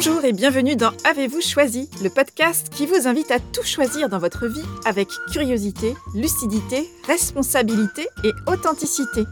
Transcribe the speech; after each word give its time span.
Bonjour 0.00 0.24
et 0.24 0.32
bienvenue 0.32 0.76
dans 0.76 0.92
Avez-vous 1.02 1.40
choisi, 1.40 1.90
le 2.04 2.08
podcast 2.08 2.68
qui 2.72 2.86
vous 2.86 3.08
invite 3.08 3.32
à 3.32 3.40
tout 3.40 3.64
choisir 3.64 4.08
dans 4.08 4.20
votre 4.20 4.46
vie 4.46 4.62
avec 4.84 5.08
curiosité, 5.32 5.92
lucidité, 6.14 6.88
responsabilité 7.08 8.06
et 8.22 8.30
authenticité. 8.46 9.24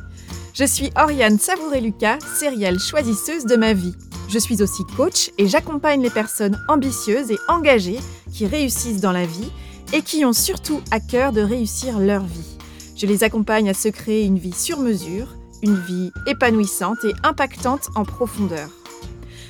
Je 0.55 0.64
suis 0.64 0.91
Oriane 0.96 1.39
Savouré-Lucas, 1.39 2.18
sérielle 2.34 2.80
choisisseuse 2.80 3.45
de 3.45 3.55
ma 3.55 3.75
vie. 3.75 3.95
Je 4.29 4.41
suis 4.41 4.61
aussi 4.61 4.82
coach 4.96 5.30
et 5.39 5.46
j'accompagne 5.46 6.02
les 6.02 6.11
personnes 6.11 6.61
ambitieuses 6.67 7.30
et 7.30 7.39
engagées 7.46 8.01
qui 8.33 8.48
réussissent 8.48 9.01
dans 9.01 9.12
la 9.12 9.25
vie 9.25 9.53
et 9.93 10.03
qui 10.03 10.25
ont 10.25 10.33
surtout 10.33 10.80
à 10.91 10.98
cœur 10.98 11.30
de 11.30 11.43
réussir 11.43 12.01
leur 12.01 12.25
vie. 12.25 12.59
Je 12.96 13.07
les 13.07 13.23
accompagne 13.23 13.71
à 13.71 13.75
se 13.75 13.87
créer 13.87 14.25
une 14.25 14.41
vie 14.41 14.53
sur 14.53 14.80
mesure, 14.80 15.29
une 15.62 15.79
vie 15.79 16.11
épanouissante 16.27 17.05
et 17.05 17.14
impactante 17.23 17.86
en 17.94 18.04
profondeur. 18.04 18.68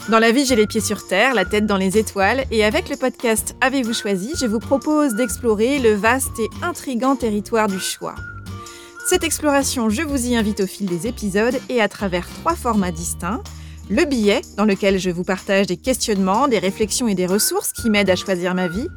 Dans 0.09 0.21
la 0.21 0.31
vie, 0.31 0.47
j'ai 0.47 0.55
les 0.55 0.69
pieds 0.69 0.81
sur 0.81 1.05
terre, 1.05 1.35
la 1.35 1.45
tête 1.45 1.67
dans 1.67 1.77
les 1.77 1.99
étoiles, 1.99 2.45
et 2.53 2.65
avec 2.65 2.89
le 2.89 2.97
podcast 2.97 3.57
Avez-vous 3.61 3.93
choisi, 3.93 4.35
je 4.41 4.47
vous 4.47 4.61
propose 4.61 5.15
d'explorer 5.15 5.81
le 5.81 5.95
vaste 5.95 6.39
et 6.39 6.49
intrigant 6.63 7.17
territoire 7.17 7.67
du 7.67 7.81
choix. 7.81 8.15
Cette 9.09 9.25
exploration, 9.25 9.91
je 9.91 10.03
vous 10.03 10.29
y 10.29 10.37
invite 10.37 10.61
au 10.61 10.67
fil 10.69 10.87
des 10.87 11.09
épisodes 11.09 11.59
et 11.69 11.81
à 11.81 11.89
travers 11.89 12.29
trois 12.29 12.55
formats 12.55 12.93
distincts. 12.93 13.43
Le 13.91 14.05
billet, 14.05 14.43
dans 14.57 14.65
lequel 14.65 15.01
je 15.01 15.11
vous 15.11 15.25
partage 15.25 15.67
des 15.67 15.77
questionnements, 15.77 16.47
des 16.47 16.61
réflexions 16.61 17.09
et 17.09 17.17
des 17.17 17.27
ressources 17.27 17.73
qui 17.73 17.91
m'aident 17.91 18.11
à 18.11 18.17
choisir 18.17 18.55
ma 18.55 18.69
vie. 18.69 18.89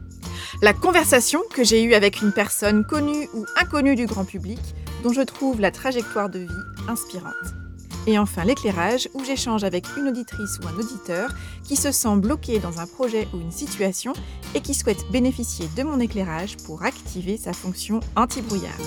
La 0.62 0.74
conversation 0.74 1.42
que 1.56 1.64
j'ai 1.64 1.82
eue 1.82 1.96
avec 1.96 2.22
une 2.22 2.34
personne 2.34 2.86
connue 2.86 3.28
ou 3.34 3.48
inconnue 3.60 3.96
du 3.96 4.06
grand 4.06 4.26
public, 4.26 4.60
dont 5.02 5.14
je 5.14 5.22
trouve 5.22 5.60
la 5.60 5.72
trajectoire 5.72 6.30
de 6.30 6.40
vie 6.40 6.88
inspirante. 6.88 7.59
Et 8.08 8.18
enfin 8.18 8.44
l'éclairage, 8.44 9.08
où 9.14 9.24
j'échange 9.24 9.64
avec 9.64 9.86
une 9.98 10.08
auditrice 10.08 10.60
ou 10.64 10.68
un 10.68 10.80
auditeur 10.80 11.30
qui 11.64 11.76
se 11.76 11.92
sent 11.92 12.16
bloqué 12.16 12.60
dans 12.60 12.80
un 12.80 12.88
projet 12.88 13.28
ou 13.34 13.40
une 13.40 13.52
situation 13.52 14.14
et 14.56 14.62
qui 14.62 14.74
souhaite 14.74 15.06
bénéficier 15.12 15.68
de 15.78 15.84
mon 15.84 16.00
éclairage 16.00 16.58
pour 16.66 16.84
activer 16.84 17.38
sa 17.38 17.54
fonction 17.54 18.00
anti-brouillard. 18.16 18.80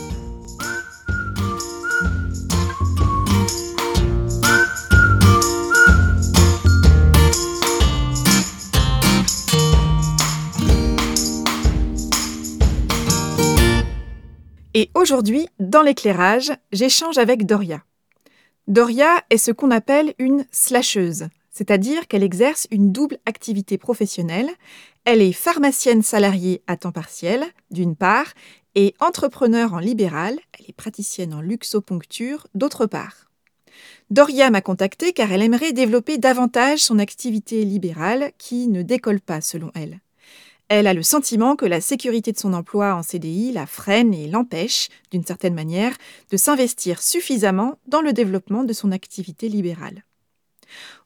Et 14.75 14.91
aujourd'hui, 14.95 15.49
dans 15.61 15.83
l'éclairage, 15.83 16.51
j'échange 16.73 17.19
avec 17.19 17.45
Doria. 17.45 17.83
Doria 18.69 19.25
est 19.29 19.39
ce 19.39 19.51
qu'on 19.51 19.73
appelle 19.73 20.15
une 20.21 20.47
slasheuse, 20.53 21.27
c'est-à-dire 21.51 22.07
qu'elle 22.07 22.23
exerce 22.23 22.69
une 22.71 22.93
double 22.93 23.19
activité 23.27 23.77
professionnelle. 23.77 24.49
Elle 25.05 25.21
est 25.21 25.33
pharmacienne 25.33 26.03
salariée 26.03 26.63
à 26.69 26.77
temps 26.77 26.93
partiel, 26.93 27.45
d'une 27.73 27.97
part, 27.97 28.33
et 28.77 28.95
entrepreneur 29.01 29.75
en 29.75 29.81
libéral, 29.81 30.39
elle 30.59 30.67
est 30.69 30.77
praticienne 30.77 31.35
en 31.35 31.41
luxoponcture, 31.41 32.47
d'autre 32.55 32.87
part. 32.87 33.31
Doria 34.11 34.51
m'a 34.51 34.61
contactée 34.61 35.13
car 35.13 35.33
elle 35.33 35.43
aimerait 35.43 35.73
développer 35.73 36.19
davantage 36.19 36.81
son 36.81 37.01
activité 37.01 37.65
libérale 37.65 38.31
qui 38.39 38.69
ne 38.69 38.83
décolle 38.83 39.21
pas 39.21 39.41
selon 39.41 39.73
elle. 39.75 40.02
Elle 40.75 40.87
a 40.87 40.95
le 40.95 41.03
sentiment 41.03 41.55
que 41.55 41.67
la 41.67 41.83
sécurité 41.83 42.33
de 42.33 42.39
son 42.39 42.55
emploi 42.55 42.95
en 42.95 43.03
CDI 43.03 43.53
la 43.53 43.67
freine 43.67 44.15
et 44.15 44.27
l'empêche, 44.27 44.89
d'une 45.11 45.23
certaine 45.23 45.53
manière, 45.53 45.95
de 46.31 46.39
s'investir 46.39 47.03
suffisamment 47.03 47.79
dans 47.89 48.01
le 48.01 48.15
développement 48.15 48.65
de 48.65 48.73
son 48.73 48.91
activité 48.91 49.51
libérale. 49.51 50.03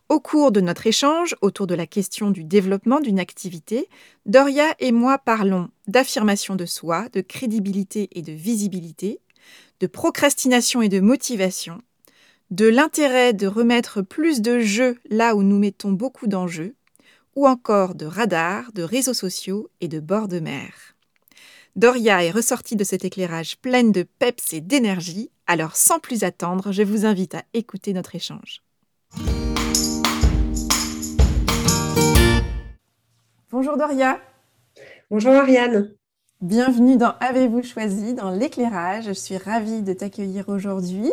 Au 0.09 0.21
cours 0.21 0.53
de 0.53 0.61
notre 0.61 0.87
échange 0.87 1.35
autour 1.41 1.67
de 1.67 1.75
la 1.75 1.89
question 1.89 2.31
du 2.31 2.45
développement 2.45 3.01
d'une 3.01 3.19
activité, 3.19 3.89
Doria 4.25 4.73
et 4.79 4.93
moi 4.93 5.19
parlons 5.19 5.69
d'affirmation 5.89 6.55
de 6.55 6.65
soi, 6.65 7.09
de 7.13 7.21
crédibilité 7.21 8.09
et 8.13 8.23
de 8.23 8.31
visibilité, 8.31 9.19
de 9.81 9.89
procrastination 9.89 10.81
et 10.81 10.89
de 10.89 11.01
motivation, 11.01 11.83
de 12.53 12.67
l'intérêt 12.67 13.33
de 13.33 13.49
remettre 13.49 14.01
plus 14.01 14.43
de 14.43 14.61
jeux 14.61 14.97
là 15.11 15.35
où 15.35 15.43
nous 15.43 15.59
mettons 15.59 15.91
beaucoup 15.91 16.29
d'enjeux, 16.29 16.77
ou 17.37 17.47
encore 17.47 17.95
de 17.95 18.07
radars, 18.07 18.73
de 18.73 18.83
réseaux 18.83 19.15
sociaux 19.15 19.69
et 19.81 19.89
de 19.89 20.01
bords 20.01 20.27
de 20.27 20.41
mer. 20.41 20.73
Doria 21.77 22.25
est 22.25 22.31
ressortie 22.31 22.75
de 22.75 22.85
cet 22.85 23.05
éclairage 23.05 23.59
pleine 23.59 23.93
de 23.93 24.03
peps 24.03 24.55
et 24.55 24.63
d'énergie, 24.63 25.31
alors 25.47 25.77
sans 25.77 25.99
plus 25.99 26.25
attendre, 26.25 26.73
je 26.73 26.83
vous 26.83 27.05
invite 27.05 27.35
à 27.35 27.43
écouter 27.53 27.93
notre 27.93 28.15
échange. 28.15 28.63
Bonjour 33.51 33.77
Doria. 33.77 34.19
Bonjour 35.11 35.33
Ariane. 35.33 35.91
Bienvenue 36.41 36.97
dans 36.97 37.15
Avez-vous 37.21 37.63
choisi 37.63 38.15
dans 38.15 38.31
l'éclairage. 38.31 39.05
Je 39.05 39.13
suis 39.13 39.37
ravie 39.37 39.83
de 39.83 39.93
t'accueillir 39.93 40.49
aujourd'hui. 40.49 41.13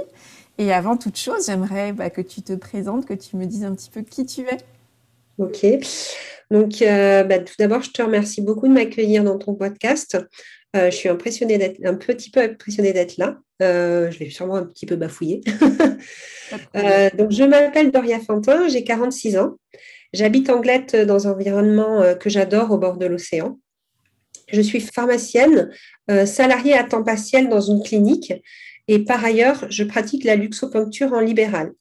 Et 0.57 0.71
avant 0.71 0.97
toute 0.97 1.17
chose, 1.17 1.45
j'aimerais 1.45 1.93
bah, 1.93 2.09
que 2.09 2.21
tu 2.21 2.41
te 2.41 2.53
présentes, 2.53 3.05
que 3.05 3.13
tu 3.13 3.35
me 3.35 3.45
dises 3.45 3.65
un 3.65 3.73
petit 3.73 3.89
peu 3.89 4.01
qui 4.01 4.25
tu 4.25 4.41
es. 4.41 4.57
Ok. 5.37 5.65
Donc, 6.51 6.81
euh, 6.81 7.23
bah, 7.23 7.39
tout 7.39 7.55
d'abord, 7.57 7.81
je 7.81 7.91
te 7.91 8.01
remercie 8.01 8.41
beaucoup 8.41 8.67
de 8.67 8.73
m'accueillir 8.73 9.23
dans 9.23 9.37
ton 9.37 9.55
podcast. 9.55 10.17
Euh, 10.75 10.91
je 10.91 10.95
suis 10.95 11.09
impressionnée 11.09 11.57
d'être 11.57 11.79
un 11.83 11.95
petit 11.95 12.29
peu 12.29 12.41
impressionnée 12.41 12.93
d'être 12.93 13.17
là. 13.17 13.37
Euh, 13.61 14.11
je 14.11 14.19
vais 14.19 14.29
sûrement 14.29 14.55
un 14.55 14.65
petit 14.65 14.85
peu 14.85 14.95
bafouiller. 14.95 15.41
donc, 17.17 17.31
je 17.31 17.43
m'appelle 17.43 17.91
Doria 17.91 18.19
Fantin, 18.19 18.67
j'ai 18.67 18.83
46 18.83 19.37
ans. 19.37 19.57
J'habite 20.13 20.49
en 20.49 20.59
Glette 20.59 20.95
dans 20.95 21.27
un 21.27 21.31
environnement 21.31 22.03
que 22.19 22.29
j'adore 22.29 22.69
au 22.69 22.77
bord 22.77 22.97
de 22.97 23.07
l'océan. 23.07 23.59
Je 24.51 24.61
suis 24.61 24.79
pharmacienne, 24.79 25.71
salariée 26.25 26.73
à 26.73 26.83
temps 26.83 27.03
partiel 27.03 27.49
dans 27.49 27.61
une 27.61 27.81
clinique 27.81 28.31
et 28.87 28.99
par 28.99 29.23
ailleurs, 29.23 29.65
je 29.69 29.83
pratique 29.83 30.23
la 30.23 30.35
luxopuncture 30.35 31.13
en 31.13 31.19
libéral. 31.19 31.71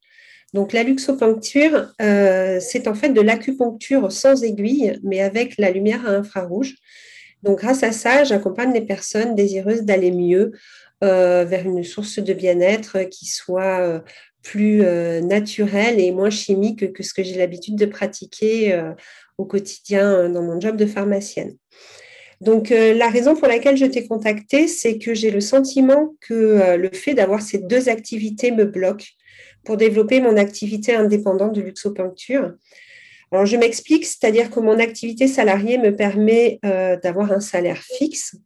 Donc 0.53 0.75
la 0.75 0.83
luxopuncture, 0.83 1.93
euh, 2.03 2.61
c'est 2.61 2.87
en 2.87 2.95
fait 2.95 3.11
de 3.11 3.21
l'acupuncture 3.21 4.13
sans 4.13 4.45
aiguille, 4.45 4.99
mais 5.03 5.21
avec 5.21 5.55
la 5.59 5.71
lumière 5.71 6.07
infrarouge. 6.07 6.77
Donc 7.43 7.61
grâce 7.61 7.83
à 7.83 7.93
ça, 7.93 8.25
j'accompagne 8.25 8.73
les 8.73 8.83
personnes 8.83 9.35
désireuses 9.35 9.83
d'aller 9.83 10.11
mieux 10.11 10.53
euh, 11.03 11.45
vers 11.45 11.67
une 11.67 11.83
source 11.83 12.19
de 12.19 12.35
bien-être 12.35 13.05
qui 13.05 13.27
soit 13.27 13.81
euh, 13.81 14.01
plus 14.43 14.83
naturelle 15.23 16.01
et 16.01 16.11
moins 16.11 16.29
chimique 16.29 16.93
que 16.93 17.05
ce 17.05 17.15
que 17.15 17.23
j'ai 17.23 17.37
l'habitude 17.37 17.77
de 17.77 17.87
pratiquer 17.87 18.77
au 19.39 19.45
quotidien 19.45 20.29
dans 20.29 20.43
mon 20.43 20.59
job 20.59 20.77
de 20.77 20.85
pharmacienne. 20.85 21.57
Donc, 22.41 22.71
la 22.71 23.09
raison 23.09 23.37
pour 23.37 23.47
laquelle 23.47 23.77
je 23.77 23.87
t'ai 23.87 24.05
contactée, 24.05 24.67
c'est 24.67 24.99
que 24.99 25.15
j'ai 25.15 25.31
le 25.31 25.41
sentiment 25.41 26.17
que 26.21 26.75
le 26.75 26.91
fait 26.93 27.15
d'avoir 27.15 27.41
ces 27.41 27.59
deux 27.59 27.89
activités 27.89 28.51
me 28.51 28.65
bloque 28.65 29.15
pour 29.65 29.77
développer 29.77 30.21
mon 30.21 30.37
activité 30.37 30.95
indépendante 30.95 31.55
de 31.55 31.61
luxopuncture. 31.61 32.53
Alors, 33.33 33.47
je 33.47 33.57
m'explique, 33.57 34.05
c'est-à-dire 34.05 34.51
que 34.51 34.61
mon 34.61 34.79
activité 34.79 35.27
salariée 35.27 35.79
me 35.79 35.97
permet 35.97 36.61
euh, 36.67 36.99
d'avoir 37.03 37.33
un 37.33 37.41
salaire 37.41 37.79
fixe 37.79 38.37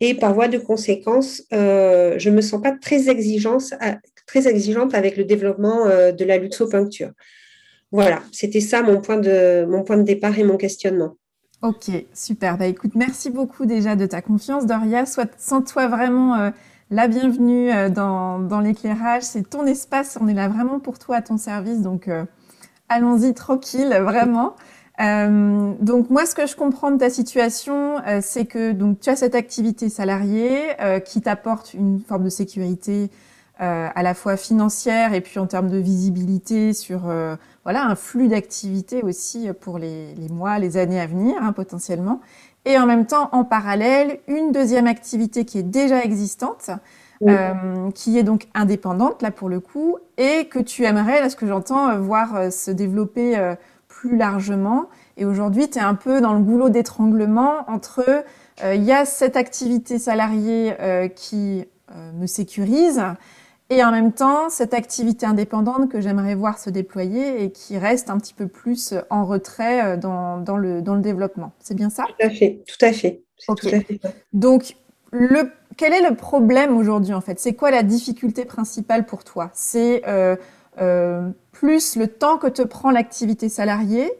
et 0.00 0.14
par 0.14 0.32
voie 0.32 0.46
de 0.46 0.58
conséquence, 0.58 1.42
euh, 1.52 2.14
je 2.18 2.30
ne 2.30 2.36
me 2.36 2.40
sens 2.40 2.62
pas 2.62 2.70
très, 2.72 3.08
exigeante 3.08 3.74
avec 4.94 5.16
le 5.16 5.24
développement 5.24 5.86
euh, 5.86 6.12
de 6.12 6.24
la 6.24 6.38
luxopuncture. 6.38 7.10
Voilà, 7.90 8.22
c'était 8.30 8.60
ça 8.60 8.82
mon 8.82 9.00
point, 9.00 9.18
de, 9.18 9.66
mon 9.68 9.82
point 9.82 9.96
de 9.96 10.02
départ 10.02 10.38
et 10.38 10.44
mon 10.44 10.56
questionnement. 10.56 11.16
Ok, 11.60 11.90
super. 12.14 12.58
Bah, 12.58 12.66
écoute, 12.66 12.92
merci 12.94 13.28
beaucoup 13.28 13.66
déjà 13.66 13.96
de 13.96 14.06
ta 14.06 14.22
confiance, 14.22 14.66
Doria. 14.66 15.04
Sens-toi 15.04 15.88
vraiment 15.88 16.52
la 16.92 17.08
bienvenue 17.08 17.72
euh, 17.72 17.88
dans, 17.88 18.60
l'éclairage. 18.60 19.22
C'est 19.22 19.48
ton 19.48 19.64
espace. 19.66 20.18
On 20.20 20.28
est 20.28 20.34
là 20.34 20.48
vraiment 20.48 20.78
pour 20.78 20.98
toi, 20.98 21.16
à 21.16 21.22
ton 21.22 21.38
service. 21.38 21.80
Donc, 21.80 22.06
euh, 22.06 22.24
allons-y 22.88 23.34
tranquille, 23.34 23.98
vraiment. 24.02 24.54
Euh, 25.00 25.72
donc 25.80 26.10
moi, 26.10 26.26
ce 26.26 26.34
que 26.34 26.46
je 26.46 26.54
comprends 26.54 26.90
de 26.90 26.98
ta 26.98 27.08
situation, 27.08 27.96
c'est 28.20 28.44
que 28.44 28.72
donc 28.72 29.00
tu 29.00 29.08
as 29.08 29.16
cette 29.16 29.34
activité 29.34 29.88
salariée 29.88 30.60
qui 31.06 31.22
t'apporte 31.22 31.72
une 31.72 31.98
forme 32.00 32.24
de 32.24 32.28
sécurité 32.28 33.10
à 33.58 34.02
la 34.02 34.12
fois 34.12 34.36
financière 34.36 35.14
et 35.14 35.22
puis 35.22 35.38
en 35.38 35.46
termes 35.46 35.70
de 35.70 35.78
visibilité 35.78 36.74
sur 36.74 37.10
voilà 37.64 37.86
un 37.86 37.94
flux 37.94 38.28
d'activité 38.28 39.02
aussi 39.02 39.48
pour 39.60 39.78
les, 39.78 40.14
mois, 40.30 40.58
les 40.58 40.76
années 40.76 41.00
à 41.00 41.06
venir 41.06 41.36
hein, 41.40 41.52
potentiellement 41.52 42.20
et 42.64 42.78
en 42.78 42.86
même 42.86 43.06
temps, 43.06 43.28
en 43.32 43.44
parallèle, 43.44 44.18
une 44.28 44.52
deuxième 44.52 44.86
activité 44.86 45.44
qui 45.44 45.58
est 45.58 45.64
déjà 45.64 46.02
existante, 46.04 46.70
euh, 47.28 47.90
qui 47.94 48.18
est 48.18 48.22
donc 48.22 48.48
indépendante, 48.54 49.22
là 49.22 49.30
pour 49.30 49.48
le 49.48 49.60
coup, 49.60 49.96
et 50.16 50.46
que 50.46 50.58
tu 50.58 50.84
aimerais, 50.84 51.20
là 51.20 51.28
ce 51.28 51.36
que 51.36 51.46
j'entends, 51.46 51.88
euh, 51.90 51.98
voir 51.98 52.34
euh, 52.34 52.50
se 52.50 52.70
développer 52.70 53.36
plus 53.88 54.16
largement. 54.16 54.86
Et 55.16 55.24
aujourd'hui, 55.24 55.68
tu 55.68 55.78
es 55.78 55.82
un 55.82 55.94
peu 55.94 56.20
dans 56.20 56.32
le 56.32 56.40
goulot 56.40 56.68
d'étranglement 56.68 57.68
entre, 57.68 58.24
il 58.64 58.82
y 58.82 58.92
a 58.92 59.04
cette 59.04 59.36
activité 59.36 59.98
salariée 59.98 60.74
qui 61.14 61.64
me 62.14 62.26
sécurise, 62.26 63.02
et 63.72 63.82
en 63.84 63.90
même 63.90 64.12
temps 64.12 64.50
cette 64.50 64.74
activité 64.74 65.26
indépendante 65.26 65.90
que 65.90 66.00
j'aimerais 66.00 66.34
voir 66.34 66.58
se 66.58 66.70
déployer 66.70 67.42
et 67.42 67.50
qui 67.50 67.78
reste 67.78 68.10
un 68.10 68.18
petit 68.18 68.34
peu 68.34 68.46
plus 68.46 68.94
en 69.08 69.24
retrait 69.24 69.96
dans, 69.96 70.38
dans, 70.38 70.56
le, 70.56 70.82
dans 70.82 70.94
le 70.94 71.00
développement. 71.00 71.52
C'est 71.58 71.74
bien 71.74 71.90
ça? 71.90 72.04
Tout 72.06 72.26
à 72.26 72.30
fait, 72.30 72.62
tout 72.66 72.84
à 72.86 72.92
fait. 72.92 73.22
Donc, 74.32 74.76
le, 75.10 75.50
quel 75.76 75.92
est 75.92 76.08
le 76.08 76.14
problème 76.14 76.76
aujourd'hui 76.76 77.14
en 77.14 77.20
fait? 77.20 77.38
C'est 77.40 77.54
quoi 77.54 77.70
la 77.70 77.82
difficulté 77.82 78.44
principale 78.44 79.04
pour 79.06 79.24
toi? 79.24 79.50
C'est 79.52 80.02
euh, 80.06 80.36
euh, 80.80 81.28
plus 81.50 81.96
le 81.96 82.06
temps 82.06 82.38
que 82.38 82.46
te 82.46 82.62
prend 82.62 82.90
l'activité 82.90 83.48
salariée 83.48 84.10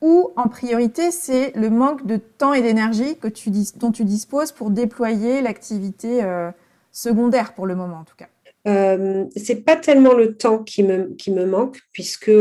ou 0.00 0.30
en 0.36 0.48
priorité 0.48 1.10
c'est 1.10 1.52
le 1.56 1.70
manque 1.70 2.06
de 2.06 2.16
temps 2.16 2.52
et 2.52 2.62
d'énergie 2.62 3.18
que 3.18 3.28
tu 3.28 3.50
dont 3.76 3.92
tu 3.92 4.04
disposes 4.04 4.52
pour 4.52 4.70
déployer 4.70 5.42
l'activité 5.42 6.22
euh, 6.22 6.50
secondaire 6.92 7.52
pour 7.52 7.66
le 7.66 7.74
moment 7.74 7.98
en 7.98 8.04
tout 8.04 8.16
cas? 8.16 8.28
Euh, 8.66 9.24
c'est 9.36 9.64
pas 9.64 9.76
tellement 9.76 10.14
le 10.14 10.36
temps 10.36 10.62
qui 10.62 10.82
me, 10.82 11.14
qui 11.14 11.30
me 11.30 11.46
manque, 11.46 11.78
puisque 11.92 12.32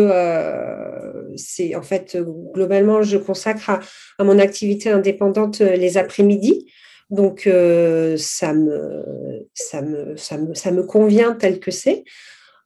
c'est 1.36 1.75
en 1.75 1.81
fait 1.81 2.18
globalement, 2.54 3.02
je 3.02 3.18
consacre 3.18 3.69
à, 3.69 4.24
mon 4.24 4.40
activité 4.40 4.90
indépendante 4.90 5.60
les 5.60 5.98
après-midi. 5.98 6.66
Donc, 7.10 7.48
euh, 7.48 8.18
ça, 8.18 8.54
me, 8.54 9.48
ça, 9.54 9.81
me, 9.81 10.18
ça, 10.18 10.38
me, 10.38 10.54
ça 10.54 10.72
me 10.72 10.84
convient 10.84 11.34
tel 11.34 11.60
que 11.60 11.72
c'est. 11.72 12.04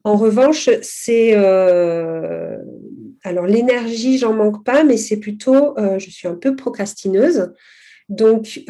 En 0.03 0.15
revanche, 0.15 0.69
c'est. 0.81 1.33
Euh, 1.35 2.57
alors, 3.23 3.45
l'énergie, 3.45 4.17
j'en 4.17 4.33
manque 4.33 4.65
pas, 4.65 4.83
mais 4.83 4.97
c'est 4.97 5.17
plutôt. 5.17 5.77
Euh, 5.77 5.99
je 5.99 6.09
suis 6.09 6.27
un 6.27 6.35
peu 6.35 6.55
procrastineuse. 6.55 7.53
Donc, 8.11 8.61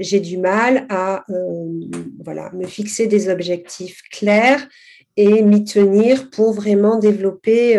j'ai 0.00 0.20
du 0.20 0.38
mal 0.38 0.86
à 0.88 1.24
voilà, 2.24 2.50
me 2.52 2.66
fixer 2.66 3.06
des 3.06 3.28
objectifs 3.28 4.00
clairs 4.10 4.66
et 5.16 5.42
m'y 5.42 5.64
tenir 5.64 6.30
pour 6.30 6.52
vraiment 6.52 6.98
développer, 6.98 7.76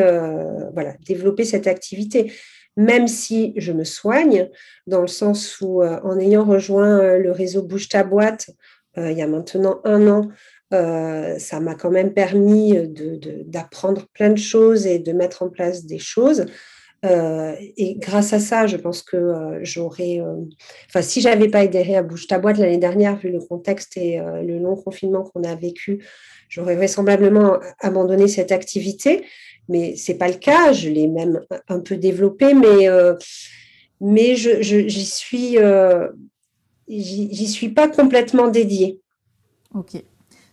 voilà, 0.73 0.93
développer 1.05 1.45
cette 1.45 1.67
activité 1.67 2.31
même 2.77 3.07
si 3.07 3.53
je 3.57 3.73
me 3.73 3.83
soigne, 3.83 4.49
dans 4.85 5.01
le 5.01 5.07
sens 5.07 5.59
où 5.59 5.81
euh, 5.81 5.99
en 6.03 6.17
ayant 6.19 6.45
rejoint 6.45 6.99
euh, 6.99 7.17
le 7.17 7.31
réseau 7.31 7.63
Bouge 7.63 7.89
ta 7.89 8.03
boîte 8.03 8.51
euh, 8.97 9.11
il 9.11 9.17
y 9.17 9.21
a 9.21 9.27
maintenant 9.27 9.81
un 9.83 10.07
an, 10.07 10.29
ça 10.71 11.59
m'a 11.59 11.75
quand 11.75 11.91
même 11.91 12.13
permis 12.13 12.75
d'apprendre 13.45 14.07
plein 14.13 14.31
de 14.31 14.37
choses 14.37 14.85
et 14.85 14.99
de 14.99 15.13
mettre 15.13 15.43
en 15.43 15.49
place 15.49 15.85
des 15.85 15.99
choses. 15.99 16.45
Et 17.03 17.95
grâce 17.99 18.33
à 18.33 18.39
ça, 18.39 18.67
je 18.67 18.75
pense 18.77 19.01
que 19.01 19.59
j'aurais. 19.61 20.21
enfin, 20.89 21.01
si 21.01 21.21
j'avais 21.21 21.47
pas 21.47 21.59
adhéré 21.59 21.95
à 21.95 22.03
Bouge 22.03 22.27
ta 22.27 22.39
boîte 22.39 22.57
l'année 22.57 22.77
dernière, 22.77 23.17
vu 23.17 23.29
le 23.29 23.39
contexte 23.39 23.97
et 23.97 24.19
le 24.19 24.59
long 24.59 24.75
confinement 24.75 25.23
qu'on 25.23 25.43
a 25.43 25.55
vécu, 25.55 26.03
j'aurais 26.49 26.75
vraisemblablement 26.75 27.59
abandonné 27.79 28.27
cette 28.27 28.51
activité 28.51 29.23
mais 29.69 29.95
c'est 29.95 30.15
pas 30.15 30.27
le 30.27 30.35
cas. 30.35 30.71
Je 30.73 30.89
l'ai 30.89 31.07
même 31.07 31.41
un 31.67 31.79
peu 31.79 31.97
développé, 31.97 32.53
mais 32.53 32.87
euh, 32.87 33.15
mais 34.01 34.35
je, 34.35 34.61
j'y 34.61 35.05
suis 35.05 35.57
euh, 35.57 36.07
j'y 36.87 37.47
suis 37.47 37.69
pas 37.69 37.87
complètement 37.87 38.47
dédiée. 38.47 39.01
Ok. 39.73 40.01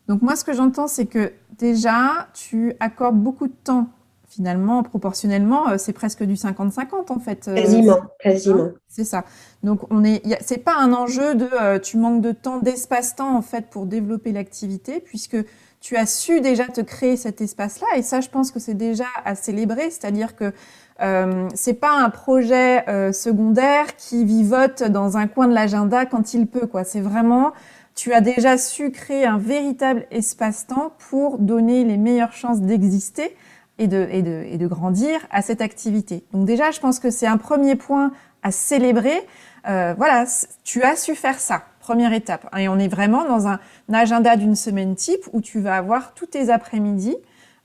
Donc 0.08 0.22
moi, 0.22 0.36
ce 0.36 0.44
que 0.44 0.52
j'entends, 0.52 0.86
c'est 0.86 1.06
que 1.06 1.32
déjà, 1.58 2.28
tu 2.34 2.74
accordes 2.80 3.18
beaucoup 3.18 3.48
de 3.48 3.54
temps. 3.64 3.88
Finalement, 4.34 4.82
proportionnellement, 4.82 5.68
euh, 5.68 5.78
c'est 5.78 5.92
presque 5.92 6.24
du 6.24 6.34
50-50 6.34 7.12
en 7.12 7.20
fait. 7.20 7.50
Quasiment, 7.54 7.98
quasiment. 8.18 8.64
Hein, 8.64 8.72
c'est 8.88 9.04
ça. 9.04 9.24
Donc 9.62 9.80
on 9.90 10.02
est, 10.04 10.22
c'est 10.40 10.58
pas 10.58 10.76
un 10.76 10.92
enjeu 10.92 11.34
de 11.34 11.78
tu 11.78 11.96
manques 11.98 12.20
de 12.20 12.32
temps, 12.32 12.58
d'espace-temps 12.58 13.36
en 13.36 13.42
fait 13.42 13.66
pour 13.70 13.86
développer 13.86 14.32
l'activité, 14.32 15.00
puisque 15.00 15.36
tu 15.84 15.96
as 15.98 16.06
su 16.06 16.40
déjà 16.40 16.64
te 16.64 16.80
créer 16.80 17.18
cet 17.18 17.42
espace-là. 17.42 17.86
Et 17.98 18.02
ça, 18.02 18.22
je 18.22 18.30
pense 18.30 18.50
que 18.50 18.58
c'est 18.58 18.72
déjà 18.72 19.04
à 19.26 19.34
célébrer. 19.34 19.90
C'est-à-dire 19.90 20.34
que 20.34 20.50
euh, 21.02 21.46
c'est 21.54 21.74
pas 21.74 21.92
un 21.92 22.08
projet 22.08 22.88
euh, 22.88 23.12
secondaire 23.12 23.94
qui 23.96 24.24
vivote 24.24 24.82
dans 24.82 25.18
un 25.18 25.26
coin 25.26 25.46
de 25.46 25.52
l'agenda 25.52 26.06
quand 26.06 26.32
il 26.32 26.46
peut. 26.46 26.66
Quoi. 26.66 26.84
C'est 26.84 27.02
vraiment, 27.02 27.52
tu 27.94 28.14
as 28.14 28.22
déjà 28.22 28.56
su 28.56 28.92
créer 28.92 29.26
un 29.26 29.36
véritable 29.36 30.06
espace-temps 30.10 30.92
pour 31.10 31.38
donner 31.38 31.84
les 31.84 31.98
meilleures 31.98 32.32
chances 32.32 32.62
d'exister 32.62 33.36
et 33.78 33.86
de, 33.88 34.06
et, 34.10 34.22
de, 34.22 34.44
et 34.48 34.58
de 34.58 34.66
grandir 34.66 35.20
à 35.30 35.42
cette 35.42 35.60
activité. 35.60 36.24
Donc 36.32 36.46
déjà, 36.46 36.70
je 36.70 36.80
pense 36.80 36.98
que 36.98 37.10
c'est 37.10 37.26
un 37.26 37.36
premier 37.36 37.74
point 37.74 38.12
à 38.42 38.50
célébrer. 38.50 39.26
Euh, 39.68 39.94
voilà, 39.96 40.26
tu 40.62 40.82
as 40.82 40.96
su 40.96 41.14
faire 41.14 41.40
ça. 41.40 41.64
Première 41.80 42.12
étape. 42.12 42.48
Et 42.56 42.68
on 42.68 42.78
est 42.78 42.88
vraiment 42.88 43.26
dans 43.26 43.48
un, 43.48 43.58
agenda 43.92 44.36
d'une 44.36 44.54
semaine 44.54 44.94
type 44.94 45.22
où 45.32 45.40
tu 45.40 45.60
vas 45.60 45.76
avoir 45.76 46.14
tous 46.14 46.26
tes 46.26 46.50
après-midi 46.50 47.16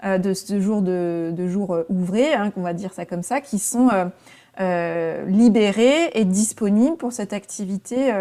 euh, 0.03 0.17
de 0.17 0.33
ce 0.33 0.59
jour 0.59 0.81
de, 0.81 1.33
jour 1.47 1.73
euh, 1.75 1.83
ouvrés, 1.89 2.33
hein, 2.33 2.51
qu'on 2.51 2.61
va 2.61 2.73
dire 2.73 2.93
ça 2.93 3.05
comme 3.05 3.23
ça, 3.23 3.41
qui 3.41 3.59
sont 3.59 3.89
libérés 4.59 6.11
et 6.13 6.25
disponibles 6.25 6.97
pour 6.97 7.13
cette 7.13 7.31
activité 7.31 8.13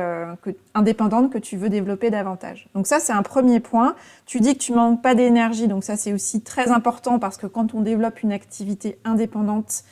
indépendante 0.73 1.32
que 1.32 1.38
tu 1.38 1.56
veux 1.56 1.69
développer 1.69 2.11
davantage. 2.11 2.69
Donc 2.75 2.87
ça, 2.87 3.00
c'est 3.00 3.12
un 3.12 3.25
premier 3.25 3.58
point. 3.58 3.96
Tu 4.25 4.38
dis 4.38 4.55
que 4.55 4.62
tu 4.62 4.73
manques 4.73 5.02
pas 5.02 5.17
d'énergie, 5.17 5.67
donc 5.67 5.82
ça, 5.82 5.96
c'est 5.96 6.12
aussi 6.12 6.40
très 6.40 6.70
important 6.70 7.19
parce 7.19 7.38
que 7.38 7.49
quand 7.49 7.75
on 7.75 7.81
développe 7.81 8.23
une 8.23 8.31
activité 8.31 8.99
indépendante, 9.05 9.82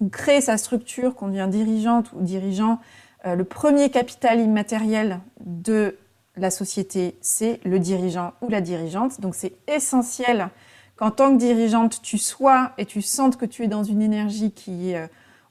on 0.00 0.08
crée 0.08 0.40
sa 0.40 0.58
structure, 0.58 1.14
qu'on 1.14 1.28
devient 1.28 1.48
dirigeante 1.50 2.12
ou 2.12 2.20
dirigeant, 2.20 2.80
euh, 3.26 3.34
le 3.34 3.44
premier 3.44 3.90
capital 3.90 4.40
immatériel 4.40 5.20
de 5.40 5.96
la 6.36 6.50
société, 6.50 7.16
c'est 7.20 7.60
le 7.64 7.78
dirigeant 7.78 8.32
ou 8.42 8.48
la 8.48 8.60
dirigeante. 8.60 9.20
Donc 9.20 9.34
c'est 9.34 9.54
essentiel 9.68 10.48
qu'en 10.96 11.10
tant 11.10 11.32
que 11.32 11.38
dirigeante, 11.38 12.02
tu 12.02 12.18
sois 12.18 12.72
et 12.76 12.86
tu 12.86 13.02
sentes 13.02 13.36
que 13.36 13.46
tu 13.46 13.62
es 13.64 13.68
dans 13.68 13.84
une 13.84 14.02
énergie 14.02 14.50
qui 14.50 14.90
est 14.90 14.96
euh, 14.96 15.06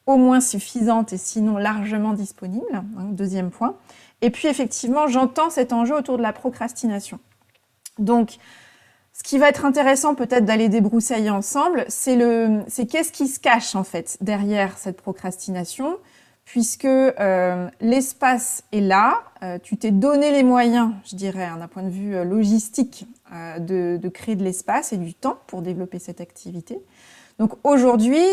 au 0.05 0.17
moins 0.17 0.41
suffisante 0.41 1.13
et 1.13 1.17
sinon 1.17 1.57
largement 1.57 2.13
disponible. 2.13 2.73
Hein, 2.73 3.05
deuxième 3.11 3.51
point. 3.51 3.75
Et 4.21 4.29
puis 4.29 4.47
effectivement, 4.47 5.07
j'entends 5.07 5.50
cet 5.50 5.73
enjeu 5.73 5.95
autour 5.95 6.17
de 6.17 6.23
la 6.23 6.33
procrastination. 6.33 7.19
Donc, 8.00 8.38
ce 9.13 9.21
qui 9.21 9.38
va 9.38 9.50
être 9.50 9.65
intéressant 9.65 10.15
peut-être 10.15 10.45
d'aller 10.45 10.69
débroussailler 10.69 11.29
ensemble, 11.29 11.85
c'est 11.88 12.15
le, 12.15 12.63
c'est 12.67 12.88
qu'est-ce 12.88 13.11
qui 13.11 13.27
se 13.27 13.39
cache 13.39 13.75
en 13.75 13.83
fait 13.83 14.17
derrière 14.21 14.77
cette 14.77 15.00
procrastination 15.00 15.97
puisque 16.45 16.85
euh, 16.85 17.69
l'espace 17.79 18.63
est 18.71 18.81
là, 18.81 19.23
euh, 19.44 19.57
tu 19.61 19.77
t'es 19.77 19.91
donné 19.91 20.31
les 20.31 20.44
moyens, 20.44 20.91
je 21.05 21.15
dirais, 21.15 21.45
hein, 21.45 21.57
d'un 21.57 21.67
point 21.67 21.83
de 21.83 21.89
vue 21.89 22.15
euh, 22.15 22.23
logistique, 22.23 23.07
de, 23.59 24.00
créer 24.09 24.35
de 24.35 24.44
l'espace 24.44 24.94
et 24.94 24.97
du 24.97 25.15
temps 25.15 25.39
pour 25.47 25.63
développer 25.63 25.97
cette 25.97 26.21
activité. 26.21 26.79
Donc 27.39 27.53
aujourd'hui, 27.63 28.24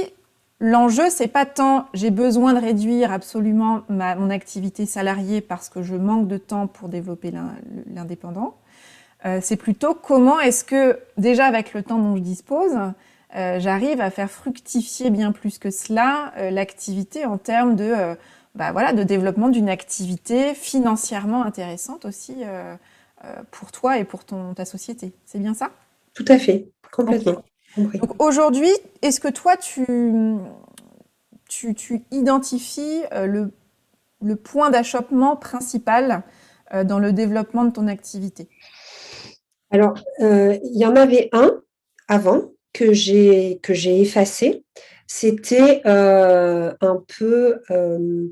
l'enjeu, 0.60 1.10
c'est 1.10 1.28
pas 1.28 1.46
tant 1.46 1.86
j'ai 1.94 2.10
besoin 2.10 2.54
de 2.54 2.60
réduire 2.60 3.12
absolument 3.12 3.82
mon 3.88 4.30
activité 4.30 4.86
salariée 4.86 5.40
parce 5.40 5.68
que 5.68 5.82
je 5.82 5.96
manque 5.96 6.28
de 6.28 6.36
temps 6.36 6.66
pour 6.66 6.88
développer 6.88 7.32
l'indépendant. 7.92 8.56
c'est 9.40 9.56
plutôt 9.56 9.94
comment 9.94 10.40
est-ce 10.40 10.64
que, 10.64 10.98
déjà 11.18 11.46
avec 11.46 11.74
le 11.74 11.82
temps 11.82 11.98
dont 11.98 12.16
je 12.16 12.22
dispose, 12.22 12.78
euh, 13.36 13.60
j'arrive 13.60 14.00
à 14.00 14.10
faire 14.10 14.30
fructifier 14.30 15.10
bien 15.10 15.30
plus 15.30 15.58
que 15.58 15.70
cela 15.70 16.32
euh, 16.36 16.50
l'activité 16.50 17.24
en 17.24 17.38
termes 17.38 17.76
de, 17.76 17.84
euh, 17.84 18.14
bah, 18.56 18.72
voilà, 18.72 18.92
de 18.92 19.04
développement 19.04 19.48
d'une 19.48 19.68
activité 19.68 20.54
financièrement 20.54 21.44
intéressante 21.44 22.04
aussi 22.04 22.42
pour 23.50 23.70
toi 23.70 23.98
et 23.98 24.04
pour 24.04 24.24
ton, 24.24 24.54
ta 24.54 24.64
société. 24.64 25.12
C'est 25.26 25.38
bien 25.38 25.54
ça? 25.54 25.70
Tout 26.14 26.24
à 26.28 26.38
fait, 26.38 26.66
complètement. 26.90 27.44
Donc 27.76 28.20
aujourd'hui, 28.20 28.70
est-ce 29.02 29.20
que 29.20 29.28
toi, 29.28 29.56
tu, 29.56 29.84
tu, 31.48 31.74
tu 31.74 32.04
identifies 32.10 33.02
le, 33.12 33.52
le 34.22 34.36
point 34.36 34.70
d'achoppement 34.70 35.36
principal 35.36 36.22
dans 36.84 36.98
le 36.98 37.12
développement 37.12 37.64
de 37.64 37.70
ton 37.70 37.86
activité? 37.86 38.48
Alors, 39.70 39.94
il 40.18 40.76
y 40.76 40.84
en 40.84 40.96
avait 40.96 41.28
un 41.32 41.60
avant, 42.08 42.50
que 42.72 42.92
j'ai 42.92 43.58
que 43.62 43.74
j'ai 43.74 44.00
effacé, 44.00 44.64
c'était 45.12 45.82
euh, 45.86 46.72
un 46.80 47.02
peu, 47.18 47.62
euh, 47.72 48.28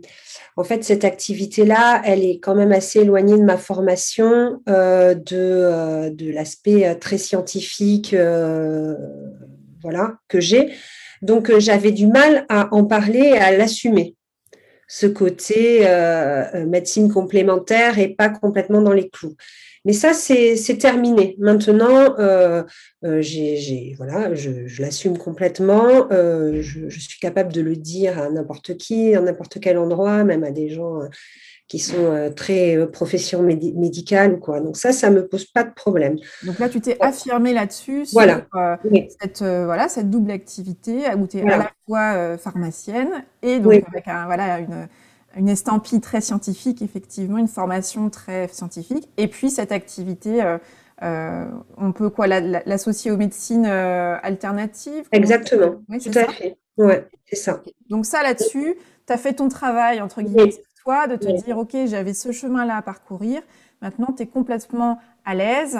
en 0.57 0.63
fait, 0.63 0.85
cette 0.85 1.05
activité-là, 1.05 2.01
elle 2.05 2.25
est 2.25 2.39
quand 2.39 2.55
même 2.55 2.71
assez 2.71 3.01
éloignée 3.01 3.37
de 3.37 3.43
ma 3.43 3.57
formation, 3.57 4.63
euh, 4.69 5.13
de, 5.15 6.31
l'aspect 6.33 6.95
très 7.01 7.19
scientifique, 7.19 8.15
voilà, 9.83 10.19
que 10.29 10.39
j'ai. 10.39 10.73
Donc, 11.21 11.51
j'avais 11.59 11.91
du 11.91 12.07
mal 12.07 12.47
à 12.49 12.73
en 12.73 12.85
parler 12.85 13.33
et 13.35 13.39
à 13.39 13.51
l'assumer. 13.51 14.15
Ce 14.87 15.09
côté 15.09 15.81
médecine 16.65 17.13
complémentaire 17.13 17.99
et 17.99 18.15
pas 18.15 18.29
complètement 18.29 18.83
dans 18.83 18.93
les 18.93 19.09
clous. 19.09 19.35
Mais 19.89 19.95
ça, 19.95 20.13
c'est 20.13 20.77
terminé. 20.79 21.35
Maintenant, 21.39 22.15
euh, 22.19 22.63
euh, 23.07 23.23
voilà, 23.97 24.35
je, 24.35 24.83
l'assume 24.83 25.17
complètement. 25.17 26.13
Euh, 26.13 26.61
je, 26.61 26.91
suis 26.91 27.19
capable 27.19 27.55
de 27.55 27.63
le 27.63 27.75
dire 27.75 28.19
à 28.19 28.29
n'importe 28.29 28.77
qui, 28.77 29.15
à 29.15 29.23
n'importe 29.23 29.61
quel 29.61 29.79
endroit, 29.79 30.25
même 30.25 30.45
à 30.45 30.51
des 30.51 30.69
gens 30.69 30.99
qui 31.69 31.79
sont 31.79 32.31
très 32.37 32.87
profession 32.93 33.43
médicale 33.43 34.35
ou 34.35 34.37
quoi. 34.37 34.61
Donc 34.61 34.77
ça, 34.77 34.93
ça 34.93 35.09
me 35.09 35.27
pose 35.27 35.47
pas 35.47 35.65
de 35.65 35.73
problème. 35.73 36.19
Donc 36.45 36.59
là, 36.59 36.69
tu 36.69 36.83
t'es 36.83 36.99
affirmée 37.01 37.55
là-dessus 37.55 38.05
sur 38.05 38.21
voilà. 38.21 38.47
cette, 39.23 39.39
voilà, 39.39 39.89
cette 39.89 40.11
double 40.11 40.33
activité 40.33 41.05
où 41.17 41.27
tu 41.27 41.39
es 41.39 41.51
à 41.51 41.57
la 41.57 41.73
fois 41.87 42.37
pharmacienne 42.37 43.25
et 43.41 43.59
donc 43.59 43.83
avec 43.91 44.07
un, 44.07 44.27
voilà, 44.27 44.59
une 44.59 44.87
une 45.39 45.49
estampille 45.49 46.01
très 46.01 46.21
scientifique, 46.21 46.83
effectivement, 46.83 47.39
une 47.39 47.49
formation 47.49 48.11
très 48.11 48.49
scientifique, 48.49 49.09
et 49.17 49.29
puis 49.29 49.51
cette 49.51 49.71
activité, 49.71 50.43
euh, 50.43 50.59
euh, 51.03 51.47
on 51.77 51.93
peut 51.93 52.11
quoi 52.11 52.27
l'associer 52.27 53.13
aux 53.13 53.17
médecines 53.17 53.67
euh, 53.67 54.17
alternatives? 54.23 55.09
Exactement, 55.13 55.81
tout 56.03 56.19
à 56.19 56.25
fait. 56.25 56.59
Ouais, 56.77 57.07
c'est 57.27 57.37
ça. 57.37 57.63
Donc 57.89 58.05
ça, 58.05 58.23
là-dessus, 58.25 58.75
tu 59.07 59.13
as 59.13 59.17
fait 59.17 59.35
ton 59.35 59.49
travail, 59.49 60.01
entre 60.01 60.23
guillemets, 60.23 60.51
toi, 60.83 61.07
de 61.07 61.15
te 61.15 61.31
dire, 61.45 61.57
OK, 61.57 61.77
j'avais 61.87 62.15
ce 62.15 62.33
chemin-là 62.33 62.77
à 62.77 62.83
parcourir, 62.83 63.41
maintenant, 63.81 64.13
tu 64.17 64.25
es 64.25 64.27
complètement 64.27 64.99
à 65.25 65.35
l'aise. 65.35 65.79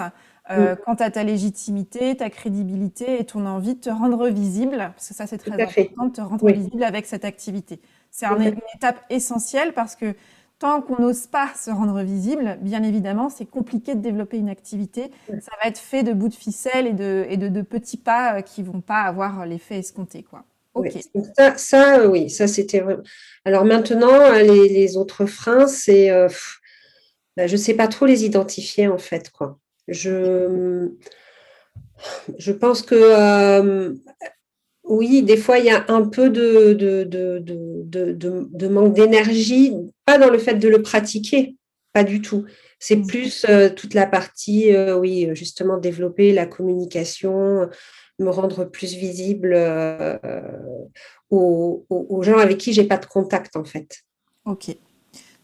quant 0.83 0.95
à 0.95 1.11
ta 1.11 1.23
légitimité, 1.23 2.17
ta 2.17 2.31
crédibilité 2.31 3.19
et 3.19 3.23
ton 3.23 3.45
envie 3.45 3.75
de 3.75 3.81
te 3.81 3.89
rendre 3.91 4.29
visible, 4.29 4.77
parce 4.77 5.09
que 5.09 5.13
ça 5.13 5.27
c'est 5.27 5.37
très 5.37 5.51
important, 5.51 6.05
de 6.05 6.11
te 6.11 6.21
rendre 6.21 6.49
visible 6.49 6.83
avec 6.83 7.05
cette 7.05 7.23
activité. 7.23 7.79
C'est 8.11 8.25
une 8.25 8.59
étape 8.75 9.03
essentielle 9.09 9.73
parce 9.73 9.95
que 9.95 10.15
tant 10.59 10.81
qu'on 10.81 11.01
n'ose 11.01 11.27
pas 11.27 11.49
se 11.57 11.71
rendre 11.71 12.01
visible, 12.01 12.57
bien 12.61 12.83
évidemment, 12.83 13.29
c'est 13.29 13.45
compliqué 13.45 13.95
de 13.95 14.01
développer 14.01 14.37
une 14.37 14.49
activité. 14.49 15.09
Ça 15.27 15.51
va 15.61 15.69
être 15.69 15.79
fait 15.79 16.03
de 16.03 16.13
bouts 16.13 16.27
de 16.27 16.33
ficelle 16.33 16.85
et 16.85 16.93
de, 16.93 17.25
et 17.29 17.37
de, 17.37 17.61
petits 17.61 17.97
pas 17.97 18.37
euh, 18.37 18.41
qui 18.41 18.61
vont 18.61 18.81
pas 18.81 19.01
avoir 19.01 19.45
l'effet 19.45 19.79
escompté. 19.79 20.23
Quoi. 20.23 20.43
Ça, 21.35 21.57
ça, 21.57 22.07
oui, 22.07 22.29
ça 22.29 22.47
c'était 22.47 22.83
Alors 23.45 23.65
maintenant, 23.65 24.13
hein, 24.13 24.43
les, 24.43 24.97
autres 24.97 25.25
freins, 25.25 25.67
c'est. 25.67 26.11
Euh, 26.11 26.27
bah, 27.35 27.47
je 27.47 27.53
ne 27.53 27.57
sais 27.57 27.73
pas 27.73 27.87
trop 27.87 28.05
les 28.05 28.25
identifier 28.25 28.87
en 28.87 28.97
fait. 28.97 29.29
Quoi. 29.31 29.57
Je, 29.87 30.89
je 32.37 32.51
pense 32.51 32.81
que 32.81 32.95
euh, 32.95 33.93
oui, 34.89 35.21
des 35.21 35.37
fois, 35.37 35.59
il 35.59 35.65
y 35.65 35.69
a 35.69 35.85
un 35.87 36.01
peu 36.01 36.31
de, 36.31 36.73
de, 36.73 38.67
manque 38.67 38.93
d'énergie, 38.93 39.73
pas 40.03 40.17
dans 40.17 40.31
le 40.31 40.39
fait 40.39 40.55
de 40.55 40.67
le 40.67 40.81
pratiquer, 40.81 41.55
pas 41.93 42.03
du 42.03 42.21
tout. 42.21 42.45
C'est 42.79 42.95
mmh. 42.95 43.07
plus 43.07 43.45
euh, 43.47 43.69
toute 43.69 43.93
la 43.93 44.07
partie, 44.07 44.73
euh, 44.73 44.97
oui, 44.97 45.29
justement, 45.33 45.77
développer 45.77 46.33
la 46.33 46.47
communication, 46.47 47.69
me 48.17 48.29
rendre 48.29 48.65
plus 48.65 48.95
visible 48.95 49.53
euh, 49.53 50.17
aux, 51.29 51.85
gens 52.23 52.39
avec 52.39 52.57
qui 52.57 52.73
j'ai 52.73 52.85
pas 52.85 52.97
de 52.97 53.05
contact, 53.05 53.55
en 53.57 53.65
fait. 53.65 53.99
Ok. 54.45 54.75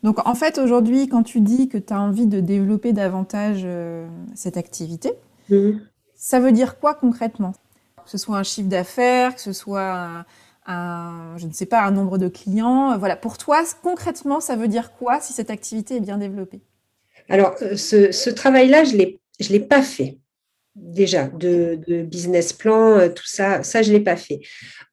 Donc, 0.02 0.28
en 0.28 0.34
fait, 0.34 0.58
aujourd'hui, 0.58 1.08
quand 1.08 1.24
tu 1.24 1.40
dis 1.40 1.70
que 1.70 1.78
tu 1.78 1.94
as 1.94 2.02
envie 2.02 2.26
de 2.26 2.40
développer 2.40 2.94
davantage 2.94 3.68
cette 4.34 4.58
activité, 4.58 5.12
mmh. 5.52 5.72
ça 6.16 6.40
veut 6.40 6.52
dire 6.52 6.80
quoi 6.80 6.96
concrètement? 6.96 7.54
Que 8.06 8.12
ce 8.12 8.18
soit 8.18 8.38
un 8.38 8.44
chiffre 8.44 8.70
d'affaires, 8.70 9.36
que 9.36 9.42
ce 9.42 9.54
soit 9.54 10.26
un, 10.68 11.38
je 11.38 11.46
ne 11.46 11.52
sais 11.52 11.66
pas, 11.66 11.82
un 11.82 11.92
nombre 11.92 12.18
de 12.18 12.28
clients. 12.28 12.98
Voilà, 12.98 13.16
pour 13.16 13.38
toi, 13.38 13.64
concrètement, 13.84 14.40
ça 14.40 14.56
veut 14.56 14.68
dire 14.68 14.94
quoi 14.94 15.20
si 15.20 15.34
cette 15.34 15.50
activité 15.50 15.98
est 15.98 16.02
bien 16.02 16.18
développée? 16.18 16.62
Alors, 17.30 17.56
euh, 17.62 17.76
ce, 17.76 18.30
travail-là, 18.30 18.84
je 18.84 18.96
ne 18.96 19.50
l'ai 19.50 19.60
pas 19.60 19.82
fait 19.82 20.18
déjà, 20.76 21.28
de, 21.28 21.80
business 22.04 22.52
plan, 22.52 22.98
euh, 22.98 23.10
tout 23.10 23.26
ça, 23.26 23.64
ça, 23.64 23.82
je 23.82 23.92
ne 23.92 23.98
l'ai 23.98 24.04
pas 24.04 24.18
fait. 24.18 24.42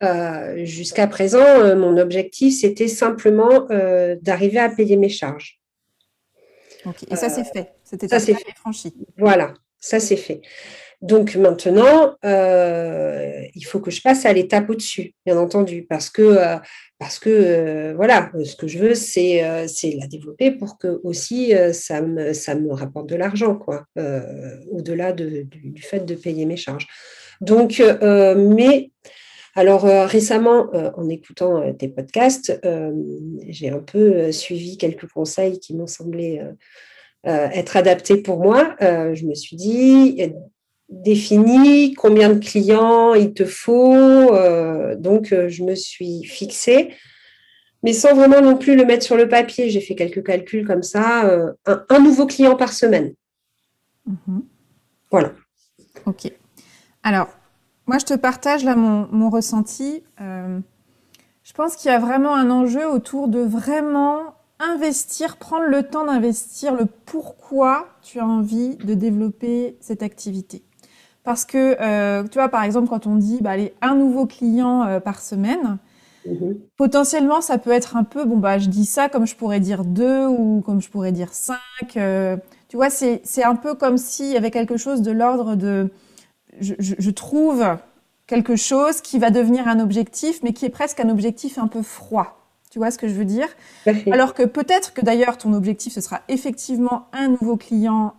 Euh, 0.02 0.64
jusqu'à 0.64 1.08
présent, 1.08 1.76
mon 1.76 1.98
objectif, 1.98 2.60
c'était 2.60 2.88
simplement 2.88 3.66
d'arriver 4.22 4.58
à 4.58 4.68
payer 4.68 4.96
mes 4.96 5.08
charges. 5.08 5.60
Et 7.10 7.16
ça, 7.16 7.28
c'est 7.28 7.44
fait. 7.44 7.72
C'était 7.84 8.08
ça, 8.08 8.20
c'est 8.20 8.34
franchi. 8.56 8.94
Voilà, 9.16 9.54
ça, 9.78 10.00
c'est 10.00 10.16
fait. 10.16 10.40
Donc 11.02 11.34
maintenant, 11.34 12.14
euh, 12.24 13.42
il 13.56 13.62
faut 13.62 13.80
que 13.80 13.90
je 13.90 14.00
passe 14.00 14.24
à 14.24 14.32
l'étape 14.32 14.70
au-dessus, 14.70 15.14
bien 15.26 15.36
entendu, 15.36 15.84
parce 15.88 16.08
que, 16.08 16.22
euh, 16.22 16.56
parce 17.00 17.18
que 17.18 17.28
euh, 17.28 17.92
voilà, 17.96 18.30
ce 18.44 18.54
que 18.54 18.68
je 18.68 18.78
veux, 18.78 18.94
c'est 18.94 19.42
la 19.42 20.06
développer 20.06 20.52
pour 20.52 20.78
que 20.78 21.00
aussi 21.02 21.52
ça, 21.72 22.00
me, 22.02 22.32
ça 22.32 22.54
me 22.54 22.72
rapporte 22.72 23.08
de 23.08 23.16
l'argent, 23.16 23.56
quoi, 23.56 23.84
au-delà 24.70 25.12
du, 25.12 25.48
fait 25.82 26.06
de 26.06 26.14
payer 26.14 26.46
mes 26.46 26.56
charges. 26.56 26.86
Donc, 27.40 27.82
mais 28.36 28.92
alors 29.56 29.82
récemment, 29.82 30.70
en 30.96 31.08
écoutant 31.08 31.72
tes 31.74 31.88
podcasts, 31.88 32.60
j'ai 33.48 33.70
un 33.70 33.80
peu 33.80 34.30
suivi 34.30 34.78
quelques 34.78 35.08
conseils 35.08 35.58
qui 35.58 35.74
m'ont 35.74 35.88
semblé 35.88 36.40
être 37.24 37.76
adaptés 37.76 38.18
pour 38.18 38.38
moi. 38.38 38.76
je 38.80 39.26
me 39.26 39.34
suis 39.34 39.56
dit, 39.56 40.32
défini 40.92 41.94
combien 41.94 42.28
de 42.28 42.38
clients 42.38 43.14
il 43.14 43.32
te 43.32 43.44
faut. 43.44 44.34
Euh, 44.34 44.94
donc, 44.94 45.32
euh, 45.32 45.48
je 45.48 45.64
me 45.64 45.74
suis 45.74 46.24
fixée, 46.24 46.94
mais 47.82 47.92
sans 47.92 48.14
vraiment 48.14 48.40
non 48.40 48.56
plus 48.56 48.76
le 48.76 48.84
mettre 48.84 49.04
sur 49.04 49.16
le 49.16 49.28
papier. 49.28 49.70
J'ai 49.70 49.80
fait 49.80 49.94
quelques 49.94 50.24
calculs 50.24 50.66
comme 50.66 50.82
ça, 50.82 51.24
euh, 51.24 51.52
un, 51.66 51.98
nouveau 51.98 52.26
client 52.26 52.56
par 52.56 52.72
semaine. 52.72 53.14
Mhm. 54.06 54.42
Voilà. 55.10 55.32
Ok. 56.06 56.30
Alors, 57.02 57.28
moi, 57.86 57.98
je 57.98 58.04
te 58.04 58.14
partage 58.14 58.64
là 58.64 58.76
mon, 58.76 59.08
mon 59.10 59.30
ressenti. 59.30 60.04
je 60.18 61.52
pense 61.54 61.76
qu'il 61.76 61.90
y 61.90 61.94
a 61.94 61.98
vraiment 61.98 62.34
un 62.34 62.50
enjeu 62.50 62.88
autour 62.88 63.28
de 63.28 63.40
vraiment 63.40 64.34
investir, 64.60 65.38
prendre 65.38 65.66
le 65.66 65.82
temps 65.82 66.04
d'investir 66.04 66.74
le 66.74 66.86
pourquoi 66.86 67.88
tu 68.02 68.20
as 68.20 68.26
envie 68.26 68.76
de 68.76 68.94
développer 68.94 69.76
cette 69.80 70.02
activité. 70.02 70.62
Parce 71.24 71.44
que, 71.44 71.76
euh, 71.80 72.24
tu 72.24 72.34
vois, 72.34 72.48
par 72.48 72.64
exemple, 72.64 72.88
quand 72.88 73.06
on 73.06 73.14
dit, 73.14 73.38
bah, 73.40 73.50
allez, 73.50 73.74
un 73.80 73.94
nouveau 73.94 74.26
client 74.26 74.84
euh, 74.84 74.98
par 74.98 75.20
semaine, 75.20 75.78
mhm. 76.26 76.58
potentiellement, 76.76 77.40
ça 77.40 77.58
peut 77.58 77.70
être 77.70 77.96
un 77.96 78.02
peu, 78.02 78.24
bon, 78.24 78.38
bah, 78.38 78.58
je 78.58 78.68
dis 78.68 78.84
ça 78.84 79.08
comme 79.08 79.26
je 79.26 79.36
pourrais 79.36 79.60
dire 79.60 79.84
deux 79.84 80.26
ou 80.26 80.62
comme 80.66 80.80
je 80.82 80.90
pourrais 80.90 81.12
dire 81.12 81.32
cinq. 81.32 81.96
Euh, 81.96 82.36
tu 82.68 82.76
vois, 82.76 82.90
c'est 82.90 83.44
un 83.44 83.54
peu 83.54 83.74
comme 83.74 83.98
s'il 83.98 84.32
y 84.32 84.36
avait 84.36 84.50
quelque 84.50 84.76
chose 84.76 85.02
de 85.02 85.12
l'ordre 85.12 85.54
de, 85.54 85.90
je, 86.58 86.74
je, 86.78 87.10
trouve 87.10 87.62
quelque 88.26 88.56
chose 88.56 89.02
qui 89.02 89.18
va 89.18 89.30
devenir 89.30 89.68
un 89.68 89.78
objectif, 89.78 90.42
mais 90.42 90.54
qui 90.54 90.64
est 90.64 90.70
presque 90.70 90.98
un 90.98 91.10
objectif 91.10 91.58
un 91.58 91.68
peu 91.68 91.82
froid. 91.82 92.38
Tu 92.70 92.78
vois 92.78 92.90
ce 92.90 92.96
que 92.96 93.06
je 93.06 93.12
veux 93.12 93.26
dire? 93.26 93.48
Alors 94.10 94.32
que 94.32 94.42
peut-être 94.44 94.94
que 94.94 95.02
d'ailleurs 95.02 95.36
ton 95.36 95.52
objectif 95.52 95.92
ce 95.92 96.00
sera 96.00 96.22
effectivement 96.28 97.08
un 97.12 97.28
nouveau 97.28 97.58
client 97.58 98.14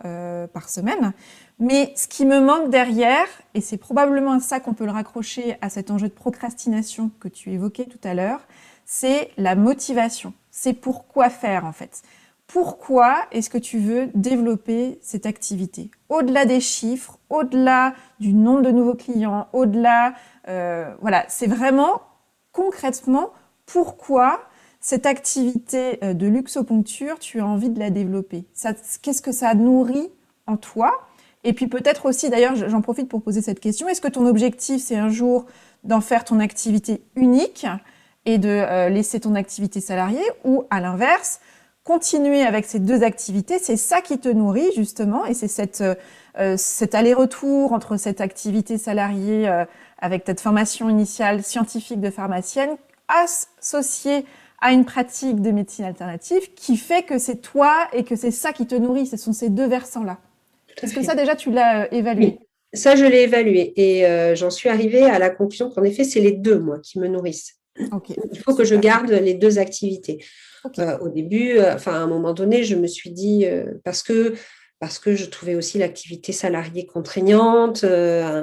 par 0.54 0.70
semaine, 0.70 1.14
mais 1.60 1.94
ce 1.96 2.08
qui 2.08 2.26
me 2.26 2.40
manque 2.40 2.70
derrière, 2.70 3.28
et 3.54 3.62
c'est 3.62 3.78
probablement 3.78 4.40
ça 4.40 4.60
qu'on 4.60 4.74
peut 4.74 4.86
le 4.86 4.92
raccrocher 4.92 5.58
à 5.62 5.70
cet 5.70 5.92
enjeu 5.92 6.08
de 6.08 6.14
procrastination 6.14 7.12
que 7.20 7.28
tu 7.28 7.52
évoquais 7.52 7.86
tout 7.86 8.00
à 8.04 8.14
l'heure, 8.14 8.42
c'est 8.86 9.32
la 9.38 9.56
motivation. 9.56 10.34
C'est 10.52 10.74
pourquoi 10.74 11.30
faire 11.30 11.66
en 11.66 11.72
fait. 11.72 12.02
Pourquoi 12.48 13.16
est-ce 13.32 13.50
que 13.50 13.58
tu 13.58 13.80
veux 13.80 14.10
développer 14.14 15.00
cette 15.02 15.26
activité? 15.26 15.90
Au-delà 16.10 16.46
des 16.46 16.60
chiffres, 16.60 17.18
au-delà 17.30 17.94
du 18.20 18.34
nombre 18.34 18.62
de 18.62 18.72
nouveaux 18.72 18.96
clients, 18.96 19.48
au-delà, 19.54 20.14
euh, 20.48 20.94
voilà, 21.02 21.26
c'est 21.30 21.48
vraiment 21.48 22.02
concrètement 22.52 23.32
pourquoi 23.66 24.42
cette 24.80 25.06
activité 25.06 26.04
euh, 26.04 26.14
de 26.14 26.28
luxoponcture, 26.28 27.18
tu 27.18 27.40
as 27.40 27.48
envie 27.48 27.70
de 27.70 27.80
la 27.80 27.90
développer? 27.90 28.46
Qu'est-ce 29.02 29.22
que 29.22 29.32
ça 29.32 29.54
nourrit 29.56 30.12
en 30.46 30.58
toi? 30.58 30.92
Et 31.44 31.54
puis 31.54 31.68
peut-être 31.68 32.06
aussi, 32.06 32.30
d'ailleurs, 32.30 32.56
j'en 32.56 32.82
profite 32.82 33.10
pour 33.10 33.22
poser 33.22 33.42
cette 33.42 33.60
question, 33.60 33.88
est-ce 33.90 34.02
que 34.02 34.08
ton 34.08 34.26
objectif, 34.26 34.82
c'est 34.82 34.96
un 34.96 35.10
jour 35.10 35.46
d'en 35.84 36.02
faire 36.02 36.24
ton 36.24 36.40
activité 36.40 37.04
unique 37.16 37.66
et 38.26 38.38
de 38.38 38.50
euh, 38.50 38.90
laisser 38.90 39.20
ton 39.20 39.36
activité 39.36 39.82
salariée 39.82 40.24
ou 40.46 40.64
à 40.70 40.80
l'inverse, 40.80 41.42
continuer 41.84 42.44
avec 42.44 42.66
ces 42.66 42.80
deux 42.80 43.04
activités, 43.04 43.60
c'est 43.60 43.76
ça 43.76 44.00
qui 44.00 44.18
te 44.18 44.30
nourrit 44.30 44.72
justement 44.76 45.26
et 45.26 45.34
c'est 45.34 45.50
cette, 45.50 45.84
euh, 46.40 46.56
cet 46.56 46.96
aller-retour 46.96 47.74
entre 47.74 47.98
cette 47.98 48.22
activité 48.22 48.78
salariée 48.78 49.50
euh, 49.50 49.66
avec 50.00 50.24
cette 50.26 50.40
formation 50.40 50.90
initiale 50.90 51.44
scientifique 51.44 52.00
de 52.00 52.10
pharmacienne 52.10 52.78
associée 53.10 54.26
à 54.62 54.72
une 54.72 54.86
pratique 54.86 55.42
de 55.42 55.52
médecine 55.52 55.84
alternative 55.84 56.54
qui 56.56 56.78
fait 56.78 57.04
que 57.04 57.18
c'est 57.18 57.42
toi 57.42 57.74
et 57.92 58.06
que 58.06 58.16
c'est 58.16 58.32
ça 58.32 58.54
qui 58.54 58.66
te 58.66 58.76
nourrit, 58.76 59.06
ce 59.06 59.18
sont 59.18 59.34
ces 59.34 59.50
deux 59.50 59.68
versants-là. 59.68 60.20
Est-ce 60.82 60.94
que 60.94 61.04
ça, 61.04 61.16
déjà, 61.16 61.36
tu 61.36 61.52
l'as 61.52 61.84
euh, 61.84 61.88
évalué? 61.92 62.40
Ça, 62.74 62.96
je 62.96 63.06
l'ai 63.06 63.24
évalué 63.24 63.74
et 63.76 64.06
euh, 64.06 64.36
j'en 64.36 64.50
suis 64.50 64.70
arrivée 64.70 65.04
à 65.04 65.20
la 65.20 65.30
conclusion 65.30 65.70
qu'en 65.70 65.84
effet, 65.84 66.04
c'est 66.04 66.20
les 66.20 66.32
deux, 66.32 66.58
moi, 66.58 66.80
qui 66.80 67.00
me 67.00 67.08
nourrissent. 67.08 67.60
Il 67.78 68.40
faut 68.40 68.56
que 68.56 68.64
je 68.64 68.76
garde 68.76 69.12
les 69.12 69.34
deux 69.34 69.60
activités. 69.60 70.24
Euh, 70.80 70.98
au 71.00 71.10
début, 71.10 71.60
enfin, 71.60 71.94
à 71.94 71.98
un 71.98 72.08
moment 72.08 72.34
donné, 72.34 72.64
je 72.64 72.76
me 72.76 72.88
suis 72.88 73.12
dit, 73.12 73.46
parce 73.84 74.04
que 74.04 74.34
parce 74.80 75.00
que 75.00 75.16
je 75.16 75.26
trouvais 75.26 75.56
aussi 75.56 75.78
l'activité 75.78 76.34
salariée 76.34 76.86
contraignante. 76.86 77.86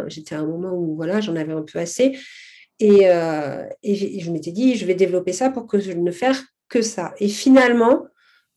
J'étais 0.08 0.34
à 0.34 0.40
un 0.40 0.46
moment 0.46 0.72
où 0.72 0.96
voilà, 0.96 1.20
j'en 1.20 1.36
avais 1.36 1.52
un 1.52 1.62
peu 1.62 1.78
assez. 1.78 2.18
Et, 2.78 3.02
je 3.02 4.30
m'étais 4.30 4.52
dit, 4.52 4.76
je 4.76 4.86
vais 4.86 4.94
développer 4.94 5.32
ça 5.32 5.50
pour 5.50 5.66
que 5.66 5.78
je 5.78 5.92
ne 5.92 6.10
fasse 6.10 6.42
que 6.68 6.82
ça. 6.82 7.14
Et 7.18 7.28
finalement, 7.28 8.06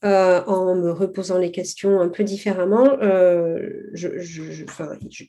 en 0.04 0.76
me 0.76 0.92
reposant 0.92 1.38
les 1.38 1.52
questions 1.52 2.02
un 2.02 2.10
peu 2.10 2.24
différemment, 2.24 2.98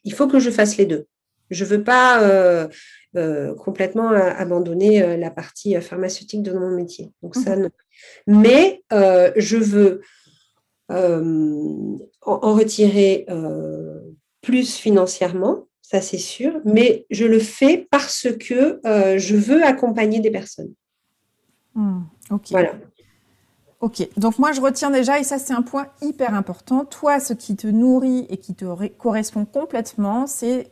il 0.04 0.14
faut 0.14 0.26
que 0.26 0.40
je 0.40 0.50
fasse 0.50 0.76
les 0.76 0.86
deux. 0.86 1.06
Je 1.50 1.64
ne 1.64 1.68
veux 1.68 1.84
pas 1.84 2.68
complètement 3.58 4.08
abandonner 4.10 5.16
la 5.16 5.30
partie 5.30 5.80
pharmaceutique 5.80 6.42
de 6.42 6.52
mon 6.52 6.70
métier. 6.70 7.12
Donc 7.22 7.36
ça, 7.36 7.56
mmh. 7.56 7.70
Mais 8.26 8.82
je 8.90 9.56
veux 9.56 10.00
en, 10.88 12.54
retirer 12.54 13.26
plus 14.42 14.76
financièrement, 14.76 15.68
ça 15.82 16.00
c'est 16.00 16.18
sûr, 16.18 16.60
mais 16.64 17.06
je 17.10 17.26
le 17.26 17.38
fais 17.38 17.86
parce 17.90 18.28
que 18.38 18.80
je 18.84 19.36
veux 19.36 19.62
accompagner 19.62 20.20
des 20.20 20.30
personnes. 20.30 20.72
Mmh, 21.74 22.02
ok. 22.30 22.48
Voilà. 22.50 22.74
Ok, 23.84 24.08
donc 24.16 24.38
moi 24.38 24.52
je 24.52 24.62
retiens 24.62 24.88
déjà, 24.88 25.18
et 25.18 25.24
ça 25.24 25.38
c'est 25.38 25.52
un 25.52 25.60
point 25.60 25.88
hyper 26.00 26.32
important, 26.32 26.86
toi 26.86 27.20
ce 27.20 27.34
qui 27.34 27.54
te 27.54 27.66
nourrit 27.66 28.24
et 28.30 28.38
qui 28.38 28.54
te 28.54 28.64
correspond 28.96 29.44
complètement, 29.44 30.26
c'est 30.26 30.70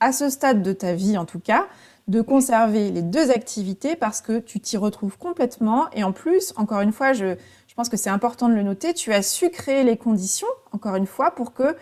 à 0.00 0.10
ce 0.10 0.30
stade 0.30 0.62
de 0.62 0.72
ta 0.72 0.94
vie 0.94 1.18
en 1.18 1.26
tout 1.26 1.38
cas, 1.38 1.66
de 2.08 2.22
conserver 2.22 2.90
les 2.90 3.02
deux 3.02 3.30
activités 3.30 3.94
parce 3.94 4.22
que 4.22 4.38
tu 4.38 4.58
t'y 4.58 4.78
retrouves 4.78 5.18
complètement. 5.18 5.90
Et 5.92 6.02
en 6.02 6.12
plus, 6.12 6.54
encore 6.56 6.80
une 6.80 6.92
fois, 6.92 7.12
je, 7.12 7.34
pense 7.76 7.90
que 7.90 7.98
c'est 7.98 8.08
important 8.08 8.48
de 8.48 8.54
le 8.54 8.62
noter, 8.62 8.94
tu 8.94 9.12
as 9.12 9.20
su 9.20 9.50
créer 9.50 9.84
les 9.84 9.98
conditions, 9.98 10.48
encore 10.72 10.96
une 10.96 11.06
fois, 11.06 11.32
pour 11.32 11.52
que 11.52 11.76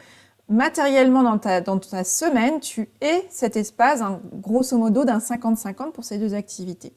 matériellement 0.49 1.23
dans 1.23 1.39
ta 1.39 2.03
semaine, 2.03 2.59
tu 2.59 2.89
aies 3.01 3.25
cet 3.31 3.57
espace, 3.57 4.03
grosso 4.33 4.77
modo, 4.77 5.05
d'un 5.05 5.19
50-50 5.19 5.93
pour 5.93 6.03
ces 6.03 6.19
deux 6.19 6.35
activités. 6.35 6.93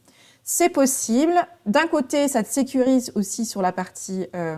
C'est 0.50 0.70
possible. 0.70 1.34
D'un 1.66 1.88
côté, 1.88 2.30
ça 2.30 2.42
te 2.42 2.48
sécurise 2.48 3.12
aussi 3.16 3.46
sur 3.46 3.62
la 3.62 3.74
partie 3.74 4.28
euh, 4.34 4.56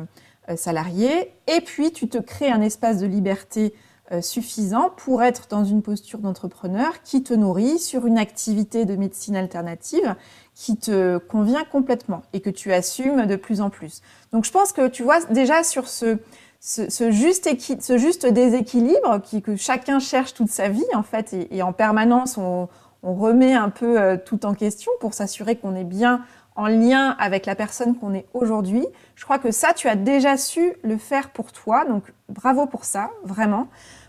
euh, 0.48 0.56
salariée. 0.56 1.34
Et 1.48 1.62
puis, 1.62 1.92
tu 1.92 2.08
te 2.08 2.20
crées 2.20 2.52
un 2.52 2.62
espace 2.62 3.00
de 3.00 3.08
liberté 3.08 3.74
euh, 4.12 4.22
suffisant 4.22 4.92
pour 4.98 5.24
être 5.24 5.48
dans 5.50 5.66
une 5.66 5.82
posture 5.82 6.20
d'entrepreneur 6.20 7.02
qui 7.02 7.24
te 7.24 7.34
nourrit 7.34 7.80
sur 7.80 8.06
une 8.06 8.20
activité 8.20 8.86
de 8.86 8.96
médecine 8.96 9.36
alternative 9.36 10.16
qui 10.54 10.78
te 10.78 11.18
convient 11.18 11.64
complètement 11.64 12.22
et 12.34 12.40
que 12.40 12.52
tu 12.52 12.72
assumes 12.72 13.26
de 13.26 13.36
plus 13.36 13.60
en 13.60 13.72
plus. 13.72 14.04
Donc, 14.32 14.46
je 14.46 14.52
pense 14.52 14.74
que 14.74 14.90
tu 14.90 15.02
vois 15.02 15.26
déjà 15.32 15.64
sur 15.64 15.88
ce, 15.88 16.20
ce, 16.60 17.10
juste, 17.10 18.28
déséquilibre 18.28 19.24
qui, 19.24 19.42
que 19.42 19.56
chacun 19.56 19.98
cherche 19.98 20.36
toute 20.36 20.52
sa 20.52 20.70
vie, 20.70 20.86
en 20.94 21.02
fait, 21.02 21.34
et, 21.34 21.58
et 21.58 21.64
en 21.64 21.74
permanence, 21.74 22.38
on, 22.38 22.70
on 23.04 23.14
remet 23.14 23.54
un 23.54 23.70
peu 23.70 24.00
euh, 24.00 24.18
tout 24.18 24.46
en 24.46 24.54
question 24.54 24.92
pour 25.00 25.14
s'assurer 25.14 25.56
qu'on 25.56 25.76
est 25.76 25.84
bien 25.84 26.26
en 26.56 26.68
lien 26.68 27.16
avec 27.20 27.46
la 27.46 27.56
personne 27.56 27.96
qu'on 27.96 28.14
est 28.14 28.26
aujourd'hui. 28.34 28.86
Je 29.16 29.24
crois 29.24 29.40
que 29.40 29.52
ça, 29.52 29.74
tu 29.74 29.88
as 29.88 29.96
déjà 29.96 30.36
su 30.36 30.74
le 30.84 30.98
faire 30.98 31.30
pour 31.30 31.52
toi, 31.54 31.86
donc 31.86 32.12
bravo 32.28 32.66
pour 32.66 32.84
ça, 32.84 33.12
vraiment. 33.24 33.68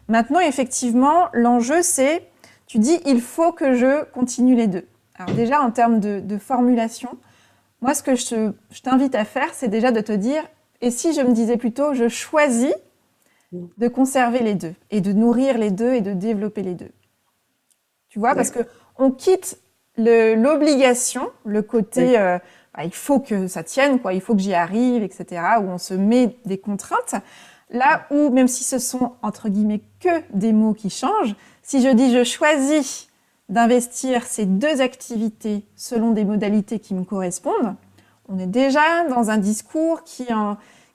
Maintenant, 0.09 0.41
effectivement, 0.41 1.29
l'enjeu, 1.33 1.83
c'est, 1.83 2.29
tu 2.67 2.79
dis, 2.79 3.01
il 3.07 3.21
faut 3.21 3.53
que 3.53 3.75
je 3.75 4.05
continue 4.11 4.57
les 4.57 4.67
deux. 4.67 4.87
Alors 5.15 5.35
déjà, 5.37 5.61
en 5.61 5.71
termes 5.71 6.01
de, 6.01 6.39
formulation, 6.39 7.11
moi, 7.83 7.95
ce 7.95 8.03
que 8.03 8.17
je, 8.17 8.51
je 8.71 8.83
t'invite 8.83 9.15
à 9.15 9.25
faire, 9.25 9.55
c'est 9.55 9.69
déjà 9.69 9.93
de 9.93 10.01
te 10.01 10.13
dire, 10.13 10.43
et 10.81 10.91
si 10.91 11.15
je 11.15 11.21
me 11.21 11.33
disais 11.33 11.57
plutôt, 11.57 11.95
je 11.95 12.09
choisis 12.09 12.75
de 13.53 13.89
conserver 13.89 14.41
les 14.41 14.55
deux, 14.55 14.75
et 14.91 15.01
de 15.01 15.13
nourrir 15.13 15.57
les 15.59 15.71
deux, 15.71 15.95
et 15.95 16.01
de 16.01 16.15
développer 16.15 16.63
les 16.63 16.75
deux. 16.75 16.91
Tu 18.09 18.19
vois, 18.19 18.35
parce 18.35 18.51
que 18.51 18.61
on 19.01 19.11
quitte 19.11 19.59
l'obligation, 19.97 21.31
le, 21.45 21.63
côté 21.63 22.19
euh, 22.19 22.39
bah, 22.75 22.85
il 22.85 22.95
faut 22.95 23.19
que 23.19 23.49
ça 23.49 23.65
tienne, 23.65 23.99
quoi, 23.99 24.15
il 24.15 24.21
faut 24.21 24.35
que 24.35 24.41
j'y 24.41 24.55
arrive, 24.55 25.03
etc., 25.03 25.43
où 25.61 25.65
on 25.65 25.79
se 25.79 25.95
met 25.95 26.37
des 26.45 26.59
contraintes. 26.59 27.15
Là 27.71 28.07
où, 28.11 28.31
même 28.31 28.49
si 28.49 28.65
ce 28.65 28.79
sont 28.79 29.13
entre 29.23 29.49
guillemets 29.49 29.83
que 30.01 30.09
des 30.33 30.53
mots 30.53 30.75
qui 30.75 30.91
changent, 30.91 31.35
si 31.63 31.83
je 31.83 31.89
dis 31.89 32.13
je 32.13 32.25
choisis 32.25 33.09
d'investir 33.49 34.25
ces 34.25 34.47
deux 34.47 34.81
activités 34.81 35.65
selon 35.77 36.13
des 36.13 36.25
modalités 36.25 36.79
qui 36.79 36.95
me 36.95 37.05
correspondent, 37.05 37.75
on 38.29 38.39
est 38.39 38.47
déjà 38.47 39.05
dans 39.09 39.31
un 39.31 39.39
discours 39.39 40.05
qui, 40.05 40.27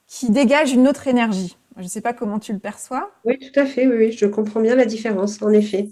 qui 0.06 0.30
dégage 0.30 0.72
une 0.72 0.88
autre 0.88 1.06
énergie. 1.08 1.56
Je 1.76 1.82
ne 1.82 1.88
sais 1.88 2.00
pas 2.00 2.14
comment 2.14 2.38
tu 2.38 2.52
le 2.52 2.58
perçois. 2.58 3.10
Oui, 3.24 3.38
tout 3.38 3.60
à 3.60 3.66
fait, 3.66 3.86
oui, 3.86 4.12
je 4.12 4.24
comprends 4.26 4.60
bien 4.60 4.74
la 4.74 4.86
différence, 4.86 5.42
en 5.42 5.50
effet. 5.50 5.90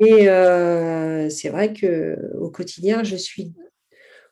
Et 0.00 0.28
euh, 0.28 1.28
c'est 1.28 1.48
vrai 1.48 1.72
qu'au 1.72 2.50
quotidien, 2.50 3.02
je 3.02 3.16
suis 3.16 3.52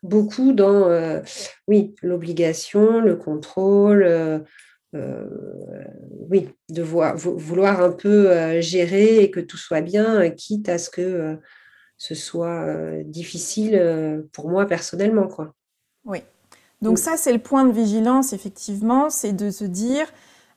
beaucoup 0.02 0.52
dans 0.52 0.88
euh, 0.88 1.20
oui, 1.66 1.94
l'obligation, 2.02 3.00
le 3.00 3.16
contrôle, 3.16 4.04
euh, 4.04 4.38
oui, 6.30 6.48
de 6.68 6.82
vouloir 6.82 7.82
un 7.82 7.90
peu 7.90 8.60
gérer 8.60 9.18
et 9.22 9.30
que 9.30 9.40
tout 9.40 9.56
soit 9.56 9.80
bien, 9.80 10.30
quitte 10.30 10.68
à 10.68 10.78
ce 10.78 10.90
que 10.90 11.36
ce 11.98 12.14
soit 12.14 13.02
difficile 13.04 14.24
pour 14.32 14.48
moi 14.48 14.66
personnellement. 14.66 15.26
Quoi. 15.26 15.54
Oui. 16.04 16.20
Donc 16.82 16.98
ça, 16.98 17.16
c'est 17.16 17.32
le 17.32 17.38
point 17.38 17.64
de 17.64 17.72
vigilance, 17.72 18.32
effectivement, 18.32 19.10
c'est 19.10 19.32
de 19.32 19.50
se 19.50 19.64
dire, 19.64 20.06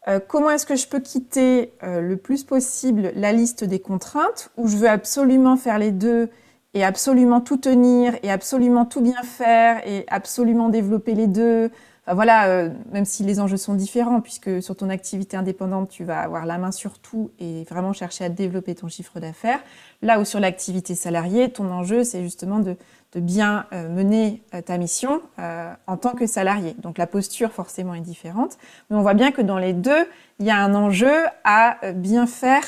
euh, 0.07 0.19
comment 0.25 0.49
est-ce 0.49 0.65
que 0.65 0.75
je 0.75 0.87
peux 0.87 0.99
quitter 0.99 1.73
euh, 1.83 1.99
le 1.99 2.17
plus 2.17 2.43
possible 2.43 3.11
la 3.15 3.33
liste 3.33 3.63
des 3.63 3.79
contraintes 3.79 4.49
où 4.57 4.67
je 4.67 4.77
veux 4.77 4.89
absolument 4.89 5.57
faire 5.57 5.77
les 5.77 5.91
deux 5.91 6.29
et 6.73 6.85
absolument 6.85 7.41
tout 7.41 7.57
tenir 7.57 8.13
et 8.23 8.31
absolument 8.31 8.85
tout 8.85 9.01
bien 9.01 9.21
faire 9.23 9.85
et 9.85 10.05
absolument 10.07 10.69
développer 10.69 11.15
les 11.15 11.27
deux? 11.27 11.69
Voilà, 12.11 12.47
euh, 12.47 12.69
même 12.91 13.05
si 13.05 13.23
les 13.23 13.39
enjeux 13.39 13.57
sont 13.57 13.75
différents, 13.75 14.19
puisque 14.19 14.63
sur 14.63 14.75
ton 14.75 14.89
activité 14.89 15.37
indépendante, 15.37 15.89
tu 15.89 16.03
vas 16.03 16.21
avoir 16.21 16.47
la 16.47 16.57
main 16.57 16.71
sur 16.71 16.97
tout 16.97 17.29
et 17.37 17.65
vraiment 17.65 17.93
chercher 17.93 18.25
à 18.25 18.29
développer 18.29 18.73
ton 18.73 18.87
chiffre 18.87 19.19
d'affaires. 19.19 19.59
Là 20.01 20.19
où 20.19 20.25
sur 20.25 20.39
l'activité 20.39 20.95
salariée, 20.95 21.51
ton 21.51 21.69
enjeu, 21.71 22.03
c'est 22.03 22.23
justement 22.23 22.59
de, 22.59 22.77
de 23.13 23.19
bien 23.19 23.65
euh, 23.73 23.89
mener 23.89 24.43
euh, 24.53 24.61
ta 24.61 24.77
mission 24.77 25.21
euh, 25.39 25.73
en 25.87 25.97
tant 25.97 26.11
que 26.11 26.27
salarié. 26.27 26.75
Donc 26.79 26.97
la 26.97 27.07
posture 27.07 27.51
forcément 27.51 27.95
est 27.95 28.01
différente, 28.01 28.57
mais 28.89 28.97
on 28.97 29.01
voit 29.01 29.15
bien 29.15 29.31
que 29.31 29.41
dans 29.41 29.57
les 29.57 29.73
deux, 29.73 30.07
il 30.39 30.45
y 30.45 30.51
a 30.51 30.57
un 30.57 30.75
enjeu 30.75 31.25
à 31.43 31.77
bien 31.93 32.27
faire 32.27 32.63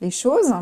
les 0.00 0.10
choses. 0.10 0.54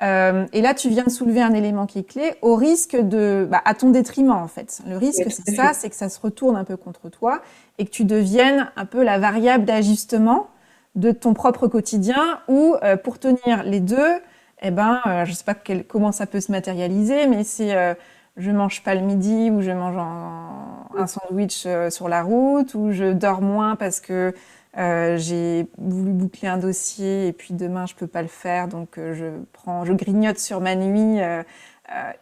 et 0.00 0.60
là, 0.60 0.74
tu 0.74 0.88
viens 0.88 1.04
de 1.04 1.10
soulever 1.10 1.42
un 1.42 1.54
élément 1.54 1.86
qui 1.86 1.98
est 1.98 2.08
clé, 2.08 2.34
au 2.42 2.54
risque 2.54 2.96
de, 2.96 3.48
bah, 3.50 3.62
à 3.64 3.74
ton 3.74 3.90
détriment 3.90 4.30
en 4.30 4.46
fait. 4.46 4.82
Le 4.86 4.96
risque, 4.96 5.24
c'est 5.30 5.54
ça, 5.54 5.72
c'est 5.72 5.90
que 5.90 5.96
ça 5.96 6.08
se 6.08 6.20
retourne 6.20 6.54
un 6.54 6.64
peu 6.64 6.76
contre 6.76 7.08
toi 7.08 7.40
et 7.78 7.86
que 7.86 7.90
tu 7.90 8.04
deviennes 8.04 8.70
un 8.76 8.84
peu 8.84 9.02
la 9.02 9.18
variable 9.18 9.64
d'ajustement 9.64 10.48
de 10.94 11.10
ton 11.10 11.34
propre 11.34 11.66
quotidien, 11.66 12.40
ou 12.48 12.76
pour 13.02 13.18
tenir 13.18 13.64
les 13.64 13.80
deux, 13.80 14.20
eh 14.62 14.70
ben, 14.70 15.00
je 15.24 15.30
ne 15.30 15.34
sais 15.34 15.44
pas 15.44 15.56
comment 15.88 16.12
ça 16.12 16.26
peut 16.26 16.40
se 16.40 16.52
matérialiser, 16.52 17.26
mais 17.26 17.42
c'est 17.42 17.96
je 18.36 18.50
mange 18.50 18.82
pas 18.82 18.94
le 18.94 19.00
midi 19.00 19.50
ou 19.50 19.62
je 19.62 19.70
mange 19.70 19.96
un, 19.96 21.06
sandwich 21.06 21.64
euh, 21.66 21.90
sur 21.90 22.08
la 22.08 22.22
route 22.22 22.74
ou 22.74 22.90
je 22.90 23.12
dors 23.12 23.42
moins 23.42 23.76
parce 23.76 24.00
que 24.00 24.34
euh, 24.78 25.16
j'ai 25.16 25.66
voulu 25.78 26.12
boucler 26.12 26.48
un 26.48 26.58
dossier 26.58 27.28
et 27.28 27.32
puis 27.32 27.54
demain 27.54 27.86
je 27.86 27.94
peux 27.94 28.06
pas 28.06 28.22
le 28.22 28.28
faire. 28.28 28.68
Donc 28.68 28.98
euh, 28.98 29.14
je 29.14 29.26
prends 29.52 29.84
je 29.84 29.92
grignote 29.92 30.38
sur 30.38 30.60
ma 30.60 30.74
nuit 30.74 31.20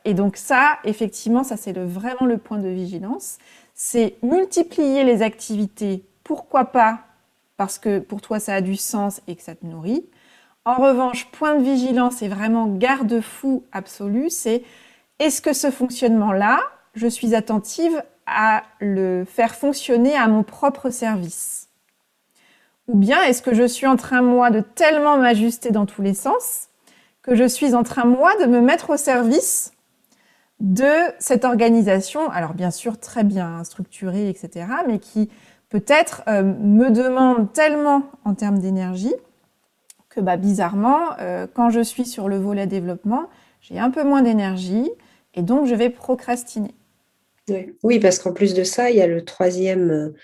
et 0.05 0.15
donc 0.15 0.37
ça 0.37 0.79
effectivement 0.85 1.43
ça 1.43 1.57
c'est 1.57 1.77
vraiment 1.79 2.27
le 2.27 2.39
point 2.39 2.59
de 2.59 2.69
vigilance. 2.69 3.39
C'est 3.75 4.17
multiplier 4.23 5.03
les 5.05 5.23
activités 5.23 6.05
pourquoi 6.23 6.67
pas 6.67 7.01
parce 7.57 7.79
que 7.79 7.99
pour 7.99 8.21
toi 8.21 8.39
ça 8.39 8.55
a 8.55 8.61
du 8.61 8.77
sens 8.77 9.21
et 9.27 9.35
que 9.35 9.43
ça 9.43 9.55
te 9.55 9.67
nourrit. 9.67 10.05
En 10.65 10.77
revanche 10.77 11.27
point 11.33 11.57
de 11.57 11.63
vigilance 11.63 12.23
et 12.23 12.29
vraiment 12.29 12.67
garde-fou 12.67 13.65
absolu 13.73 14.31
c'est 14.31 14.63
est-ce 15.19 15.41
que 15.41 15.53
ce 15.53 15.71
fonctionnement-là, 15.71 16.61
je 16.95 17.07
suis 17.07 17.35
attentive 17.35 18.03
à 18.27 18.63
le 18.81 19.25
faire 19.25 19.55
fonctionner 19.55 20.17
à 20.17 20.29
mon 20.29 20.43
propre 20.43 20.91
service 20.91 21.69
Ou 22.89 22.97
bien 22.97 23.23
est-ce 23.23 23.43
que 23.43 23.55
je 23.55 23.67
suis 23.67 23.87
en 23.87 23.97
train, 23.97 24.23
moi, 24.23 24.51
de 24.51 24.61
tellement 24.61 25.19
m'ajuster 25.19 25.71
dans 25.71 25.87
tous 25.87 26.03
les 26.03 26.15
sens 26.15 26.69
que 27.23 27.35
je 27.35 27.45
suis 27.45 27.75
en 27.75 27.83
train, 27.83 28.05
moi, 28.05 28.33
de 28.37 28.47
me 28.47 28.61
mettre 28.61 28.91
au 28.91 28.97
service 28.97 29.73
de 30.61 30.93
cette 31.19 31.45
organisation, 31.45 32.31
alors 32.31 32.55
bien 32.55 32.71
sûr 32.71 32.99
très 32.99 33.25
bien 33.25 33.65
structurée, 33.65 34.29
etc., 34.29 34.67
mais 34.87 34.99
qui 34.99 35.31
peut-être 35.69 36.23
euh, 36.29 36.43
me 36.43 36.91
demande 36.91 37.53
tellement 37.53 38.03
en 38.25 38.35
termes 38.35 38.59
d'énergie 38.59 39.15
que 40.09 40.21
bah, 40.21 40.37
bizarrement, 40.37 41.01
euh, 41.21 41.47
quand 41.53 41.71
je 41.71 41.81
suis 41.81 42.05
sur 42.05 42.29
le 42.29 42.39
volet 42.39 42.67
développement, 42.67 43.29
j'ai 43.61 43.79
un 43.79 43.91
peu 43.91 44.05
moins 44.05 44.23
d'énergie, 44.23 44.91
et 45.35 45.43
donc, 45.43 45.67
je 45.67 45.75
vais 45.75 45.91
procrastiner. 45.91 46.75
Oui, 47.83 47.99
parce 47.99 48.19
qu'en 48.19 48.33
plus 48.33 48.55
de 48.55 48.65
ça, 48.65 48.91
il 48.91 48.97
y 48.97 49.03
a 49.03 49.07
le 49.07 49.25
troisième 49.25 49.91
euh, 49.91 50.15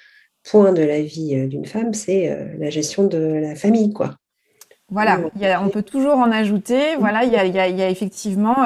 point 0.50 0.72
de 0.72 0.82
la 0.82 1.02
vie 1.02 1.36
euh, 1.36 1.46
d'une 1.46 1.66
femme, 1.66 1.92
c'est 1.92 2.30
euh, 2.30 2.46
la 2.58 2.70
gestion 2.70 3.04
de 3.04 3.18
la 3.18 3.54
famille, 3.54 3.92
quoi. 3.92 4.16
Voilà, 4.88 5.20
on 5.62 5.68
peut 5.68 5.84
toujours 5.84 6.14
en 6.14 6.32
ajouter. 6.32 6.96
Voilà, 6.98 7.22
il 7.22 7.32
y 7.32 7.36
a, 7.36 7.88
effectivement, 7.88 8.56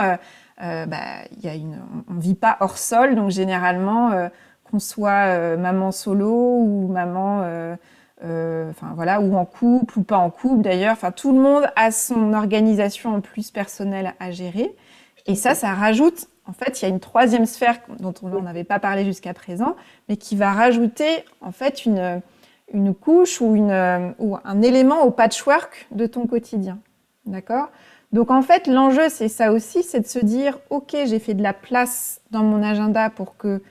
bah, 0.58 0.96
y 1.42 1.48
a 1.48 1.54
une, 1.54 1.82
on 2.08 2.14
ne 2.14 2.20
vit 2.22 2.34
pas 2.34 2.56
hors 2.60 2.78
sol, 2.78 3.14
donc 3.14 3.28
généralement, 3.30 4.30
qu'on 4.64 4.78
soit 4.78 5.58
maman 5.58 5.92
solo 5.92 6.30
ou 6.30 6.88
maman 6.90 7.76
enfin 8.22 8.92
voilà, 8.94 9.20
ou 9.20 9.36
en 9.36 9.44
couple 9.44 9.98
ou 9.98 10.02
pas 10.02 10.16
en 10.16 10.30
couple 10.30 10.62
d'ailleurs. 10.62 10.92
Enfin, 10.92 11.12
tout 11.12 11.30
le 11.30 11.38
monde 11.38 11.66
a 11.76 11.90
son 11.90 12.32
organisation 12.32 13.16
en 13.16 13.20
plus 13.20 13.50
personnelle 13.50 14.14
à 14.18 14.30
gérer. 14.30 14.74
Et 15.26 15.34
ça, 15.34 15.54
ça 15.54 15.74
rajoute. 15.74 16.26
En 16.46 16.52
fait, 16.52 16.80
il 16.80 16.84
y 16.84 16.86
a 16.86 16.88
une 16.88 17.00
troisième 17.00 17.46
sphère 17.46 17.78
dont 17.98 18.14
on 18.22 18.42
n'avait 18.42 18.64
pas 18.64 18.78
parlé 18.78 19.04
jusqu'à 19.04 19.32
présent, 19.32 19.76
mais 20.08 20.16
qui 20.16 20.36
va 20.36 20.52
rajouter 20.52 21.24
en 21.40 21.52
fait 21.52 21.86
une, 21.86 22.20
une 22.72 22.94
couche 22.94 23.40
ou, 23.40 23.54
une, 23.54 24.14
ou 24.18 24.36
un 24.44 24.62
élément 24.62 25.02
au 25.02 25.10
patchwork 25.10 25.86
de 25.90 26.06
ton 26.06 26.26
quotidien. 26.26 26.78
D'accord? 27.24 27.68
Donc 28.12 28.30
en 28.30 28.42
fait, 28.42 28.66
l'enjeu, 28.66 29.08
c'est 29.08 29.28
ça 29.28 29.52
aussi, 29.52 29.82
c'est 29.82 30.00
de 30.00 30.06
se 30.06 30.18
dire, 30.18 30.58
OK, 30.70 30.94
j'ai 31.06 31.18
fait 31.18 31.34
de 31.34 31.42
la 31.42 31.52
place 31.52 32.20
dans 32.30 32.44
mon 32.44 32.62
agenda 32.62 33.10
pour 33.10 33.36
que 33.36 33.62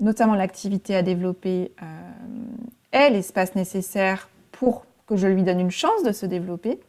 notamment 0.00 0.34
l'activité 0.34 0.96
à 0.96 1.02
développer 1.02 1.72
euh, 1.82 3.08
l'espace 3.10 3.54
nécessaire 3.54 4.28
pour 4.52 4.86
que 5.06 5.16
je 5.16 5.28
lui 5.28 5.42
donne 5.42 5.60
une 5.60 5.70
chance 5.70 6.02
de 6.02 6.12
se 6.12 6.26
développer. 6.26 6.80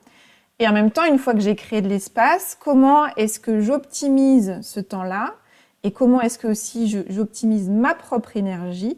Et 0.60 0.68
en 0.68 0.74
même 0.74 0.92
temps, 0.92 1.06
une 1.06 1.20
fois 1.20 1.34
que 1.34 1.40
j'ai 1.40 1.56
créé 1.56 1.82
de 1.82 1.88
l'espace, 1.88 2.58
comment 2.60 3.08
est-ce 3.16 3.40
que 3.40 3.62
j'optimise 3.62 4.60
ce 4.62 4.80
temps-là 4.80 5.36
et 5.84 5.92
comment 5.92 6.20
est-ce 6.22 6.40
que 6.40 6.48
aussi 6.48 7.04
j'optimise 7.10 7.70
ma 7.70 7.94
propre 7.94 8.36
énergie 8.36 8.98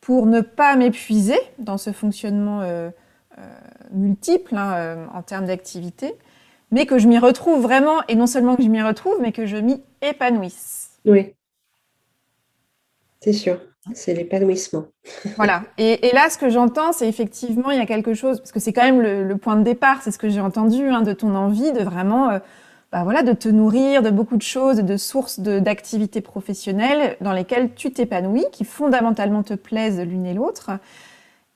pour 0.00 0.26
ne 0.26 0.40
pas 0.40 0.76
m'épuiser 0.76 1.38
dans 1.58 1.78
ce 1.78 1.92
fonctionnement 1.92 2.60
euh, 2.60 2.90
euh, 3.38 3.42
multiple 3.92 4.56
hein, 4.56 4.74
euh, 4.74 5.06
en 5.12 5.22
termes 5.22 5.46
d'activité, 5.46 6.14
mais 6.70 6.86
que 6.86 6.98
je 6.98 7.08
m'y 7.08 7.18
retrouve 7.18 7.60
vraiment, 7.60 8.02
et 8.08 8.14
non 8.14 8.26
seulement 8.26 8.56
que 8.56 8.62
je 8.62 8.68
m'y 8.68 8.82
retrouve, 8.82 9.16
mais 9.20 9.32
que 9.32 9.46
je 9.46 9.56
m'y 9.56 9.82
épanouisse. 10.00 11.00
Oui, 11.04 11.34
c'est 13.20 13.32
sûr. 13.32 13.58
C'est 13.94 14.14
l'épanouissement. 14.14 14.84
voilà. 15.36 15.64
Et, 15.76 16.10
là, 16.12 16.30
ce 16.30 16.38
que 16.38 16.48
j'entends, 16.48 16.92
c'est 16.92 17.08
effectivement, 17.08 17.70
il 17.70 17.78
y 17.78 17.80
a 17.80 17.86
quelque 17.86 18.14
chose, 18.14 18.38
parce 18.38 18.52
que 18.52 18.60
c'est 18.60 18.72
quand 18.72 18.84
même 18.84 19.00
le, 19.00 19.36
point 19.36 19.56
de 19.56 19.64
départ, 19.64 20.02
c'est 20.02 20.12
ce 20.12 20.18
que 20.18 20.28
j'ai 20.28 20.40
entendu, 20.40 20.88
hein, 20.88 21.02
de 21.02 21.12
ton 21.12 21.34
envie 21.34 21.72
de 21.72 21.82
vraiment, 21.82 22.30
euh, 22.30 22.38
bah 22.92 23.02
voilà, 23.02 23.22
de 23.22 23.32
te 23.32 23.48
nourrir 23.48 24.02
de 24.02 24.10
beaucoup 24.10 24.36
de 24.36 24.42
choses, 24.42 24.78
de 24.78 24.96
sources 24.96 25.40
d'activités 25.40 26.20
professionnelles 26.20 27.16
dans 27.20 27.32
lesquelles 27.32 27.74
tu 27.74 27.92
t'épanouis, 27.92 28.44
qui 28.52 28.64
fondamentalement 28.64 29.42
te 29.42 29.54
plaisent 29.54 30.00
l'une 30.00 30.26
et 30.26 30.34
l'autre. 30.34 30.70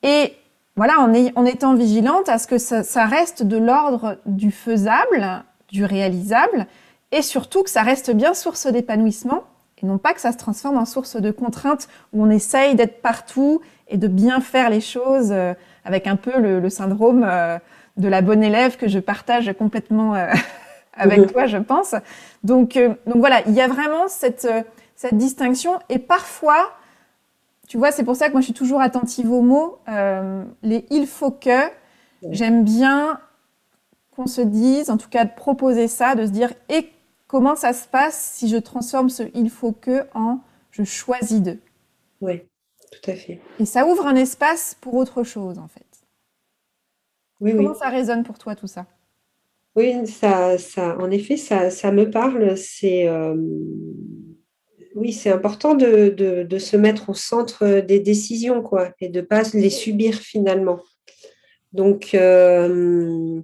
Et 0.03 0.33
voilà, 0.75 0.99
en, 0.99 1.45
étant 1.45 1.75
vigilante 1.75 2.29
à 2.29 2.39
ce 2.39 2.49
que 2.49 2.59
ça 2.59 3.07
reste 3.07 3.45
de 3.45 3.57
l'ordre 3.57 4.19
du 4.27 4.51
faisable, 4.51 5.45
du 5.69 5.85
réalisable, 5.85 6.67
et 7.13 7.23
surtout 7.23 7.63
que 7.63 7.71
ça 7.71 7.83
reste 7.83 8.11
bien 8.11 8.35
source 8.35 8.67
d'épanouissement 8.67 9.45
et 9.83 9.87
non 9.87 9.99
pas 9.99 10.15
que 10.15 10.21
ça 10.21 10.33
se 10.33 10.39
transforme 10.39 10.79
en 10.79 10.85
source 10.85 11.17
de 11.17 11.31
contraintes 11.31 11.89
où 12.13 12.25
on 12.25 12.31
essaye 12.31 12.75
d'être 12.75 13.03
partout 13.03 13.61
et 13.89 13.99
de 13.99 14.09
bien 14.09 14.41
faire 14.41 14.71
les 14.71 14.81
choses 14.81 15.31
euh, 15.33 15.55
avec 15.85 16.07
un 16.07 16.17
peu 16.17 16.41
le, 16.41 16.69
syndrome 16.71 17.25
euh, 17.27 17.59
de 17.97 18.09
la 18.09 18.23
bonne 18.23 18.43
élève 18.43 18.77
que 18.77 18.89
je 18.89 18.99
partage 18.99 19.53
complètement 19.59 20.15
euh, 20.15 20.33
avec 20.95 21.19
mhm. 21.19 21.27
toi, 21.27 21.47
je 21.47 21.59
pense. 21.59 21.95
Donc, 22.43 22.79
donc 23.07 23.17
voilà, 23.17 23.43
il 23.47 23.53
y 23.53 23.61
a 23.61 23.69
vraiment 23.69 24.09
cette, 24.09 24.49
cette 24.95 25.17
distinction 25.17 25.79
et 25.89 25.99
parfois, 25.99 26.73
tu 27.69 27.77
vois, 27.77 27.93
c'est 27.93 28.05
pour 28.05 28.17
ça 28.17 28.29
que 28.29 28.33
moi 28.33 28.41
je 28.41 28.47
suis 28.47 28.55
toujours 28.55 28.81
attentive 28.81 29.31
aux 29.31 29.43
mots. 29.43 29.79
les 30.63 30.87
il 30.91 31.07
faut 31.07 31.31
que, 31.31 31.71
j'aime 32.31 32.65
bien 32.65 33.21
qu'on 34.15 34.27
se 34.27 34.41
dise, 34.41 34.89
en 34.89 34.97
tout 34.97 35.11
cas 35.11 35.27
de 35.27 35.35
proposer 35.37 35.87
ça, 35.87 36.15
de 36.15 36.25
se 36.25 36.31
dire 36.31 36.53
et 36.71 36.91
Comment 37.27 37.57
ça 37.57 37.73
se 37.73 37.89
passe 37.89 38.33
si 38.35 38.49
je 38.49 38.57
transforme 38.57 39.09
ce 39.09 39.25
il 39.35 39.51
faut 39.51 39.73
que 39.73 40.07
en 40.15 40.41
je 40.71 40.85
choisis 40.85 41.41
de? 41.41 41.59
Oui, 42.21 42.43
tout 42.93 43.11
à 43.11 43.15
fait. 43.15 43.41
Et 43.59 43.67
ça 43.67 43.87
ouvre 43.87 44.07
un 44.07 44.17
espace 44.17 44.77
pour 44.81 44.95
autre 44.95 45.25
chose, 45.25 45.59
en 45.59 45.69
fait. 45.69 45.85
Oui, 47.41 47.55
Comment 47.55 47.75
ça 47.75 47.89
résonne 47.89 48.23
pour 48.23 48.39
toi 48.39 48.55
tout 48.55 48.67
ça? 48.67 48.87
Oui, 49.75 50.07
ça, 50.07 50.57
ça, 50.57 50.97
en 50.99 51.11
effet, 51.11 51.37
ça, 51.37 51.71
ça 51.71 51.93
me 51.93 52.11
parle. 52.11 52.57
C'est 52.57 53.07
euh, 53.09 53.37
oui, 54.97 55.13
c'est 55.13 55.31
important 55.31 55.75
de, 55.75 56.09
de, 56.09 56.59
se 56.59 56.79
mettre 56.79 57.11
au 57.11 57.15
centre 57.15 57.81
des 57.81 58.01
décisions, 58.01 58.63
quoi, 58.63 58.93
et 59.01 59.11
de 59.11 59.21
pas 59.21 59.43
les 59.53 59.69
subir 59.69 60.15
finalement. 60.15 60.81
Donc, 61.73 62.15
euh, 62.15 63.43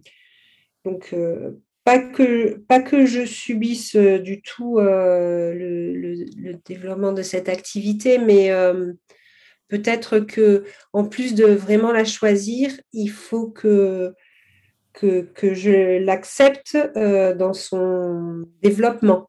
donc 0.87 1.11
euh, 1.13 1.51
pas 1.85 1.99
que, 1.99 2.59
pas 2.69 2.81
que 2.81 3.07
je 3.07 3.25
subisse 3.25 3.97
euh, 3.97 4.19
du 4.19 4.41
tout 4.41 4.79
euh, 4.79 5.53
le, 5.55 6.55
développement 6.65 7.13
de 7.13 7.23
cette 7.23 7.49
activité, 7.49 8.19
mais 8.19 8.53
euh, 8.53 8.93
peut-être 9.69 10.21
que 10.21 10.65
en 10.93 11.05
plus 11.05 11.35
de 11.35 11.47
vraiment 11.47 11.93
la 11.93 12.05
choisir, 12.05 12.71
il 12.93 13.09
faut 13.09 13.49
que, 13.49 14.15
que, 14.93 15.23
que 15.23 15.55
je 15.55 15.99
l'accepte 16.05 16.77
dans 16.95 17.53
son 17.53 18.45
développement. 18.63 19.29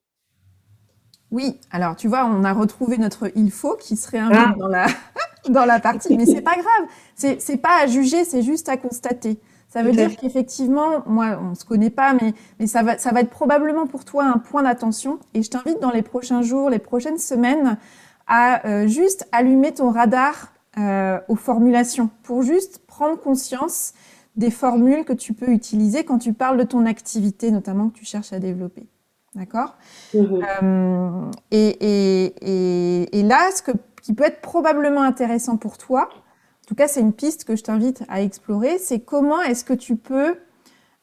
Oui, 1.32 1.60
alors 1.72 1.96
tu 1.96 2.08
vois, 2.08 2.26
on 2.26 2.44
a 2.44 2.54
retrouvé 2.54 2.98
notre 3.00 3.32
il 3.36 3.50
faut 3.50 3.76
qui 3.76 3.96
serait 3.96 4.20
un 4.20 4.30
ah. 4.32 4.54
dans, 4.60 4.68
la, 4.68 4.86
dans 5.50 5.66
la 5.66 5.80
partie, 5.80 6.16
mais 6.16 6.28
c'est 6.28 6.42
pas 6.42 6.56
grave, 6.56 6.88
c'est 7.16 7.58
pas 7.58 7.82
à 7.82 7.88
juger, 7.88 8.26
c'est 8.26 8.44
juste 8.44 8.70
à 8.70 8.78
constater. 8.78 9.40
Ça 9.74 9.82
veut 9.82 9.92
dire 9.92 10.16
qu'effectivement, 10.16 11.02
moi, 11.08 11.40
on 11.42 11.50
ne 11.50 11.56
se 11.56 11.66
connaît 11.66 11.90
pas, 11.90 12.14
mais, 12.14 12.36
mais 12.60 12.68
ça, 12.68 12.84
va, 12.84 13.00
ça 13.00 13.10
va 13.10 13.22
être 13.22 13.32
probablement 13.32 13.88
pour 13.88 14.06
toi 14.06 14.24
un 14.24 14.38
point 14.38 14.62
d'attention. 14.62 15.18
Et 15.34 15.42
je 15.42 15.50
t'invite 15.50 15.80
dans 15.80 15.90
les 15.90 16.04
prochains 16.04 16.44
jours, 16.44 16.70
les 16.70 16.78
prochaines 16.78 17.18
semaines, 17.18 17.80
à 18.28 18.68
euh, 18.68 18.86
juste 18.86 19.28
allumer 19.32 19.74
ton 19.74 19.90
radar 19.90 20.54
euh, 20.78 21.20
aux 21.28 21.36
formulations 21.36 22.12
pour 22.22 22.44
juste 22.44 22.86
prendre 22.86 23.20
conscience 23.20 23.94
des 24.36 24.52
formules 24.52 25.06
que 25.06 25.14
tu 25.14 25.34
peux 25.34 25.50
utiliser 25.50 26.04
quand 26.04 26.20
tu 26.20 26.34
parles 26.34 26.58
de 26.58 26.66
ton 26.66 26.86
activité, 26.86 27.50
notamment 27.50 27.90
que 27.90 27.98
tu 27.98 28.06
cherches 28.06 28.32
à 28.32 28.38
développer. 28.38 28.86
D'accord? 29.34 29.76
Mmh 30.14 30.20
euh, 30.62 31.32
et, 31.50 31.78
et, 31.82 32.26
et, 32.42 33.20
et, 33.20 33.24
là, 33.24 33.50
ce 33.56 33.64
que, 33.64 33.72
qui 34.04 34.14
peut 34.14 34.26
être 34.26 34.42
probablement 34.42 35.02
intéressant 35.02 35.58
pour 35.58 35.80
toi, 35.80 36.10
en 36.64 36.66
tout 36.66 36.76
cas, 36.76 36.88
c'est 36.88 37.02
une 37.02 37.12
piste 37.12 37.44
que 37.44 37.58
je 37.58 37.64
t'invite 37.64 38.04
à 38.08 38.22
explorer. 38.22 38.78
C'est 38.80 39.02
comment 39.02 39.42
est-ce 39.42 39.66
que 39.66 39.74
tu 39.74 39.98
peux 39.98 40.38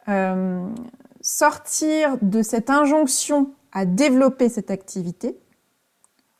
euh, 0.08 0.66
sortir 1.20 2.16
de 2.22 2.40
cette 2.40 2.70
injonction 2.70 3.50
à 3.72 3.84
développer 3.84 4.48
cette 4.48 4.70
activité, 4.70 5.38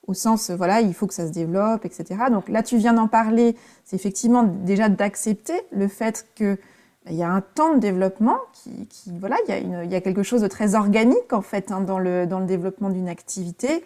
au 0.07 0.15
sens, 0.15 0.51
voilà, 0.51 0.81
il 0.81 0.95
faut 0.95 1.07
que 1.07 1.15
ça 1.15 1.27
se 1.27 1.33
développe, 1.33 1.85
etc. 1.85 2.23
Donc 2.31 2.49
là, 2.49 2.63
tu 2.63 2.79
viens 2.79 2.95
d'en 2.95 3.07
parler, 3.07 3.57
c'est 3.85 3.95
effectivement 3.95 4.43
déjà 4.43 4.89
d'accepter 4.89 5.55
le 5.71 5.87
fait 5.87 6.27
que 6.35 6.55
bah, 7.05 7.13
il 7.13 7.17
y 7.17 7.23
a 7.23 7.31
un 7.31 7.43
temps 7.43 7.75
de 7.75 7.79
développement 7.79 8.39
qui, 8.89 9.13
voilà, 9.21 9.37
il 9.47 9.91
y, 9.91 9.95
a 9.95 10.01
quelque 10.01 10.23
chose 10.23 10.41
de 10.41 10.49
très 10.49 10.75
organique 10.75 11.33
en 11.33 11.43
fait 11.43 11.71
hein, 11.71 11.83
dans, 11.83 11.99
le, 11.99 12.27
dans 12.27 12.41
le 12.41 12.47
développement 12.47 12.91
d'une 12.91 13.09
activité. 13.09 13.85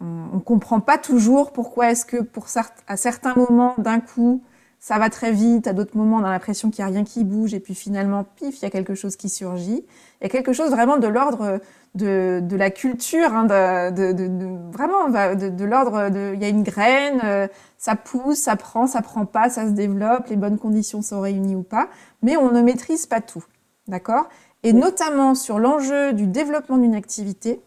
On 0.00 0.36
ne 0.36 0.40
comprend 0.40 0.80
pas 0.80 0.96
toujours 0.96 1.52
pourquoi 1.52 1.90
est-ce 1.90 2.06
que 2.06 2.22
pour 2.22 2.46
à 2.86 2.96
certains 2.96 3.34
moments 3.34 3.74
d'un 3.76 4.00
coup 4.00 4.42
ça 4.80 4.98
va 4.98 5.10
très 5.10 5.30
vite, 5.30 5.66
à 5.66 5.74
d'autres 5.74 5.96
moments 5.96 6.16
on 6.16 6.24
a 6.24 6.30
l'impression 6.30 6.70
qu'il 6.70 6.82
n'y 6.84 6.90
a 6.90 6.94
rien 6.94 7.04
qui 7.04 7.22
bouge, 7.22 7.52
et 7.52 7.60
puis 7.60 7.74
finalement, 7.74 8.24
pif, 8.24 8.60
il 8.60 8.62
y 8.62 8.66
a 8.66 8.70
quelque 8.70 8.94
chose 8.94 9.16
qui 9.16 9.28
surgit. 9.28 9.84
Il 10.20 10.24
y 10.24 10.26
a 10.26 10.28
quelque 10.30 10.54
chose 10.54 10.70
vraiment 10.70 10.96
de 10.96 11.06
l'ordre 11.06 11.60
de, 11.94 12.40
de, 12.42 12.56
la 12.56 12.70
culture, 12.70 13.34
hein, 13.34 13.44
de, 13.44 13.90
de, 13.90 14.26
de, 14.26 14.72
vraiment 14.72 15.08
de, 15.08 15.64
l'ordre 15.64 16.08
de, 16.08 16.32
il 16.34 16.40
y 16.40 16.44
a 16.44 16.48
une 16.48 16.62
graine, 16.62 17.20
euh, 17.24 17.46
ça 17.76 17.94
pousse, 17.94 18.38
ça 18.38 18.56
prend, 18.56 18.86
ça 18.86 19.02
prend 19.02 19.26
pas, 19.26 19.50
ça 19.50 19.66
se 19.66 19.72
développe, 19.72 20.28
les 20.28 20.36
bonnes 20.36 20.58
conditions 20.58 21.02
sont 21.02 21.20
réunies 21.20 21.56
ou 21.56 21.62
pas, 21.62 21.88
mais 22.22 22.36
on 22.36 22.50
ne 22.50 22.62
maîtrise 22.62 23.06
pas 23.06 23.20
tout, 23.20 23.44
d'accord? 23.86 24.28
Et 24.62 24.72
notamment 24.72 25.34
sur 25.34 25.58
l'enjeu 25.58 26.12
du 26.12 26.26
développement 26.26 26.78
d'une 26.78 26.94
activité, 26.94 27.60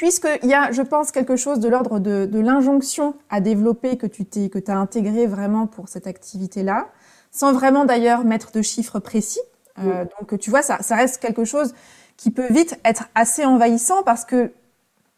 Puisqu'il 0.00 0.48
y 0.48 0.54
a, 0.54 0.72
je 0.72 0.80
pense, 0.80 1.12
quelque 1.12 1.36
chose 1.36 1.60
de 1.60 1.68
l'ordre 1.68 1.98
de, 1.98 2.26
l'injonction 2.40 3.14
à 3.28 3.42
développer 3.42 3.98
que 3.98 4.06
tu 4.06 4.24
t'es, 4.24 4.48
que 4.48 4.58
as 4.70 4.74
intégré 4.74 5.26
vraiment 5.26 5.66
pour 5.66 5.90
cette 5.90 6.06
activité-là, 6.06 6.88
sans 7.30 7.52
vraiment 7.52 7.84
d'ailleurs 7.84 8.24
mettre 8.24 8.50
de 8.50 8.62
chiffres 8.62 8.98
précis. 8.98 9.42
Euh, 9.78 10.06
donc, 10.18 10.38
tu 10.38 10.48
vois, 10.48 10.62
ça, 10.62 10.78
reste 10.96 11.20
quelque 11.20 11.44
chose 11.44 11.74
qui 12.16 12.30
peut 12.30 12.50
vite 12.50 12.80
être 12.82 13.10
assez 13.14 13.44
envahissant 13.44 14.02
parce 14.02 14.24
que 14.24 14.52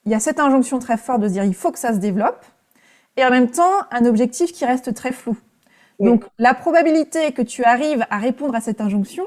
il 0.04 0.10
y 0.10 0.16
a 0.16 0.18
cette 0.18 0.40
injonction 0.40 0.80
très 0.80 0.96
forte 0.96 1.20
de 1.20 1.28
dire 1.28 1.44
il 1.44 1.54
faut 1.54 1.70
que 1.70 1.78
ça 1.78 1.92
se 1.92 1.98
développe, 1.98 2.44
et 3.16 3.24
en 3.24 3.30
même 3.30 3.52
temps 3.52 3.86
un 3.92 4.04
objectif 4.04 4.50
qui 4.50 4.64
reste 4.64 4.92
très 4.94 5.12
flou. 5.12 5.36
Donc, 6.00 6.24
la 6.40 6.54
probabilité 6.54 7.30
que 7.30 7.42
tu 7.42 7.62
arrives 7.62 8.04
à 8.10 8.18
répondre 8.18 8.56
à 8.56 8.60
cette 8.60 8.80
injonction 8.80 9.26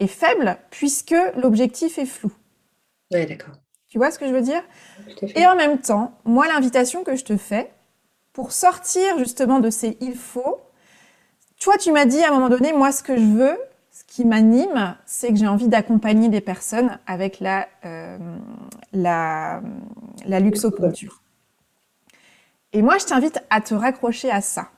est 0.00 0.08
faible 0.08 0.56
puisque 0.70 1.14
l'objectif 1.36 1.98
est 1.98 2.06
flou. 2.06 2.32
Oui, 3.12 3.24
d'accord. 3.26 3.54
Tu 3.88 3.98
vois 3.98 4.10
ce 4.10 4.18
que 4.18 4.26
je 4.26 4.32
veux 4.32 4.42
dire? 4.42 4.62
Et 5.34 5.46
en 5.46 5.56
même 5.56 5.78
temps, 5.78 6.12
moi, 6.24 6.46
l'invitation 6.46 7.04
que 7.04 7.16
je 7.16 7.24
te 7.24 7.36
fais, 7.36 7.72
pour 8.32 8.52
sortir 8.52 9.18
justement 9.18 9.60
de 9.60 9.70
ces 9.70 9.96
il 10.00 10.14
faut, 10.14 10.60
toi, 11.60 11.76
tu 11.78 11.90
m'as 11.90 12.04
dit 12.04 12.22
à 12.22 12.28
un 12.28 12.34
moment 12.34 12.48
donné, 12.48 12.72
moi, 12.72 12.92
ce 12.92 13.02
que 13.02 13.16
je 13.16 13.24
veux, 13.24 13.58
ce 13.90 14.04
qui 14.04 14.24
m'anime, 14.24 14.96
c'est 15.06 15.28
que 15.30 15.36
j'ai 15.36 15.48
envie 15.48 15.68
d'accompagner 15.68 16.28
des 16.28 16.40
personnes 16.40 16.98
avec 17.06 17.40
la, 17.40 17.66
euh, 17.84 18.18
la, 18.92 19.60
la 20.26 20.40
luxoponcture. 20.40 21.22
Et 22.72 22.82
moi, 22.82 22.98
je 22.98 23.06
t'invite 23.06 23.40
à 23.50 23.60
te 23.60 23.74
raccrocher 23.74 24.30
à 24.30 24.40
ça. 24.40 24.68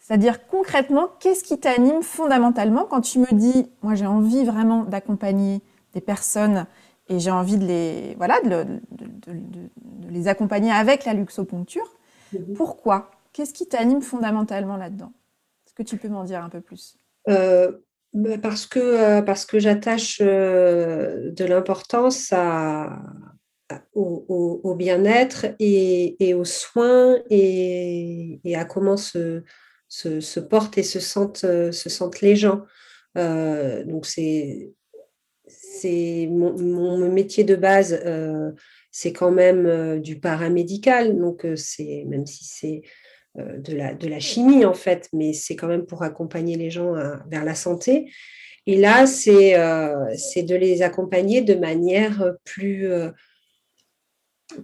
C'est-à-dire 0.00 0.46
concrètement, 0.46 1.08
qu'est-ce 1.18 1.42
qui 1.42 1.58
t'anime 1.58 2.02
fondamentalement? 2.02 2.84
Quand 2.84 3.00
tu 3.00 3.18
me 3.18 3.32
dis, 3.32 3.68
moi 3.82 3.96
j'ai 3.96 4.06
envie 4.06 4.44
vraiment 4.44 4.84
d'accompagner 4.84 5.62
des 5.94 6.00
personnes 6.00 6.66
et 7.08 7.18
j'ai 7.18 7.30
envie 7.30 7.56
de 7.56 7.66
les, 7.66 8.14
voilà, 8.16 8.40
de, 8.40 8.80
les 10.08 10.28
accompagner 10.28 10.72
avec 10.72 11.04
la 11.04 11.14
luxoponcture. 11.14 11.94
Pourquoi? 12.56 13.10
Qu'est-ce 13.32 13.52
qui 13.52 13.66
t'anime 13.66 14.02
fondamentalement 14.02 14.76
là-dedans? 14.76 15.12
Est-ce 15.66 15.74
que 15.74 15.82
tu 15.82 15.96
peux 15.96 16.08
m'en 16.08 16.24
dire 16.24 16.42
un 16.42 16.48
peu 16.48 16.60
plus? 16.60 16.96
Euh, 17.28 17.72
bah, 18.12 18.38
Parce 18.38 18.66
que, 18.66 18.80
euh, 18.80 19.22
parce 19.22 19.46
que 19.46 19.58
j'attache 19.58 20.20
euh, 20.20 21.30
de 21.32 21.44
l'importance 21.44 22.32
à, 22.32 23.02
au, 23.94 24.74
bien-être 24.76 25.46
et, 25.58 26.34
aux 26.34 26.44
soins 26.44 27.16
et, 27.30 28.40
à 28.56 28.64
comment 28.64 28.96
se, 28.96 29.42
se, 29.88 30.40
portent 30.40 30.78
et 30.78 30.82
se 30.82 31.00
sentent, 31.00 31.38
se 31.38 31.88
sentent 31.88 32.20
les 32.20 32.36
gens. 32.36 32.62
donc 33.14 34.06
c'est 34.06 34.72
c'est 35.80 36.28
mon, 36.30 37.10
métier 37.10 37.44
de 37.44 37.56
base, 37.56 38.00
euh, 38.04 38.52
c'est 38.90 39.12
quand 39.12 39.30
même 39.30 39.66
euh, 39.66 39.98
du 39.98 40.18
paramédical, 40.18 41.16
donc 41.18 41.44
euh, 41.44 41.56
c'est 41.56 42.04
même 42.06 42.26
si 42.26 42.44
c'est 42.44 42.82
de 43.36 43.76
la, 43.76 43.92
de 43.92 44.08
la 44.08 44.18
chimie 44.18 44.64
en 44.64 44.72
fait, 44.72 45.10
mais 45.12 45.34
c'est 45.34 45.56
quand 45.56 45.66
même 45.66 45.84
pour 45.84 46.02
accompagner 46.02 46.56
les 46.56 46.70
gens 46.70 46.94
vers 47.28 47.44
la 47.44 47.54
santé. 47.54 48.10
Et 48.64 48.78
là, 48.78 49.06
c'est 49.06 49.52
de 49.52 50.54
les 50.54 50.80
accompagner 50.80 51.42
de 51.42 51.54
manière 51.54 52.32
plus, 52.44 52.88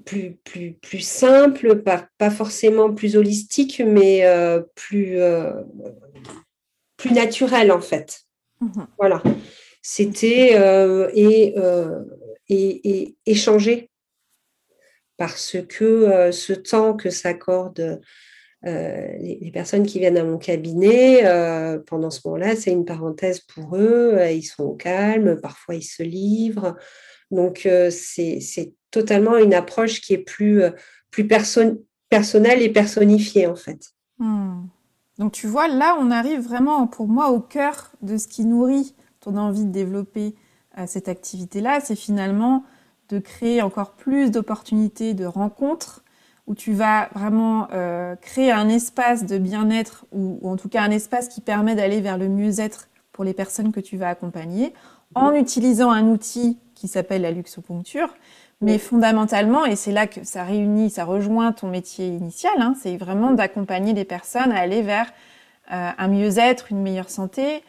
plus, 0.07 0.39
plus, 0.43 0.73
plus 0.73 1.01
simple, 1.01 1.83
pas, 1.83 2.09
pas 2.17 2.31
forcément 2.31 2.95
plus 2.95 3.15
holistique, 3.15 3.83
mais 3.85 4.25
plus, 4.75 5.19
plus 6.97 7.13
naturelle 7.13 7.73
en 7.73 7.83
fait. 7.83 8.23
Mmh 8.63 8.85
voilà 8.99 9.23
c'était 9.83 10.55
euh, 10.55 11.11
euh, 11.17 12.05
et, 12.49 12.91
et, 12.91 13.17
échanger. 13.27 13.91
Parce 15.19 15.57
que 15.69 15.85
euh, 15.85 16.33
ce 16.33 16.53
temps 16.53 16.95
que 16.95 17.11
s'accordent 17.11 18.01
les, 18.65 19.51
personnes 19.53 19.85
qui 19.85 19.99
viennent 19.99 20.17
à 20.17 20.25
mon 20.25 20.39
cabinet, 20.39 21.25
pendant 21.89 22.11
ce 22.11 22.21
moment-là, 22.25 22.55
c'est 22.55 22.71
une 22.71 22.85
parenthèse 22.85 23.41
pour 23.41 23.77
eux. 23.77 24.17
Ils 24.31 24.45
sont 24.45 24.63
au 24.63 24.75
calme, 24.75 25.41
parfois 25.41 25.75
ils 25.75 25.83
se 25.83 26.05
livrent. 26.05 26.77
Donc, 27.33 27.69
c'est 27.91 28.73
totalement 28.93 29.37
une 29.37 29.53
approche 29.53 30.01
qui 30.01 30.15
est 30.15 30.19
plus, 30.19 30.63
plus 31.11 31.27
personnelle 31.27 32.63
et 32.63 32.69
personnifiée, 32.69 33.49
en 33.49 33.57
fait. 33.57 33.91
Hmm. 34.19 34.67
Donc, 35.19 35.33
tu 35.33 35.49
vois, 35.49 35.67
là, 35.67 35.97
on 36.01 36.13
arrive 36.13 36.41
vraiment, 36.41 36.87
pour 36.87 37.09
moi, 37.09 37.31
au 37.31 37.41
cœur 37.41 37.91
de 38.01 38.17
ce 38.17 38.29
qui 38.29 38.45
nourrit 38.45 38.95
ton 39.23 39.37
envie 39.37 39.65
de 39.65 39.71
développer 39.71 40.35
euh, 40.79 40.85
cette 40.87 41.09
activité-là, 41.09 41.81
c'est 41.81 41.97
finalement 41.97 42.65
de 43.09 43.19
créer 43.19 43.63
encore 43.63 43.93
plus 43.93 44.31
d'opportunités 44.31 45.15
de 45.15 45.25
rencontres 45.25 46.03
où 46.47 46.55
tu 46.55 46.73
vas 46.73 47.09
vraiment 47.15 47.69
euh, 47.73 48.17
créer 48.17 48.51
un 48.51 48.69
espace 48.69 49.25
de 49.25 49.39
bien-être 49.39 50.07
ou, 50.13 50.41
en 50.43 50.57
tout 50.57 50.69
cas 50.69 50.83
un 50.83 50.91
espace 50.91 51.29
qui 51.29 51.41
permet 51.41 51.75
d'aller 51.75 52.01
vers 52.01 52.19
le 52.19 52.29
mieux-être 52.29 52.89
pour 53.13 53.25
les 53.25 53.33
personnes 53.33 53.71
que 53.71 53.81
tu 53.81 53.97
vas 53.97 54.09
accompagner 54.09 54.75
en 55.15 55.33
utilisant 55.35 55.91
un 55.91 56.09
outil 56.09 56.59
qui 56.75 56.89
s'appelle 56.89 57.23
la 57.23 57.31
luxoponcture. 57.31 58.09
Mais 58.61 58.79
fondamentalement, 58.79 59.65
et 59.65 59.75
c'est 59.75 59.91
là 59.91 60.07
que 60.07 60.23
ça 60.23 60.45
réunit, 60.45 60.89
ça 60.89 61.05
rejoint 61.05 61.51
ton 61.51 61.69
métier 61.69 62.07
initial, 62.07 62.53
hein, 62.59 62.75
c'est 62.81 62.97
vraiment 62.97 63.33
d'accompagner 63.33 63.93
les 63.93 64.05
personnes 64.05 64.53
à 64.53 64.61
aller 64.61 64.83
vers 64.83 65.13
euh, 65.73 65.91
un 65.99 66.09
mieux-être, 66.09 66.71
une 66.71 66.81
meilleure 66.81 67.11
santé, 67.11 67.65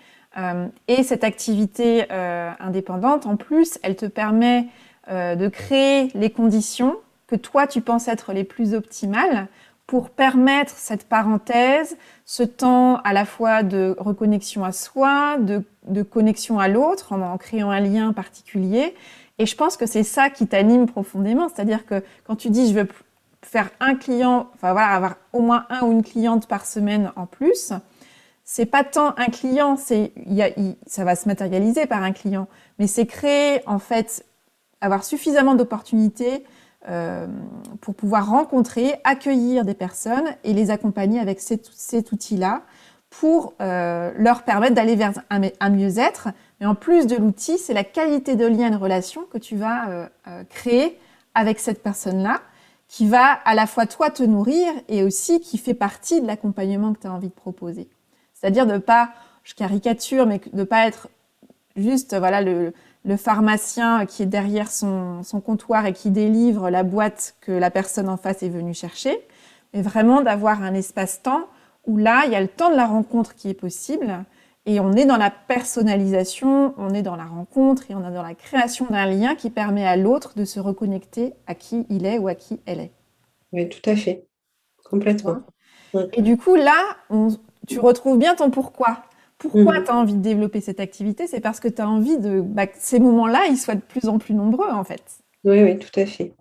et 0.87 1.03
cette 1.03 1.23
activité 1.23 2.05
euh, 2.11 2.51
indépendante, 2.59 3.25
en 3.25 3.35
plus, 3.35 3.77
elle 3.83 3.95
te 3.95 4.05
permet 4.05 4.67
euh, 5.11 5.35
de 5.35 5.47
créer 5.47 6.09
les 6.15 6.31
conditions 6.31 6.95
que 7.27 7.35
toi, 7.35 7.67
tu 7.67 7.81
penses 7.81 8.07
être 8.07 8.33
les 8.33 8.43
plus 8.43 8.73
optimales 8.73 9.47
pour 9.85 10.09
permettre 10.09 10.71
cette 10.75 11.07
parenthèse, 11.07 11.97
ce 12.25 12.43
temps 12.43 12.97
à 12.97 13.13
la 13.13 13.25
fois 13.25 13.63
de 13.63 13.95
reconnexion 13.99 14.63
à 14.63 14.71
soi, 14.71 15.37
de, 15.37 15.63
de 15.87 16.03
connexion 16.03 16.57
à 16.57 16.67
l'autre, 16.67 17.11
en, 17.11 17.21
en, 17.21 17.37
créant 17.37 17.69
un 17.69 17.81
lien 17.81 18.13
particulier. 18.13 18.95
Et 19.39 19.45
je 19.45 19.55
pense 19.55 19.77
que 19.77 19.85
c'est 19.85 20.03
ça 20.03 20.29
qui 20.29 20.47
t'anime 20.47 20.87
profondément. 20.87 21.49
C'est-à-dire 21.49 21.85
que 21.85 22.03
quand 22.25 22.35
tu 22.35 22.49
dis 22.49 22.69
je 22.69 22.79
veux 22.79 22.87
faire 23.41 23.69
un 23.79 23.95
client, 23.95 24.49
enfin 24.55 24.71
voilà, 24.71 24.89
avoir 24.89 25.15
au 25.33 25.41
moins 25.41 25.65
un 25.69 25.81
ou 25.81 25.91
une 25.91 26.03
cliente 26.03 26.47
par 26.47 26.65
semaine 26.65 27.11
en 27.15 27.25
plus, 27.25 27.73
c'est 28.43 28.65
pas 28.65 28.83
tant 28.83 29.13
un 29.17 29.27
client, 29.27 29.77
ça 29.77 31.03
va 31.03 31.15
se 31.15 31.27
matérialiser 31.27 31.85
par 31.85 32.03
un 32.03 32.11
client, 32.11 32.47
mais 32.77 32.87
c'est 32.87 33.05
créer 33.05 33.61
en 33.67 33.79
fait 33.79 34.25
avoir 34.81 35.05
suffisamment 35.05 35.55
d'opportunités 35.55 36.43
euh, 36.89 37.27
pour 37.79 37.95
pouvoir 37.95 38.29
rencontrer, 38.29 38.95
accueillir 39.05 39.63
des 39.63 39.73
personnes 39.73 40.25
et 40.43 40.53
les 40.53 40.69
accompagner 40.69 41.21
avec 41.21 41.39
cet, 41.39 42.11
outil-là 42.11 42.63
pour 43.09 43.53
euh, 43.61 44.11
leur 44.17 44.43
permettre 44.43 44.75
d'aller 44.75 44.97
vers 44.97 45.13
un, 45.29 45.69
mieux-être. 45.69 46.27
Mais 46.59 46.65
en 46.65 46.75
plus 46.75 47.07
de 47.07 47.15
l'outil, 47.15 47.57
c'est 47.57 47.73
la 47.73 47.85
qualité 47.85 48.35
de 48.35 48.45
lien 48.45 48.67
et 48.67 48.71
de 48.71 48.75
relation 48.75 49.21
que 49.31 49.37
tu 49.37 49.55
vas 49.55 49.87
euh, 49.87 50.43
créer 50.49 50.99
avec 51.33 51.59
cette 51.59 51.81
personne-là 51.81 52.41
qui 52.89 53.07
va 53.07 53.31
à 53.31 53.55
la 53.55 53.65
fois 53.65 53.85
toi 53.85 54.09
te 54.09 54.23
nourrir 54.23 54.73
et 54.89 55.03
aussi 55.03 55.39
qui 55.39 55.57
fait 55.57 55.73
partie 55.73 56.21
de 56.21 56.27
l'accompagnement 56.27 56.93
que 56.93 56.99
tu 56.99 57.07
as 57.07 57.13
envie 57.13 57.29
de 57.29 57.33
proposer. 57.33 57.87
C'est-à-dire 58.43 58.67
de 58.67 58.77
pas, 58.77 59.11
je 59.45 59.53
caricature, 59.53 60.25
mais 60.25 60.41
de 60.51 60.63
pas 60.65 60.85
être 60.85 61.07
juste 61.77 62.13
voilà 62.13 62.41
le, 62.41 62.73
pharmacien 63.15 64.05
qui 64.05 64.23
est 64.23 64.25
derrière 64.25 64.69
son, 64.69 65.23
comptoir 65.45 65.85
et 65.85 65.93
qui 65.93 66.09
délivre 66.09 66.69
la 66.69 66.83
boîte 66.83 67.35
que 67.39 67.53
la 67.53 67.71
personne 67.71 68.09
en 68.09 68.17
face 68.17 68.43
est 68.43 68.49
venue 68.49 68.73
chercher, 68.73 69.17
mais 69.73 69.81
vraiment 69.81 70.21
d'avoir 70.21 70.61
un 70.61 70.73
espace-temps 70.73 71.47
où 71.87 71.95
là, 71.95 72.23
il 72.25 72.33
y 72.33 72.35
a 72.35 72.41
le 72.41 72.49
temps 72.49 72.69
de 72.69 72.75
la 72.75 72.85
rencontre 72.85 73.33
qui 73.33 73.49
est 73.49 73.53
possible 73.53 74.25
et 74.65 74.81
on 74.81 74.91
est 74.91 75.05
dans 75.05 75.17
la 75.17 75.31
personnalisation, 75.31 76.73
on 76.77 76.93
est 76.93 77.01
dans 77.01 77.15
la 77.15 77.25
rencontre 77.25 77.89
et 77.89 77.95
on 77.95 78.05
est 78.05 78.13
dans 78.13 78.23
la 78.23 78.35
création 78.35 78.87
d'un 78.89 79.05
lien 79.05 79.35
qui 79.35 79.49
permet 79.49 79.87
à 79.87 79.95
l'autre 79.95 80.33
de 80.35 80.43
se 80.43 80.59
reconnecter 80.59 81.33
à 81.47 81.55
qui 81.55 81.85
il 81.89 82.05
est 82.05 82.17
ou 82.17 82.27
à 82.27 82.35
qui 82.35 82.59
elle 82.65 82.81
est. 82.81 82.91
Oui, 83.53 83.69
tout 83.69 83.89
à 83.89 83.95
fait. 83.95 84.25
Complètement. 84.83 85.37
Et 86.13 86.21
du 86.21 86.37
coup, 86.37 86.55
là, 86.55 86.97
on, 87.09 87.29
tu 87.67 87.79
retrouves 87.79 88.17
bien 88.17 88.35
ton 88.35 88.49
pourquoi. 88.49 89.03
Pourquoi 89.37 89.79
mhm. 89.79 89.83
tu 89.83 89.91
as 89.91 89.95
envie 89.95 90.13
de 90.13 90.21
développer 90.21 90.61
cette 90.61 90.79
activité 90.79 91.27
C'est 91.27 91.41
parce 91.41 91.59
que 91.59 91.67
tu 91.67 91.81
as 91.81 91.89
envie 91.89 92.17
de, 92.17 92.41
bah, 92.41 92.67
que 92.67 92.77
ces 92.79 92.99
moments-là, 92.99 93.45
ils 93.49 93.57
soient 93.57 93.75
de 93.75 93.81
plus 93.81 94.07
en 94.07 94.17
plus 94.17 94.33
nombreux, 94.33 94.69
en 94.69 94.83
fait. 94.83 95.03
Oui, 95.43 95.61
oui, 95.61 95.77
tout 95.79 95.99
à 95.99 96.05
fait. 96.05 96.33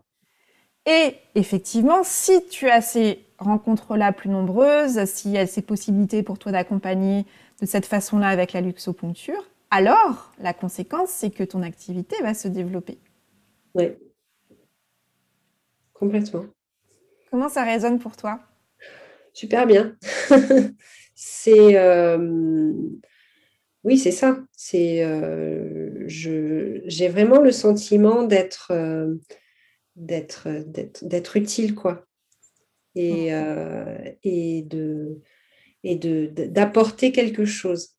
Et 0.86 1.14
effectivement, 1.34 2.02
si 2.02 2.46
tu 2.48 2.68
as 2.68 2.80
ces 2.80 3.24
rencontres-là 3.38 4.12
plus 4.12 4.30
nombreuses, 4.30 5.04
s'il 5.06 5.32
y 5.32 5.38
a 5.38 5.46
ces 5.46 5.62
possibilités 5.62 6.22
pour 6.22 6.38
toi 6.38 6.52
d'accompagner 6.52 7.24
de 7.60 7.66
cette 7.66 7.86
façon-là 7.86 8.28
avec 8.28 8.52
la 8.52 8.60
luxoponcture, 8.60 9.48
alors 9.70 10.32
la 10.38 10.52
conséquence, 10.52 11.10
c'est 11.10 11.30
que 11.30 11.44
ton 11.44 11.62
activité 11.62 12.16
va 12.22 12.34
se 12.34 12.48
développer. 12.48 12.98
Oui, 13.74 13.92
complètement. 15.94 16.44
Comment 17.30 17.48
ça 17.48 17.64
résonne 17.64 17.98
pour 17.98 18.16
toi? 18.16 18.40
Super 19.32 19.66
bien. 19.66 19.96
c'est 21.14 21.76
euh, 21.76 22.72
oui, 23.84 23.98
c'est 23.98 24.12
ça. 24.12 24.38
C'est 24.56 25.04
euh, 25.04 26.04
j'ai 26.06 27.08
vraiment 27.08 27.40
le 27.40 27.52
sentiment 27.52 28.22
d'être 28.22 28.72
euh, 28.72 29.14
d'être 29.96 30.48
d'être 31.02 31.36
utile 31.36 31.74
quoi 31.74 32.06
et, 32.94 33.30
et 34.22 34.62
de 34.62 35.20
et 35.84 35.96
de 35.96 36.26
d'apporter 36.26 37.12
quelque 37.12 37.44
chose. 37.44 37.96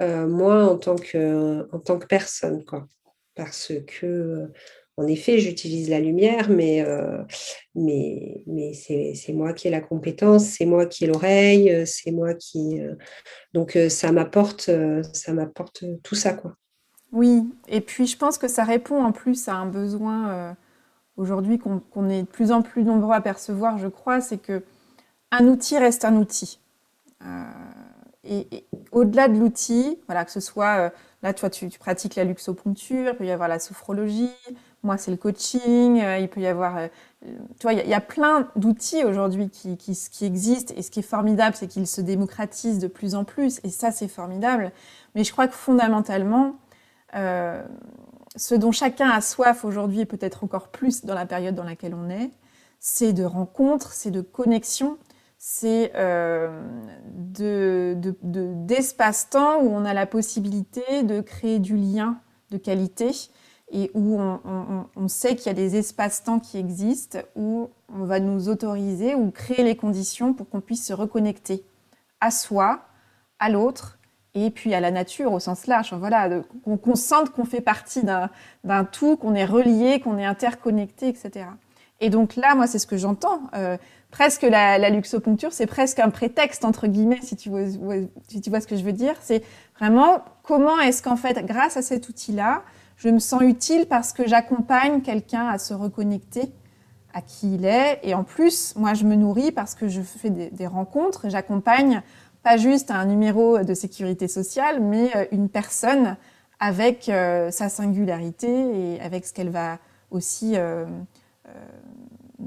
moi 0.00 0.64
en 0.64 0.78
tant 0.78 0.96
que 0.96 1.68
en 1.72 1.78
tant 1.78 1.98
que 1.98 2.06
personne 2.06 2.64
quoi 2.64 2.88
parce 3.34 3.72
que 3.86 4.50
en 4.98 5.06
effet, 5.06 5.38
j'utilise 5.38 5.88
la 5.88 6.00
lumière, 6.00 6.50
mais, 6.50 6.84
euh, 6.86 7.22
mais, 7.74 8.42
c'est 8.74 9.32
moi 9.32 9.54
qui 9.54 9.68
ai 9.68 9.70
la 9.70 9.80
compétence, 9.80 10.44
c'est 10.44 10.66
moi 10.66 10.84
qui 10.86 11.04
ai 11.04 11.06
l'oreille, 11.06 11.70
euh, 11.70 11.84
c'est 11.86 12.10
moi 12.10 12.34
qui. 12.34 12.80
Euh, 12.80 12.94
donc, 13.54 13.78
ça 13.88 14.12
m'apporte 14.12 14.70
ça 15.12 15.32
m'apporte 15.32 15.84
tout 16.02 16.14
ça, 16.14 16.32
quoi. 16.34 16.56
Oui, 17.12 17.42
et 17.68 17.80
puis 17.80 18.06
je 18.06 18.16
pense 18.16 18.38
que 18.38 18.48
ça 18.48 18.64
répond 18.64 19.02
en 19.02 19.12
plus 19.12 19.48
à 19.48 19.54
un 19.54 19.66
besoin 19.66 20.56
aujourd'hui 21.18 21.58
qu'on 21.58 22.08
est 22.08 22.22
de 22.22 22.26
plus 22.26 22.52
en 22.52 22.62
plus 22.62 22.84
nombreux 22.84 23.14
à 23.14 23.20
percevoir, 23.20 23.76
je 23.76 23.88
crois, 23.88 24.22
c'est 24.22 24.38
que 24.38 24.62
un 25.30 25.46
outil 25.46 25.76
reste 25.76 26.06
un 26.06 26.16
outil. 26.16 26.58
et, 28.24 28.46
au-delà 28.92 29.28
de 29.28 29.38
l'outil, 29.38 29.98
voilà, 30.06 30.24
que 30.24 30.30
ce 30.30 30.40
soit, 30.40 30.90
là, 31.22 31.32
toi, 31.32 31.50
tu, 31.50 31.68
pratiques 31.78 32.16
la 32.16 32.24
luxoponcture, 32.24 33.10
il 33.12 33.16
peut 33.16 33.26
y 33.26 33.30
avoir 33.30 33.48
la 33.48 33.58
sophrologie, 33.58 34.30
moi, 34.82 34.98
c'est 34.98 35.10
le 35.10 35.16
coaching, 35.16 36.00
euh, 36.00 36.18
il 36.18 36.28
peut 36.28 36.40
y 36.40 36.46
avoir, 36.46 36.76
euh, 36.76 36.88
vois, 37.62 37.72
il 37.72 37.88
y, 37.88 37.94
a 37.94 38.00
plein 38.00 38.48
d'outils 38.56 39.04
aujourd'hui 39.04 39.48
qui, 39.48 39.76
qui, 39.76 39.96
qui, 40.10 40.24
existent, 40.24 40.74
et 40.76 40.82
ce 40.82 40.90
qui 40.90 41.00
est 41.00 41.04
formidable, 41.04 41.54
c'est 41.56 41.68
qu'ils 41.68 41.86
se 41.86 42.00
démocratisent 42.00 42.80
de 42.80 42.88
plus 42.88 43.14
en 43.14 43.24
plus, 43.24 43.60
et 43.62 43.70
ça, 43.70 43.92
c'est 43.92 44.08
formidable. 44.08 44.72
Mais 45.14 45.22
je 45.22 45.30
crois 45.30 45.46
que 45.46 45.54
fondamentalement, 45.54 46.56
ce 47.14 48.54
dont 48.54 48.72
chacun 48.72 49.10
a 49.10 49.20
soif 49.20 49.64
aujourd'hui, 49.64 50.00
et 50.00 50.06
peut-être 50.06 50.42
encore 50.42 50.68
plus 50.68 51.04
dans 51.04 51.14
la 51.14 51.26
période 51.26 51.54
dans 51.54 51.64
laquelle 51.64 51.94
on 51.94 52.10
est, 52.10 52.30
c'est 52.80 53.12
de 53.12 53.22
rencontres, 53.22 53.92
c'est 53.92 54.10
de 54.10 54.22
connexions, 54.22 54.98
c'est 55.44 55.90
euh, 55.96 56.62
d'espace-temps 58.22 59.60
de, 59.60 59.66
où 59.66 59.70
on 59.74 59.84
a 59.84 59.92
la 59.92 60.06
possibilité 60.06 61.02
de 61.02 61.20
créer 61.20 61.58
du 61.58 61.76
lien 61.76 62.20
de 62.52 62.58
qualité 62.58 63.10
et 63.72 63.90
où 63.92 64.20
on, 64.20 65.08
sait 65.08 65.34
qu'il 65.34 65.46
y 65.46 65.50
a 65.50 65.54
des 65.54 65.74
espaces-temps 65.74 66.38
qui 66.38 66.58
existent, 66.58 67.18
où 67.34 67.70
on 67.92 68.04
va 68.04 68.20
nous 68.20 68.48
autoriser 68.48 69.16
ou 69.16 69.32
créer 69.32 69.64
les 69.64 69.74
conditions 69.74 70.32
pour 70.32 70.48
qu'on 70.48 70.60
puisse 70.60 70.86
se 70.86 70.92
reconnecter 70.92 71.64
à 72.20 72.30
soi, 72.30 72.84
à 73.40 73.48
l'autre, 73.48 73.98
et 74.34 74.50
puis 74.50 74.74
à 74.74 74.80
la 74.80 74.92
nature 74.92 75.32
au 75.32 75.40
sens 75.40 75.66
large. 75.66 75.92
Voilà, 75.92 76.30
qu'on 76.64 76.94
sente 76.94 77.30
qu'on 77.30 77.46
fait 77.46 77.60
partie 77.60 78.04
d'un 78.04 78.84
tout, 78.84 79.16
qu'on 79.16 79.34
est 79.34 79.44
relié, 79.44 79.98
qu'on 79.98 80.18
est 80.18 80.24
interconnecté, 80.24 81.08
etc. 81.08 81.46
Et 82.02 82.10
donc 82.10 82.34
là, 82.34 82.54
moi, 82.56 82.66
c'est 82.66 82.80
ce 82.80 82.86
que 82.86 82.96
j'entends. 82.96 83.42
Euh, 83.54 83.76
presque 84.12 84.42
la, 84.42 84.78
la 84.78 84.90
luxoponcture, 84.90 85.52
c'est 85.52 85.66
presque 85.66 85.98
un 85.98 86.10
prétexte, 86.10 86.64
entre 86.64 86.86
guillemets, 86.86 87.18
si 87.22 87.34
tu 87.34 87.48
vois, 87.48 87.64
si 88.28 88.40
tu 88.40 88.50
vois 88.50 88.60
ce 88.60 88.68
que 88.68 88.76
je 88.76 88.84
veux 88.84 88.92
dire. 88.92 89.14
C'est 89.22 89.42
vraiment 89.80 90.22
comment 90.44 90.78
est-ce 90.78 91.02
qu'en 91.02 91.16
fait, 91.16 91.44
grâce 91.44 91.76
à 91.76 91.82
cet 91.82 92.08
outil-là, 92.08 92.62
je 92.96 93.08
me 93.08 93.18
sens 93.18 93.42
utile 93.42 93.86
parce 93.86 94.12
que 94.12 94.28
j'accompagne 94.28 95.00
quelqu'un 95.00 95.48
à 95.48 95.58
se 95.58 95.74
reconnecter 95.74 96.52
à 97.14 97.20
qui 97.20 97.54
il 97.54 97.64
est. 97.64 97.98
Et 98.02 98.14
en 98.14 98.22
plus, 98.22 98.76
moi, 98.76 98.94
je 98.94 99.04
me 99.04 99.16
nourris 99.16 99.50
parce 99.50 99.74
que 99.74 99.88
je 99.88 100.02
fais 100.02 100.30
des, 100.30 100.66
rencontres, 100.66 101.28
j'accompagne 101.28 102.02
pas 102.42 102.58
juste 102.58 102.90
un 102.90 103.06
numéro 103.06 103.58
de 103.60 103.74
sécurité 103.74 104.28
sociale, 104.28 104.80
mais 104.80 105.10
euh, 105.16 105.24
une 105.32 105.48
personne 105.48 106.16
avec 106.60 107.08
euh, 107.08 107.50
sa 107.50 107.68
singularité 107.68 108.48
et 108.48 109.00
avec 109.00 109.24
ce 109.26 109.32
qu'elle 109.32 109.50
va 109.50 109.78
aussi 110.10 110.52
euh, 110.56 110.84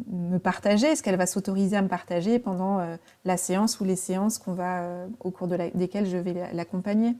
me 0.07 0.37
partager, 0.37 0.95
ce 0.95 1.03
qu'elle 1.03 1.17
va 1.17 1.25
s'autoriser 1.25 1.77
à 1.77 1.81
me 1.81 1.87
partager 1.87 2.39
pendant 2.39 2.79
euh, 2.79 2.95
la 3.23 3.37
séance 3.37 3.79
ou 3.79 3.83
les 3.83 3.95
séances 3.95 4.37
qu'on 4.37 4.53
va, 4.53 4.83
euh, 4.83 5.07
au 5.19 5.31
cours 5.31 5.47
de 5.47 5.57
desquelles 5.73 6.07
je 6.07 6.17
vais 6.17 6.33
l'accompagner? 6.53 7.13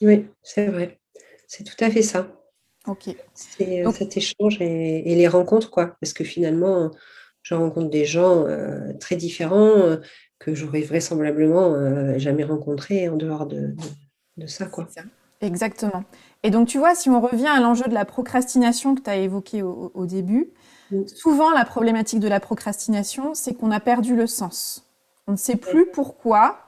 Oui, 0.00 0.26
c'est 0.42 0.66
vrai. 0.66 0.98
C'est 1.46 1.64
tout 1.64 1.82
à 1.84 1.90
fait 1.90 2.02
ça. 2.02 2.28
Ok. 2.86 3.14
C'est 3.34 3.84
euh, 3.84 3.90
cet 3.92 4.16
échange 4.16 4.60
et, 4.60 5.14
les 5.14 5.28
rencontres, 5.28 5.70
quoi. 5.70 5.96
Parce 6.00 6.12
que 6.12 6.24
finalement, 6.24 6.90
je 7.42 7.54
rencontre 7.54 7.90
des 7.90 8.04
gens 8.04 8.46
très 9.00 9.16
différents 9.16 9.96
que 10.38 10.54
j'aurais 10.54 10.80
vraisemblablement 10.80 12.18
jamais 12.18 12.44
rencontrés 12.44 13.08
en 13.08 13.16
dehors 13.16 13.46
de, 13.46 13.74
de, 14.38 14.46
ça, 14.46 14.66
quoi. 14.66 14.88
Exactement. 15.40 16.04
Et 16.42 16.50
donc, 16.50 16.68
tu 16.68 16.78
vois, 16.78 16.94
si 16.94 17.10
on 17.10 17.20
revient 17.20 17.48
à 17.48 17.60
l'enjeu 17.60 17.84
de 17.84 17.94
la 17.94 18.06
procrastination 18.06 18.94
que 18.94 19.02
tu 19.02 19.10
as 19.10 19.16
évoqué 19.16 19.62
au 19.62 20.06
début, 20.06 20.50
Souvent, 21.06 21.50
la 21.50 21.64
problématique 21.64 22.20
de 22.20 22.28
la 22.28 22.40
procrastination, 22.40 23.34
c'est 23.34 23.54
qu'on 23.54 23.70
a 23.70 23.80
perdu 23.80 24.14
le 24.14 24.26
sens. 24.26 24.86
On 25.26 25.32
ne 25.32 25.36
sait 25.36 25.56
plus 25.56 25.86
pourquoi, 25.86 26.58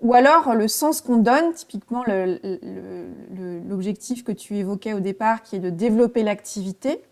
ou 0.00 0.14
alors 0.14 0.54
le 0.54 0.68
sens 0.68 1.00
qu'on 1.00 1.16
donne, 1.16 1.52
typiquement 1.54 2.04
l'objectif 3.66 4.22
que 4.22 4.32
tu 4.32 4.56
évoquais 4.56 4.92
au 4.92 5.00
départ, 5.00 5.42
qui 5.42 5.56
est 5.56 5.60
de 5.60 5.70
développer 5.70 6.22
l'activité. 6.22 7.02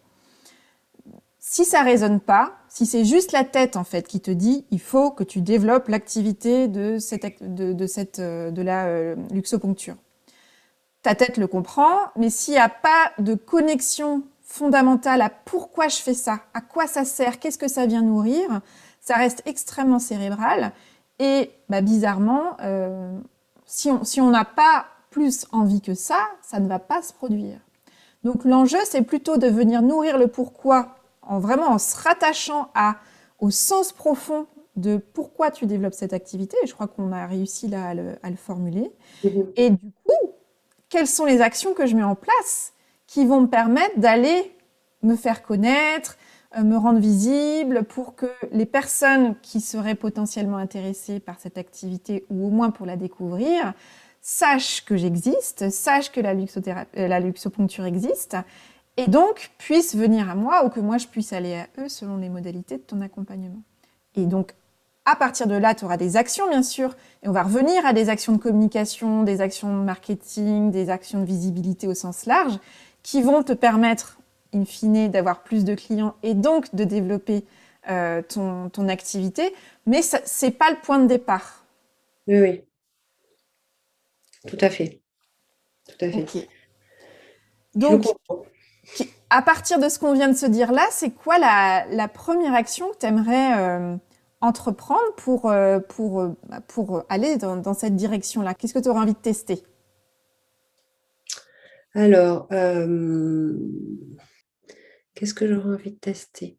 Si 1.38 1.65
ça 1.65 1.83
résonne 1.83 2.21
pas, 2.21 2.53
si 2.69 2.87
c'est 2.87 3.05
juste 3.05 3.33
la 3.33 3.45
tête 3.45 3.77
en 3.77 3.83
fait 3.83 4.07
qui 4.07 4.21
te 4.21 4.31
dit 4.31 4.65
il 4.71 4.81
faut 4.81 5.11
que 5.11 5.25
tu 5.25 5.41
développes 5.41 5.88
l'activité 5.88 6.69
de, 6.69 6.99
cette, 6.99 7.43
de, 7.43 7.87
cette, 7.87 8.21
de 8.21 8.62
la 8.62 8.87
euh, 8.87 9.17
luxoponcture, 9.33 9.97
ta 11.03 11.17
tête 11.17 11.37
le 11.37 11.49
comprend, 11.49 11.99
mais 12.17 12.31
s'il 12.31 12.55
n'y 12.55 12.61
a 12.61 12.69
pas 12.69 13.11
de 13.19 13.35
connexion 13.35 14.23
fondamentale 14.53 15.23
à 15.23 15.31
pourquoi 15.31 15.88
je 15.88 15.97
fais 15.97 16.12
ça, 16.12 16.41
à 16.53 16.61
quoi 16.61 16.87
ça 16.87 17.07
sert, 17.07 17.38
qu'est-ce 17.38 17.57
que 17.57 17.69
ça 17.69 17.87
vient 17.87 18.03
nourrir, 18.03 18.61
ça 19.01 19.15
reste 19.15 19.43
extrêmement 19.47 19.99
cérébral. 19.99 20.73
Et 21.19 21.51
bah, 21.71 21.81
bizarrement, 21.81 22.59
euh, 22.61 23.19
si 23.65 24.21
on 24.21 24.31
n'a 24.31 24.45
pas 24.45 24.85
plus 25.09 25.47
envie 25.53 25.81
que 25.81 25.95
ça, 25.95 26.19
ça 26.43 26.61
ne 26.61 26.69
va 26.69 26.79
pas 26.79 27.01
se 27.01 27.15
produire. 27.15 27.61
Donc 28.25 28.45
l'enjeu, 28.45 28.79
c'est 28.85 29.01
plutôt 29.01 29.38
de 29.38 29.47
venir 29.47 29.81
nourrir 29.81 30.19
le 30.19 30.29
pourquoi 30.29 30.97
en 31.23 31.38
vraiment 31.38 31.69
en 31.69 31.79
se 31.79 31.97
rattachant 31.97 32.71
à, 32.75 32.97
au 33.38 33.51
sens 33.51 33.93
profond 33.93 34.47
de 34.77 34.99
pourquoi 34.99 35.51
tu 35.51 35.65
développes 35.65 35.95
cette 35.95 36.12
activité. 36.12 36.59
Et 36.62 36.67
je 36.67 36.75
crois 36.75 36.88
qu'on 36.88 37.11
a 37.12 37.27
réussi 37.27 37.69
là 37.69 37.87
à 37.87 37.95
le, 37.95 38.17
à 38.23 38.29
le 38.29 38.37
formuler. 38.37 38.93
Mm-hmm. 39.25 39.53
Et 39.57 39.71
du 39.71 39.93
coup, 40.05 40.33
quelles 40.91 41.07
sont 41.07 41.25
les 41.25 41.41
actions 41.41 41.73
que 41.73 41.87
je 41.87 41.97
mets 41.97 42.03
en 42.03 42.15
place 42.17 42.75
qui 43.12 43.27
vont 43.27 43.42
me 43.42 43.46
permettre 43.46 43.98
d'aller 43.98 44.57
me 45.03 45.16
faire 45.16 45.42
connaître, 45.42 46.16
euh, 46.57 46.62
me 46.62 46.79
rendre 46.79 46.98
visible 46.98 47.85
pour 47.85 48.14
que 48.14 48.33
les 48.53 48.64
personnes 48.64 49.35
qui 49.42 49.61
seraient 49.61 49.94
potentiellement 49.94 50.57
intéressées 50.57 51.20
par 51.20 51.38
cette 51.38 51.59
activité 51.59 52.25
ou 52.31 52.46
au 52.46 52.51
moins 52.51 52.70
pour 52.70 52.87
la 52.87 52.96
découvrir 52.96 53.75
sachent 54.22 54.83
que 54.87 54.96
j'existe, 54.96 55.68
sachent 55.68 56.11
que 56.11 56.20
la, 56.20 56.31
euh, 56.31 57.09
la 57.09 57.20
luxoponcture 57.20 57.85
existe 57.85 58.38
et 58.96 59.09
donc 59.09 59.51
puissent 59.59 59.94
venir 59.94 60.31
à 60.31 60.35
moi 60.35 60.64
ou 60.64 60.70
que 60.70 60.81
moi 60.81 60.96
je 60.96 61.07
puisse 61.07 61.35
aller 61.35 61.55
à 61.55 61.66
eux 61.83 61.90
selon 61.90 62.16
les 62.16 62.31
modalités 62.31 62.79
de 62.79 62.83
ton 62.83 63.03
accompagnement. 63.03 63.62
Et 64.14 64.25
donc 64.25 64.55
à 65.05 65.16
partir 65.16 65.48
de 65.48 65.57
là, 65.57 65.75
tu 65.75 65.85
auras 65.85 65.96
des 65.96 66.16
actions, 66.16 66.48
bien 66.48 66.62
sûr, 66.62 66.94
et 67.25 67.29
on 67.29 67.33
va 67.33 67.42
revenir 67.42 67.85
à 67.85 67.92
des 67.92 68.09
actions 68.09 68.35
de 68.35 68.38
communication, 68.38 69.25
des 69.25 69.40
actions 69.40 69.77
de 69.77 69.83
marketing, 69.83 70.70
des 70.70 70.90
actions 70.90 71.20
de 71.20 71.25
visibilité 71.25 71.88
au 71.88 71.94
sens 71.94 72.25
large, 72.25 72.59
qui 73.03 73.23
vont 73.23 73.43
te 73.43 73.53
permettre, 73.53 74.19
in 74.55 74.65
fine, 74.65 75.11
d'avoir 75.11 75.43
plus 75.43 75.65
de 75.65 75.75
clients 75.75 76.15
et 76.23 76.35
donc 76.35 76.75
de 76.75 76.85
développer 76.85 77.45
euh, 77.91 78.23
ton, 78.23 78.69
ton, 78.71 78.88
activité, 78.88 79.53
mais 79.87 80.03
ce 80.03 80.17
n'est 80.45 80.53
pas 80.53 80.71
le 80.71 80.77
point 80.77 80.99
de 81.01 81.07
départ. 81.07 81.65
Oui, 82.29 82.41
oui. 82.41 82.65
Tout 84.47 84.59
à 84.61 84.71
fait. 84.71 85.01
Tout 85.88 86.05
à 86.05 86.11
fait. 86.11 86.49
Donc, 87.75 88.05
à 89.31 89.43
partir 89.43 89.79
de 89.79 89.88
ce 89.88 89.99
qu'on 89.99 90.12
vient 90.12 90.29
de 90.29 90.37
se 90.37 90.47
dire 90.47 90.73
là, 90.73 90.87
c'est 90.91 91.11
quoi 91.11 91.38
la, 91.38 91.87
la, 91.87 92.07
première 92.07 92.55
action 92.55 92.91
que 92.91 92.99
tu 92.99 93.07
aimerais 93.07 93.59
euh, 93.59 93.97
entreprendre 94.41 95.15
pour, 95.17 95.51
euh, 95.51 95.81
pour, 95.81 96.25
pour 96.69 97.03
aller 97.09 97.37
dans, 97.37 97.57
dans 97.57 97.75
cette 97.75 97.97
direction-là? 97.97 98.55
Qu'est-ce 98.55 98.75
que 98.75 98.79
tu 98.79 98.88
aurais 98.88 99.01
envie 99.01 99.15
de 99.15 99.19
tester? 99.19 99.65
Alors, 101.94 102.48
euh, 102.52 103.55
qu'est-ce 105.14 105.35
que 105.35 105.46
j'aurais 105.46 105.74
envie 105.74 105.92
de 105.92 105.98
tester? 105.98 106.59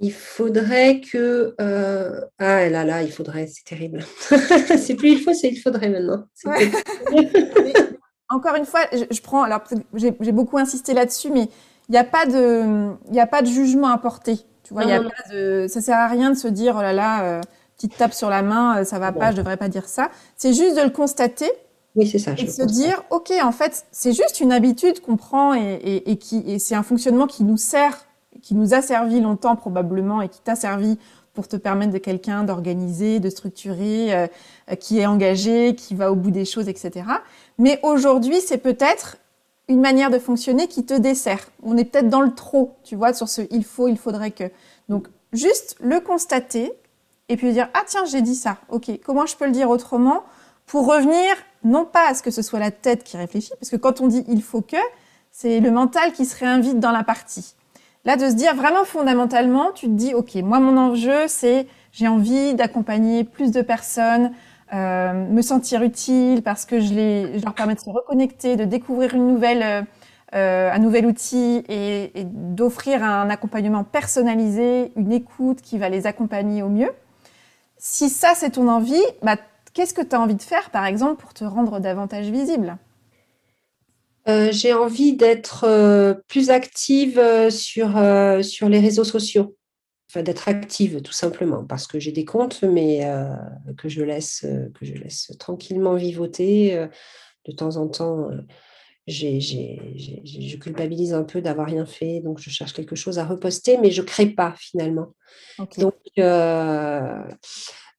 Il 0.00 0.12
faudrait 0.12 1.00
que... 1.00 1.54
Euh, 1.60 2.20
ah 2.38 2.68
là 2.68 2.84
là, 2.84 3.02
il 3.02 3.12
faudrait, 3.12 3.46
c'est 3.46 3.64
terrible. 3.64 4.04
c'est 4.30 4.94
plus 4.94 5.10
il 5.10 5.20
faut, 5.20 5.34
c'est 5.34 5.50
il 5.50 5.56
faudrait 5.56 5.88
maintenant. 5.88 6.24
Encore 8.28 8.56
une 8.56 8.66
fois, 8.66 8.80
je, 8.92 9.20
prends... 9.20 9.42
Alors, 9.42 9.62
j'ai 9.94 10.32
beaucoup 10.32 10.58
insisté 10.58 10.92
là-dessus, 10.92 11.30
mais 11.30 11.48
il 11.88 11.92
n'y 11.92 11.98
a, 11.98 12.04
pas 12.04 12.26
de, 12.26 13.18
a 13.18 13.26
pas 13.26 13.42
de 13.42 13.46
jugement 13.46 13.88
à 13.88 13.98
porter. 13.98 14.36
Tu 14.62 14.74
vois, 14.74 14.84
y 14.84 14.92
a 14.92 15.02
pas 15.02 15.32
de, 15.32 15.66
ça 15.68 15.80
sert 15.80 15.96
à 15.96 16.08
rien 16.08 16.30
de 16.30 16.36
se 16.36 16.48
dire, 16.48 16.74
oh 16.76 16.82
là 16.82 16.92
là, 16.92 17.24
euh, 17.24 17.40
petite 17.76 17.96
tape 17.96 18.12
sur 18.12 18.28
la 18.28 18.42
main, 18.42 18.84
ça 18.84 18.98
va 18.98 19.12
pas, 19.12 19.30
je 19.30 19.36
devrais 19.36 19.56
pas 19.56 19.68
dire 19.68 19.88
ça. 19.88 20.10
C'est 20.36 20.52
juste 20.52 20.76
de 20.76 20.82
le 20.82 20.90
constater 20.90 21.50
oui, 21.98 22.06
c'est 22.06 22.20
ça. 22.20 22.32
Et 22.38 22.46
se 22.46 22.62
dire, 22.62 23.02
OK, 23.10 23.32
en 23.42 23.50
fait, 23.50 23.84
c'est 23.90 24.12
juste 24.12 24.40
une 24.40 24.52
habitude 24.52 25.00
qu'on 25.00 25.16
prend 25.16 25.52
et, 25.54 26.16
qui, 26.20 26.44
et 26.46 26.60
c'est 26.60 26.76
un 26.76 26.84
fonctionnement 26.84 27.26
qui 27.26 27.42
nous 27.42 27.56
sert, 27.56 28.06
qui 28.40 28.54
nous 28.54 28.72
a 28.72 28.82
servi 28.82 29.20
longtemps 29.20 29.56
probablement 29.56 30.22
et 30.22 30.28
qui 30.28 30.40
t'a 30.40 30.54
servi 30.54 30.96
pour 31.34 31.48
te 31.48 31.56
permettre 31.56 31.92
de 31.92 31.98
quelqu'un 31.98 32.44
d'organiser, 32.44 33.18
de 33.18 33.30
structurer, 33.30 34.14
euh, 34.14 34.26
qui 34.78 35.00
est 35.00 35.06
engagé, 35.06 35.74
qui 35.74 35.96
va 35.96 36.12
au 36.12 36.14
bout 36.14 36.30
des 36.30 36.44
choses, 36.44 36.68
etc. 36.68 37.04
Mais 37.58 37.80
aujourd'hui, 37.82 38.40
c'est 38.40 38.58
peut-être 38.58 39.16
une 39.66 39.80
manière 39.80 40.10
de 40.10 40.20
fonctionner 40.20 40.68
qui 40.68 40.84
te 40.84 40.94
dessert. 40.94 41.50
On 41.64 41.76
est 41.76 41.84
peut-être 41.84 42.08
dans 42.08 42.22
le 42.22 42.32
trop, 42.32 42.76
tu 42.84 42.94
vois, 42.94 43.12
sur 43.12 43.28
ce 43.28 43.42
il 43.50 43.64
faut, 43.64 43.88
il 43.88 43.98
faudrait 43.98 44.30
que. 44.30 44.44
Donc, 44.88 45.08
juste 45.32 45.76
le 45.80 45.98
constater 45.98 46.72
et 47.28 47.36
puis 47.36 47.52
dire, 47.52 47.68
ah 47.74 47.82
tiens, 47.86 48.04
j'ai 48.04 48.22
dit 48.22 48.36
ça. 48.36 48.58
OK, 48.68 48.88
comment 49.04 49.26
je 49.26 49.36
peux 49.36 49.46
le 49.46 49.52
dire 49.52 49.68
autrement 49.68 50.22
pour 50.66 50.86
revenir 50.86 51.34
non 51.64 51.84
pas 51.84 52.08
à 52.08 52.14
ce 52.14 52.22
que 52.22 52.30
ce 52.30 52.42
soit 52.42 52.58
la 52.58 52.70
tête 52.70 53.04
qui 53.04 53.16
réfléchit, 53.16 53.52
parce 53.58 53.70
que 53.70 53.76
quand 53.76 54.00
on 54.00 54.08
dit 54.08 54.24
il 54.28 54.42
faut 54.42 54.62
que, 54.62 54.76
c'est 55.30 55.60
le 55.60 55.70
mental 55.70 56.12
qui 56.12 56.24
se 56.24 56.36
réinvite 56.36 56.80
dans 56.80 56.90
la 56.90 57.04
partie. 57.04 57.54
Là, 58.04 58.16
de 58.16 58.28
se 58.28 58.34
dire 58.34 58.54
vraiment 58.54 58.84
fondamentalement, 58.84 59.72
tu 59.72 59.86
te 59.86 59.92
dis, 59.92 60.14
OK, 60.14 60.34
moi, 60.36 60.60
mon 60.60 60.76
enjeu, 60.76 61.26
c'est 61.28 61.66
j'ai 61.92 62.08
envie 62.08 62.54
d'accompagner 62.54 63.24
plus 63.24 63.50
de 63.50 63.60
personnes 63.60 64.32
me 64.72 65.42
sentir 65.42 65.82
utile, 65.82 66.42
parce 66.42 66.64
que 66.64 66.80
je, 66.80 66.92
les, 66.92 67.38
je 67.38 67.44
leur 67.44 67.54
permets 67.54 67.74
de 67.74 67.80
se 67.80 67.90
reconnecter, 67.90 68.56
de 68.56 68.64
découvrir 68.64 69.12
euh, 69.14 69.82
un 70.72 70.78
nouvel 70.78 71.06
outil 71.06 71.64
et, 71.68 72.10
d'offrir 72.24 73.02
un 73.02 73.30
accompagnement 73.30 73.84
personnalisé, 73.84 74.92
une 74.96 75.12
écoute 75.12 75.60
qui 75.62 75.78
va 75.78 75.88
les 75.88 76.06
accompagner 76.06 76.62
au 76.62 76.68
mieux. 76.68 76.90
Si 77.78 78.10
ça, 78.10 78.32
c'est 78.34 78.50
ton 78.50 78.68
envie, 78.68 79.02
bah, 79.22 79.36
qu'est-ce 79.72 79.94
que 79.94 80.02
tu 80.02 80.14
as 80.14 80.20
envie 80.20 80.34
de 80.34 80.42
faire, 80.42 80.70
par 80.70 80.84
exemple, 80.86 81.20
pour 81.20 81.34
te 81.34 81.44
rendre 81.44 81.80
davantage 81.80 82.30
visible? 82.30 82.76
Euh, 84.28 84.50
J'ai 84.52 84.74
envie 84.74 85.14
d'être 85.16 85.64
euh, 85.64 86.14
plus 86.28 86.50
active 86.50 87.20
sur, 87.50 87.88
sur 88.42 88.68
les 88.68 88.80
réseaux 88.80 89.04
sociaux. 89.04 89.56
Enfin, 90.10 90.22
d'être 90.22 90.48
active 90.48 91.02
tout 91.02 91.12
simplement 91.12 91.66
parce 91.66 91.86
que 91.86 92.00
j'ai 92.00 92.12
des 92.12 92.24
comptes 92.24 92.62
mais 92.62 93.06
que 93.76 93.90
je 93.90 94.02
laisse 94.02 94.40
que 94.40 94.86
je 94.86 94.94
laisse 94.94 95.30
tranquillement 95.38 95.96
vivoter 95.96 96.88
de 97.44 97.52
temps 97.52 97.76
en 97.76 97.88
temps 97.88 98.30
je 99.08 100.56
culpabilise 100.56 101.14
un 101.14 101.24
peu 101.24 101.40
d'avoir 101.40 101.66
rien 101.66 101.86
fait, 101.86 102.20
donc 102.20 102.38
je 102.38 102.50
cherche 102.50 102.72
quelque 102.72 102.96
chose 102.96 103.18
à 103.18 103.24
reposter, 103.24 103.78
mais 103.78 103.90
je 103.90 104.02
ne 104.02 104.06
crée 104.06 104.26
pas 104.26 104.54
finalement. 104.58 105.14
Donc, 105.78 105.94
euh, 106.18 107.22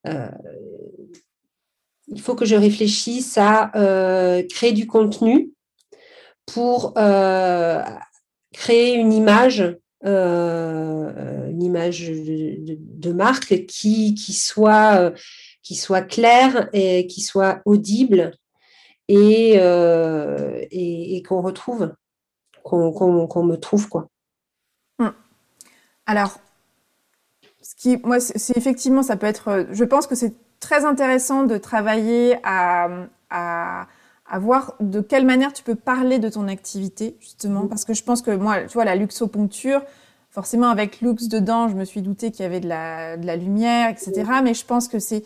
euh, 0.07 0.30
il 2.10 2.22
faut 2.22 2.36
que 2.36 2.45
je 2.45 2.55
réfléchisse 2.55 3.38
à 3.38 3.72
euh, 3.76 4.43
créer 4.49 4.72
du 4.72 4.88
contenu 4.88 5.51
pour 6.45 6.93
créer 8.53 8.95
une 8.95 9.14
image, 9.14 9.78
une 10.03 11.64
image 11.64 12.10
de, 12.10 13.12
marque 13.12 13.66
qui, 13.68 14.16
qui, 14.16 14.34
soit, 14.34 15.14
qui 15.62 15.76
soit 15.76 16.01
claire 16.01 16.68
et 16.74 17.05
qui 17.05 17.22
soit 17.22 17.62
audible 17.66 18.34
euh, 19.12 20.66
et, 20.72 21.16
et, 21.16 21.24
qu'on 21.24 21.41
retrouve, 21.41 21.93
qu'on 22.64 23.43
me 23.43 23.55
trouve. 23.55 23.89
quoi. 23.89 24.07
Hmm. 24.99 25.10
Alors, 26.05 26.39
ce 27.62 27.76
qui, 27.76 27.97
moi, 27.97 28.20
c'est 28.20 28.55
effectivement, 28.55 29.01
ça 29.01 29.18
peut 29.18 29.26
être. 29.26 29.68
Je 29.72 29.84
pense 29.84 30.05
que 30.05 30.16
c'est 30.16 30.36
très 30.60 30.86
intéressant 30.86 31.43
de 31.43 31.57
travailler 31.57 32.38
à, 32.43 32.89
à, 33.30 33.88
voir 34.39 34.76
de 34.80 35.01
quelle 35.01 35.26
manière 35.26 35.53
tu 35.53 35.64
peux 35.64 35.76
parler 35.76 36.20
de 36.20 36.30
ton 36.30 36.47
activité, 36.47 37.16
justement, 37.20 37.68
parce 37.68 37.86
que 37.86 37.93
je 37.93 38.03
pense 38.03 38.22
que 38.22 38.32
moi, 38.32 38.62
tu 38.62 38.74
vois, 38.74 38.86
la 38.86 38.95
luxoponcture, 38.95 39.82
forcément, 40.30 40.70
avec 40.70 41.01
luxe 41.01 41.28
dedans, 41.28 41.68
je 41.68 41.76
me 41.76 41.86
suis 41.86 42.01
douté 42.01 42.32
qu'il 42.32 42.43
y 42.43 42.45
avait 42.45 42.60
de 42.60 42.68
la, 42.68 43.18
de 43.18 43.26
la 43.26 43.36
lumière, 43.36 43.89
etc. 43.89 44.24
Mais 44.43 44.53
je 44.53 44.66
pense 44.66 44.88
que 44.88 44.99
c'est. 44.99 45.24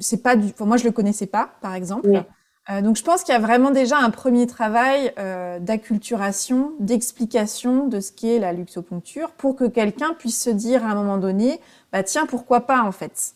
C'est 0.00 0.22
pas 0.22 0.36
du. 0.36 0.52
moi, 0.60 0.78
je 0.78 0.84
le 0.84 0.90
connaissais 0.90 1.26
pas, 1.26 1.50
par 1.60 1.74
exemple. 1.74 2.24
Euh, 2.70 2.80
donc 2.80 2.96
je 2.96 3.02
pense 3.02 3.24
qu'il 3.24 3.34
y 3.34 3.36
a 3.36 3.40
vraiment 3.40 3.70
déjà 3.70 3.98
un 3.98 4.10
premier 4.10 4.46
travail 4.46 5.12
euh, 5.18 5.58
d'acculturation, 5.58 6.72
d'explication 6.80 7.86
de 7.88 8.00
ce 8.00 8.10
qu'est 8.10 8.38
la 8.38 8.52
luxoponcture 8.52 9.32
pour 9.32 9.54
que 9.54 9.64
quelqu'un 9.64 10.14
puisse 10.14 10.42
se 10.42 10.50
dire 10.50 10.84
à 10.84 10.90
un 10.90 10.94
moment 10.94 11.18
donné, 11.18 11.60
bah 11.92 12.02
tiens, 12.02 12.24
pourquoi 12.24 12.62
pas 12.62 12.82
en 12.82 12.92
fait? 12.92 13.34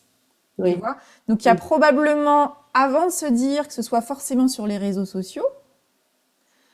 Oui. 0.59 0.81
donc 1.29 1.45
il 1.45 1.47
y 1.47 1.51
a 1.51 1.55
probablement, 1.55 2.55
avant 2.75 3.07
de 3.07 3.13
se 3.13 3.27
dire 3.27 3.69
que 3.69 3.75
ce 3.75 3.83
soit 3.83 4.01
forcément 4.01 4.49
sur 4.49 4.67
les 4.67 4.77
réseaux 4.77 5.05
sociaux, 5.05 5.47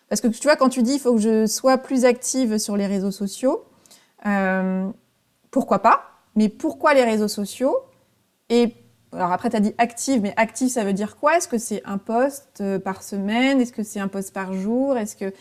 parce 0.09 0.21
que 0.21 0.29
tu 0.29 0.43
vois, 0.43 0.57
quand 0.57 0.69
tu 0.69 0.83
dis 0.83 0.95
il 0.95 1.01
faut 1.01 1.15
que 1.15 1.21
je 1.21 1.47
sois 1.47 1.79
plus 1.79 2.05
active 2.05 2.59
sur 2.59 2.77
les 2.77 2.87
réseaux 2.87 3.11
sociaux, 3.11 3.65
euh, 4.27 4.89
pourquoi 5.51 5.81
pas 5.81 6.05
Mais 6.35 6.49
pourquoi 6.49 6.95
les 6.95 7.05
réseaux 7.05 7.29
sociaux? 7.29 7.77
Et 8.49 8.75
alors 9.13 9.33
après, 9.33 9.51
tu 9.51 9.57
as 9.57 9.61
dit 9.61 9.75
active, 9.79 10.21
mais 10.23 10.35
active, 10.37 10.69
ça 10.69 10.85
veut 10.85 10.93
dire 10.93 11.17
quoi? 11.17 11.37
Est-ce 11.37 11.49
que 11.49 11.59
c'est 11.59 11.83
un 11.85 11.99
poste 11.99 12.61
euh, 12.61 12.79
par 12.79 13.03
semaine? 13.03 13.61
Est-ce 13.61 13.73
que 13.73 13.83
c'est 13.83 14.01
un 14.01 14.09
poste 14.09 14.33
par 14.33 14.53
jour? 14.53 14.97
Est-ce 14.97 15.17
que... 15.17 15.33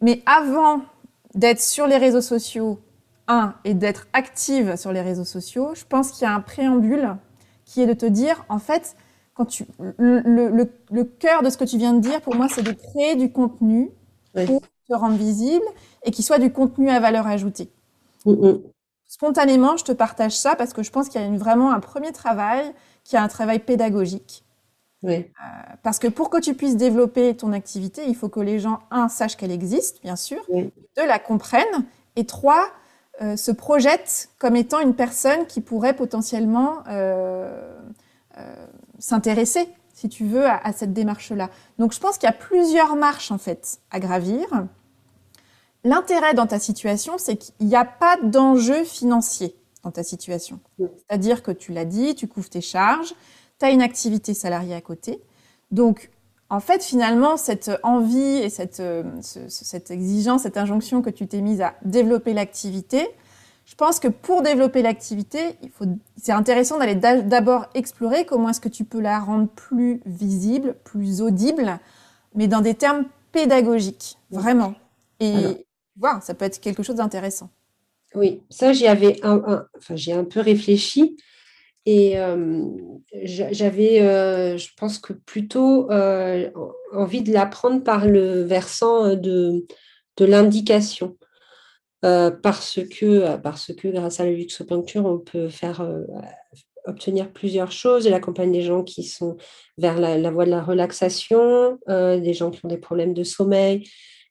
Mais 0.00 0.22
avant 0.26 0.82
d'être 1.34 1.60
sur 1.60 1.86
les 1.86 1.96
réseaux 1.96 2.20
sociaux, 2.20 2.78
un, 3.28 3.54
et 3.64 3.74
d'être 3.74 4.06
active 4.12 4.76
sur 4.76 4.92
les 4.92 5.00
réseaux 5.00 5.24
sociaux, 5.24 5.74
je 5.74 5.84
pense 5.84 6.12
qu'il 6.12 6.22
y 6.22 6.30
a 6.30 6.34
un 6.34 6.40
préambule 6.40 7.16
qui 7.66 7.82
est 7.82 7.86
de 7.86 7.92
te 7.92 8.06
dire, 8.06 8.46
en 8.48 8.58
fait, 8.58 8.96
quand 9.34 9.44
tu, 9.44 9.66
le, 9.98 11.02
cœur 11.02 11.42
de 11.42 11.50
ce 11.50 11.58
que 11.58 11.64
tu 11.64 11.76
viens 11.76 11.92
de 11.92 12.00
dire, 12.00 12.22
pour 12.22 12.34
moi, 12.34 12.48
c'est 12.48 12.62
de 12.62 12.72
créer 12.72 13.16
du 13.16 13.30
contenu 13.30 13.90
pour 14.32 14.62
te 14.88 14.94
rendre 14.94 15.16
visible 15.16 15.64
et 16.04 16.10
qui 16.10 16.22
soit 16.22 16.38
du 16.38 16.50
contenu 16.50 16.88
à 16.88 17.00
valeur 17.00 17.26
ajoutée. 17.26 17.68
Mm, 18.24 18.32
mm 18.32 18.60
spontanément, 19.06 19.76
je 19.76 19.84
te 19.84 19.92
partage 19.92 20.36
ça 20.36 20.56
parce 20.56 20.72
que 20.72 20.82
je 20.82 20.90
pense 20.90 21.08
qu'il 21.08 21.20
y 21.20 21.24
a 21.24 21.30
vraiment 21.38 21.72
un 21.72 21.80
premier 21.80 22.12
travail 22.12 22.72
qui 23.04 23.16
est 23.16 23.18
un 23.18 23.28
travail 23.28 23.60
pédagogique. 23.60 24.44
Oui. 25.02 25.14
Euh, 25.14 25.74
parce 25.82 25.98
que 25.98 26.08
pour 26.08 26.30
que 26.30 26.40
tu 26.40 26.54
puisses 26.54 26.76
développer 26.76 27.36
ton 27.36 27.52
activité, 27.52 28.02
il 28.06 28.16
faut 28.16 28.28
que 28.28 28.40
les 28.40 28.58
gens, 28.58 28.80
un, 28.90 29.08
sachent 29.08 29.36
qu'elle 29.36 29.52
existe, 29.52 30.02
bien 30.02 30.16
sûr, 30.16 30.44
deux, 30.48 31.06
la 31.06 31.18
comprennent, 31.18 31.86
et 32.16 32.26
trois, 32.26 32.66
euh, 33.22 33.36
se 33.36 33.50
projettent 33.50 34.30
comme 34.38 34.56
étant 34.56 34.80
une 34.80 34.94
personne 34.94 35.46
qui 35.46 35.60
pourrait 35.60 35.94
potentiellement 35.94 36.78
euh, 36.88 37.74
s'intéresser, 38.98 39.68
si 39.94 40.08
tu 40.08 40.26
veux, 40.26 40.46
à, 40.46 40.56
à 40.56 40.72
cette 40.72 40.92
démarche-là. 40.92 41.50
Donc 41.78 41.92
je 41.92 42.00
pense 42.00 42.18
qu'il 42.18 42.26
y 42.26 42.30
a 42.30 42.36
plusieurs 42.36 42.96
marches, 42.96 43.30
en 43.30 43.38
fait, 43.38 43.78
à 43.90 44.00
gravir. 44.00 44.46
L'intérêt 45.84 46.34
dans 46.34 46.46
ta 46.46 46.58
situation, 46.58 47.14
c'est 47.16 47.36
qu'il 47.36 47.66
n'y 47.66 47.76
a 47.76 47.84
pas 47.84 48.16
d'enjeu 48.22 48.84
financier 48.84 49.56
dans 49.84 49.92
ta 49.92 50.02
situation. 50.02 50.58
C'est-à-dire 50.78 51.44
que 51.44 51.52
tu 51.52 51.72
l'as 51.72 51.84
dit, 51.84 52.16
tu 52.16 52.26
couvres 52.26 52.50
tes 52.50 52.60
charges, 52.60 53.14
tu 53.60 53.66
as 53.66 53.70
une 53.70 53.82
activité 53.82 54.34
salariée 54.34 54.74
à 54.74 54.80
côté. 54.80 55.22
Donc, 55.70 56.10
en 56.48 56.60
fait, 56.60 56.82
finalement, 56.82 57.36
cette 57.36 57.70
envie 57.82 58.38
et 58.38 58.50
cette, 58.50 58.80
euh, 58.80 59.02
cette 59.22 59.90
exigence, 59.90 60.42
cette 60.42 60.56
injonction 60.56 61.02
que 61.02 61.10
tu 61.10 61.26
t'es 61.26 61.40
mise 61.40 61.60
à 61.60 61.74
développer 61.84 62.34
l'activité, 62.34 63.08
je 63.64 63.74
pense 63.74 63.98
que 63.98 64.06
pour 64.06 64.42
développer 64.42 64.80
l'activité, 64.80 65.56
c'est 66.16 66.30
intéressant 66.30 66.78
d'aller 66.78 66.94
d'abord 66.94 67.66
explorer 67.74 68.24
comment 68.24 68.50
est-ce 68.50 68.60
que 68.60 68.68
tu 68.68 68.84
peux 68.84 69.00
la 69.00 69.18
rendre 69.18 69.48
plus 69.48 70.00
visible, 70.06 70.76
plus 70.84 71.20
audible, 71.20 71.80
mais 72.36 72.46
dans 72.46 72.60
des 72.60 72.74
termes 72.74 73.06
pédagogiques, 73.32 74.18
vraiment. 74.30 74.74
Et, 75.18 75.66
voir, 75.96 76.22
ça 76.22 76.34
peut 76.34 76.44
être 76.44 76.60
quelque 76.60 76.84
chose 76.84 76.96
d'intéressant. 76.96 77.50
Oui, 78.14 78.40
ça, 78.48 78.72
j'y 78.72 78.86
avais 78.86 79.18
un, 79.24 79.66
enfin, 79.76 79.96
j'ai 79.96 80.12
un 80.12 80.24
peu 80.24 80.40
réfléchi 80.40 81.16
et 81.86 82.18
euh, 82.18 82.64
j'avais, 83.22 84.02
euh, 84.02 84.58
je 84.58 84.68
pense 84.76 84.98
que 84.98 85.12
plutôt 85.12 85.90
euh, 85.92 86.50
envie 86.92 87.22
de 87.22 87.32
l'apprendre 87.32 87.82
par 87.84 88.06
le 88.06 88.42
versant 88.42 89.14
de, 89.14 89.64
de 90.16 90.24
l'indication. 90.24 91.16
parce, 92.02 92.80
que, 92.90 93.36
parce 93.36 93.72
que 93.72 93.88
grâce 93.88 94.18
à 94.18 94.24
la 94.24 94.32
luxopuncture, 94.32 95.06
on 95.06 95.18
peut 95.18 95.48
faire 95.48 95.88
obtenir 96.86 97.32
plusieurs 97.32 97.70
choses. 97.70 98.06
Elle 98.06 98.14
accompagne 98.14 98.52
des 98.52 98.62
gens 98.62 98.82
qui 98.82 99.04
sont 99.04 99.36
vers 99.78 99.98
la, 99.98 100.18
la 100.18 100.30
voie 100.30 100.44
de 100.44 100.50
la 100.50 100.62
relaxation, 100.62 101.78
des 101.88 102.34
gens 102.34 102.50
qui 102.50 102.64
ont 102.64 102.68
des 102.68 102.78
problèmes 102.78 103.14
de 103.14 103.24
sommeil, 103.24 103.88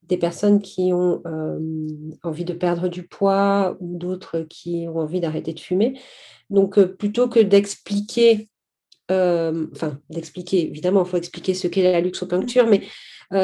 des 0.07 0.17
personnes 0.17 0.61
qui 0.61 0.93
ont 0.93 1.21
euh, 1.25 1.59
envie 2.23 2.45
de 2.45 2.53
perdre 2.53 2.87
du 2.87 3.03
poids 3.03 3.77
ou 3.79 3.97
d'autres 3.97 4.45
qui 4.49 4.87
ont 4.87 4.99
envie 4.99 5.19
d'arrêter 5.19 5.53
de 5.53 5.59
fumer. 5.59 5.99
Donc, 6.49 6.77
euh, 6.77 6.87
plutôt 6.87 7.27
que 7.27 7.39
d'expliquer, 7.39 8.49
euh, 9.11 9.67
enfin, 9.73 9.99
d'expliquer, 10.09 10.67
évidemment, 10.67 11.03
il 11.03 11.09
faut 11.09 11.17
expliquer 11.17 11.53
ce 11.53 11.67
qu'est 11.67 11.83
la 11.83 12.01
luxopuncture, 12.01 12.67
mais 12.67 12.81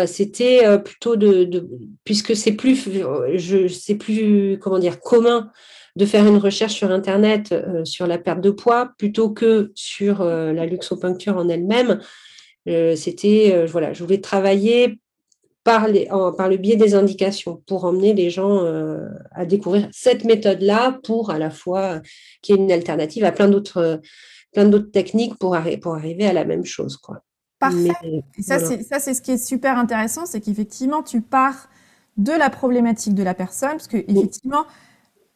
c'était 0.05 0.77
plutôt 0.77 1.15
de, 1.15 1.67
puisque 2.03 2.35
c'est 2.35 2.51
plus, 2.51 2.87
c'est 3.67 3.95
plus, 3.95 4.59
comment 4.59 4.77
dire, 4.77 4.99
commun 4.99 5.51
de 5.95 6.05
faire 6.05 6.27
une 6.27 6.37
recherche 6.37 6.75
sur 6.75 6.91
Internet 6.91 7.55
sur 7.83 8.05
la 8.05 8.19
perte 8.19 8.41
de 8.41 8.51
poids 8.51 8.91
plutôt 8.99 9.31
que 9.31 9.71
sur 9.73 10.23
la 10.23 10.67
luxopuncture 10.67 11.35
en 11.35 11.49
elle-même. 11.49 11.99
c'était, 12.95 13.65
voilà, 13.65 13.91
je 13.91 14.03
voulais 14.03 14.21
travailler 14.21 14.99
par, 15.63 15.87
par 16.37 16.49
le 16.49 16.57
biais 16.57 16.75
des 16.75 16.95
indications 16.95 17.61
pour 17.67 17.85
emmener 17.85 18.13
les 18.13 18.29
gens 18.29 18.63
euh, 18.63 19.07
à 19.31 19.45
découvrir 19.45 19.87
cette 19.91 20.23
méthode-là 20.23 20.99
pour 21.03 21.29
à 21.29 21.37
la 21.37 21.49
fois 21.51 21.81
euh, 21.81 21.99
qui 22.41 22.53
est 22.53 22.55
une 22.55 22.71
alternative 22.71 23.23
à 23.23 23.31
plein 23.31 23.47
d'autres 23.47 23.77
euh, 23.77 23.97
plein 24.53 24.65
d'autres 24.65 24.91
techniques 24.91 25.37
pour, 25.37 25.57
pour 25.81 25.95
arriver 25.95 26.25
à 26.25 26.33
la 26.33 26.43
même 26.43 26.65
chose. 26.65 26.97
Quoi. 26.97 27.23
Parfait. 27.59 27.93
Et 28.37 28.41
ça, 28.41 28.59
c'est 28.59 29.13
ce 29.13 29.21
qui 29.21 29.31
est 29.31 29.37
super 29.37 29.77
intéressant, 29.77 30.25
c'est 30.25 30.41
qu'effectivement, 30.41 31.03
tu 31.03 31.21
pars 31.21 31.69
de 32.17 32.33
la 32.33 32.49
problématique 32.49 33.13
de 33.13 33.23
la 33.23 33.33
personne, 33.33 33.71
parce 33.71 33.87
que 33.87 33.97
effectivement, 33.97 34.65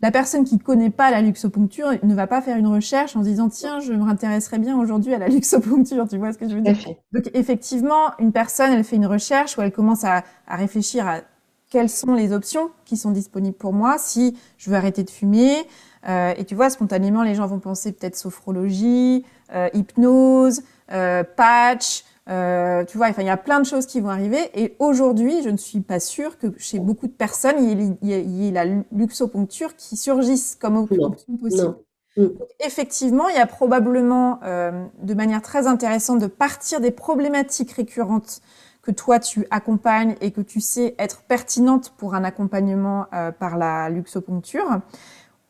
la 0.01 0.11
personne 0.11 0.43
qui 0.43 0.55
ne 0.55 0.59
connaît 0.59 0.89
pas 0.89 1.09
la 1.09 1.21
luxopuncture 1.21 1.93
ne 2.03 2.15
va 2.15 2.27
pas 2.27 2.41
faire 2.41 2.57
une 2.57 2.67
recherche 2.67 3.15
en 3.15 3.23
se 3.23 3.29
disant 3.29 3.49
tiens, 3.49 3.79
je 3.79 3.93
m'intéresserais 3.93 4.59
bien 4.59 4.77
aujourd'hui 4.77 5.13
à 5.13 5.19
la 5.19 5.27
luxopuncture, 5.29 6.07
tu 6.07 6.17
vois 6.17 6.33
ce 6.33 6.37
que 6.37 6.49
je 6.49 6.55
veux 6.55 6.61
dire? 6.61 6.77
Donc 7.11 7.29
effectivement, 7.33 8.11
une 8.19 8.31
personne, 8.31 8.71
elle 8.71 8.83
fait 8.83 8.97
une 8.97 9.05
recherche 9.05 9.57
où 9.57 9.61
elle 9.61 9.71
commence 9.71 10.03
à, 10.03 10.23
réfléchir 10.47 11.07
à 11.07 11.21
quelles 11.69 11.89
sont 11.89 12.13
les 12.13 12.31
options 12.33 12.69
qui 12.85 12.97
sont 12.97 13.11
disponibles 13.11 13.57
pour 13.57 13.73
moi 13.73 13.97
si 13.97 14.37
je 14.57 14.69
veux 14.69 14.75
arrêter 14.75 15.03
de 15.03 15.09
fumer. 15.09 15.65
Euh, 16.07 16.33
et 16.37 16.45
tu 16.45 16.55
vois, 16.55 16.69
spontanément, 16.69 17.23
les 17.23 17.33
gens 17.33 17.47
vont 17.47 17.59
penser 17.59 17.91
peut-être 17.91 18.15
sophrologie, 18.15 19.25
euh, 19.53 19.69
hypnose, 19.73 20.61
euh, 20.91 21.23
patch. 21.23 22.03
Tu 22.27 22.97
vois, 22.97 23.07
enfin, 23.07 23.21
il 23.21 23.27
y 23.27 23.29
a 23.29 23.37
plein 23.37 23.59
de 23.59 23.65
choses 23.65 23.85
qui 23.85 24.01
vont 24.01 24.09
arriver. 24.09 24.49
Et 24.53 24.75
aujourd'hui, 24.79 25.43
je 25.43 25.49
ne 25.49 25.57
suis 25.57 25.81
pas 25.81 25.99
sûre 25.99 26.37
que 26.37 26.47
chez 26.57 26.79
beaucoup 26.79 27.07
de 27.07 27.13
personnes, 27.13 27.63
il 27.63 27.97
y 28.01 28.47
ait, 28.47 28.51
la 28.51 28.65
luxoponcture 28.91 29.75
qui 29.75 29.95
surgisse 29.97 30.55
comme 30.59 30.77
option 30.77 31.13
possible. 31.39 31.75
Mm. 32.17 32.27
effectivement, 32.65 33.27
il 33.27 33.35
y 33.35 33.39
a 33.39 33.45
probablement, 33.45 34.39
de 34.41 35.13
manière 35.13 35.41
très 35.41 35.67
intéressante, 35.67 36.19
de 36.19 36.27
partir 36.27 36.81
des 36.81 36.91
problématiques 36.91 37.71
récurrentes 37.71 38.41
que 38.85 38.91
toi 38.91 39.19
tu 39.19 39.47
accompagnes 39.49 40.15
et 40.21 40.31
que 40.31 40.41
tu 40.41 40.61
sais 40.61 40.95
être 40.99 41.23
pertinente 41.23 41.93
pour 41.97 42.13
un 42.13 42.23
accompagnement 42.23 43.07
euh, 43.13 43.31
par 43.31 43.57
la 43.57 43.89
luxoponcture, 43.89 44.79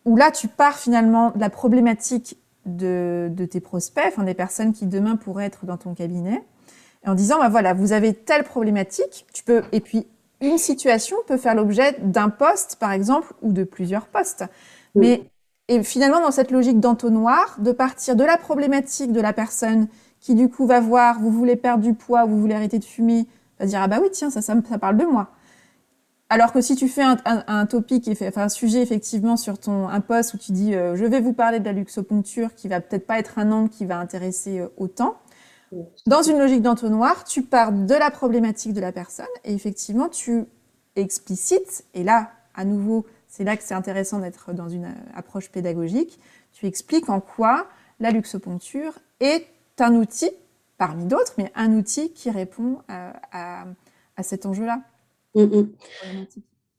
où 0.05 0.15
là 0.15 0.31
tu 0.31 0.47
pars 0.47 0.77
finalement 0.77 1.31
de 1.31 1.39
la 1.39 1.49
problématique 1.49 2.37
de, 2.65 3.29
tes 3.51 3.59
prospects, 3.59 4.05
enfin 4.07 4.23
des 4.23 4.33
personnes 4.33 4.73
qui 4.73 4.87
demain 4.87 5.17
pourraient 5.17 5.45
être 5.45 5.65
dans 5.65 5.77
ton 5.77 5.93
cabinet, 5.93 6.43
en 7.05 7.15
disant 7.15 7.39
bah 7.39 7.49
voilà 7.49 7.73
vous 7.73 7.93
avez 7.93 8.13
telle 8.13 8.43
problématique, 8.43 9.25
tu 9.33 9.43
peux 9.43 9.63
et 9.71 9.79
puis 9.79 10.07
une 10.41 10.57
situation 10.57 11.15
peut 11.27 11.37
faire 11.37 11.55
l'objet 11.55 11.95
d'un 12.01 12.29
poste 12.29 12.77
par 12.79 12.91
exemple 12.91 13.33
ou 13.41 13.51
de 13.51 13.63
plusieurs 13.63 14.07
postes, 14.07 14.45
mais 14.95 15.23
et 15.67 15.83
finalement 15.83 16.21
dans 16.21 16.31
cette 16.31 16.51
logique 16.51 16.79
d'entonnoir, 16.79 17.57
de 17.59 17.71
partir 17.71 18.15
de 18.15 18.23
la 18.23 18.37
problématique 18.37 19.11
de 19.11 19.21
la 19.21 19.33
personne 19.33 19.87
qui 20.19 20.35
du 20.35 20.49
coup 20.49 20.67
va 20.67 20.79
voir, 20.79 21.19
vous 21.19 21.31
voulez 21.31 21.55
perdre 21.55 21.83
du 21.83 21.93
poids, 21.93 22.25
vous 22.25 22.39
voulez 22.39 22.53
arrêter 22.53 22.79
de 22.79 22.85
fumer, 22.85 23.27
va 23.59 23.65
dire 23.65 23.79
ah 23.81 23.87
bah 23.87 23.99
oui 24.01 24.09
tiens 24.11 24.29
ça 24.29 24.41
ça, 24.41 24.55
parle 24.79 24.97
de 24.97 25.05
moi. 25.05 25.29
Alors 26.29 26.51
que 26.51 26.59
si 26.59 26.75
tu 26.75 26.87
fais 26.87 27.03
un, 27.03 27.17
un, 27.25 27.65
topic, 27.67 28.09
enfin 28.09 28.43
un 28.43 28.49
sujet 28.49 28.81
effectivement 28.81 29.37
sur 29.37 29.59
ton 29.59 29.87
un 29.87 30.01
post 30.01 30.33
où 30.33 30.37
tu 30.37 30.51
dis 30.53 30.73
euh, 30.73 30.95
je 30.95 31.05
vais 31.05 31.19
vous 31.19 31.33
parler 31.33 31.59
de 31.59 31.65
la 31.65 31.71
luxoponcture, 31.71 32.55
qui 32.55 32.67
va 32.67 32.81
peut-être 32.81 33.05
pas 33.05 33.19
être 33.19 33.37
un 33.37 33.51
angle 33.51 33.69
qui 33.69 33.85
va 33.85 33.99
intéresser 33.99 34.59
euh, 34.59 34.67
autant, 34.77 35.17
dans 36.05 36.21
une 36.21 36.37
logique 36.37 36.61
d'entonnoir, 36.61 37.23
tu 37.23 37.41
pars 37.41 37.71
de 37.71 37.93
la 37.93 38.11
problématique 38.11 38.73
de 38.73 38.81
la 38.81 38.91
personne 38.91 39.25
et 39.43 39.53
effectivement 39.53 40.09
tu 40.09 40.45
explicites, 40.95 41.85
et 41.93 42.03
là 42.03 42.31
à 42.53 42.65
nouveau 42.65 43.05
c'est 43.27 43.43
là 43.43 43.57
que 43.57 43.63
c'est 43.63 43.73
intéressant 43.73 44.19
d'être 44.19 44.53
dans 44.53 44.69
une 44.69 44.85
euh, 44.85 45.13
approche 45.13 45.49
pédagogique, 45.49 46.19
tu 46.53 46.67
expliques 46.67 47.09
en 47.09 47.19
quoi 47.19 47.67
la 47.99 48.11
luxoponcture 48.11 48.93
est 49.19 49.47
un 49.79 49.95
outil, 49.95 50.31
parmi 50.77 51.05
d'autres, 51.05 51.33
mais 51.37 51.51
un 51.55 51.73
outil 51.73 52.11
qui 52.13 52.29
répond 52.29 52.79
à, 52.87 53.65
cet 54.21 54.45
enjeu-là. 54.45 54.81
Mm, 55.35 55.43
mm. 55.43 55.73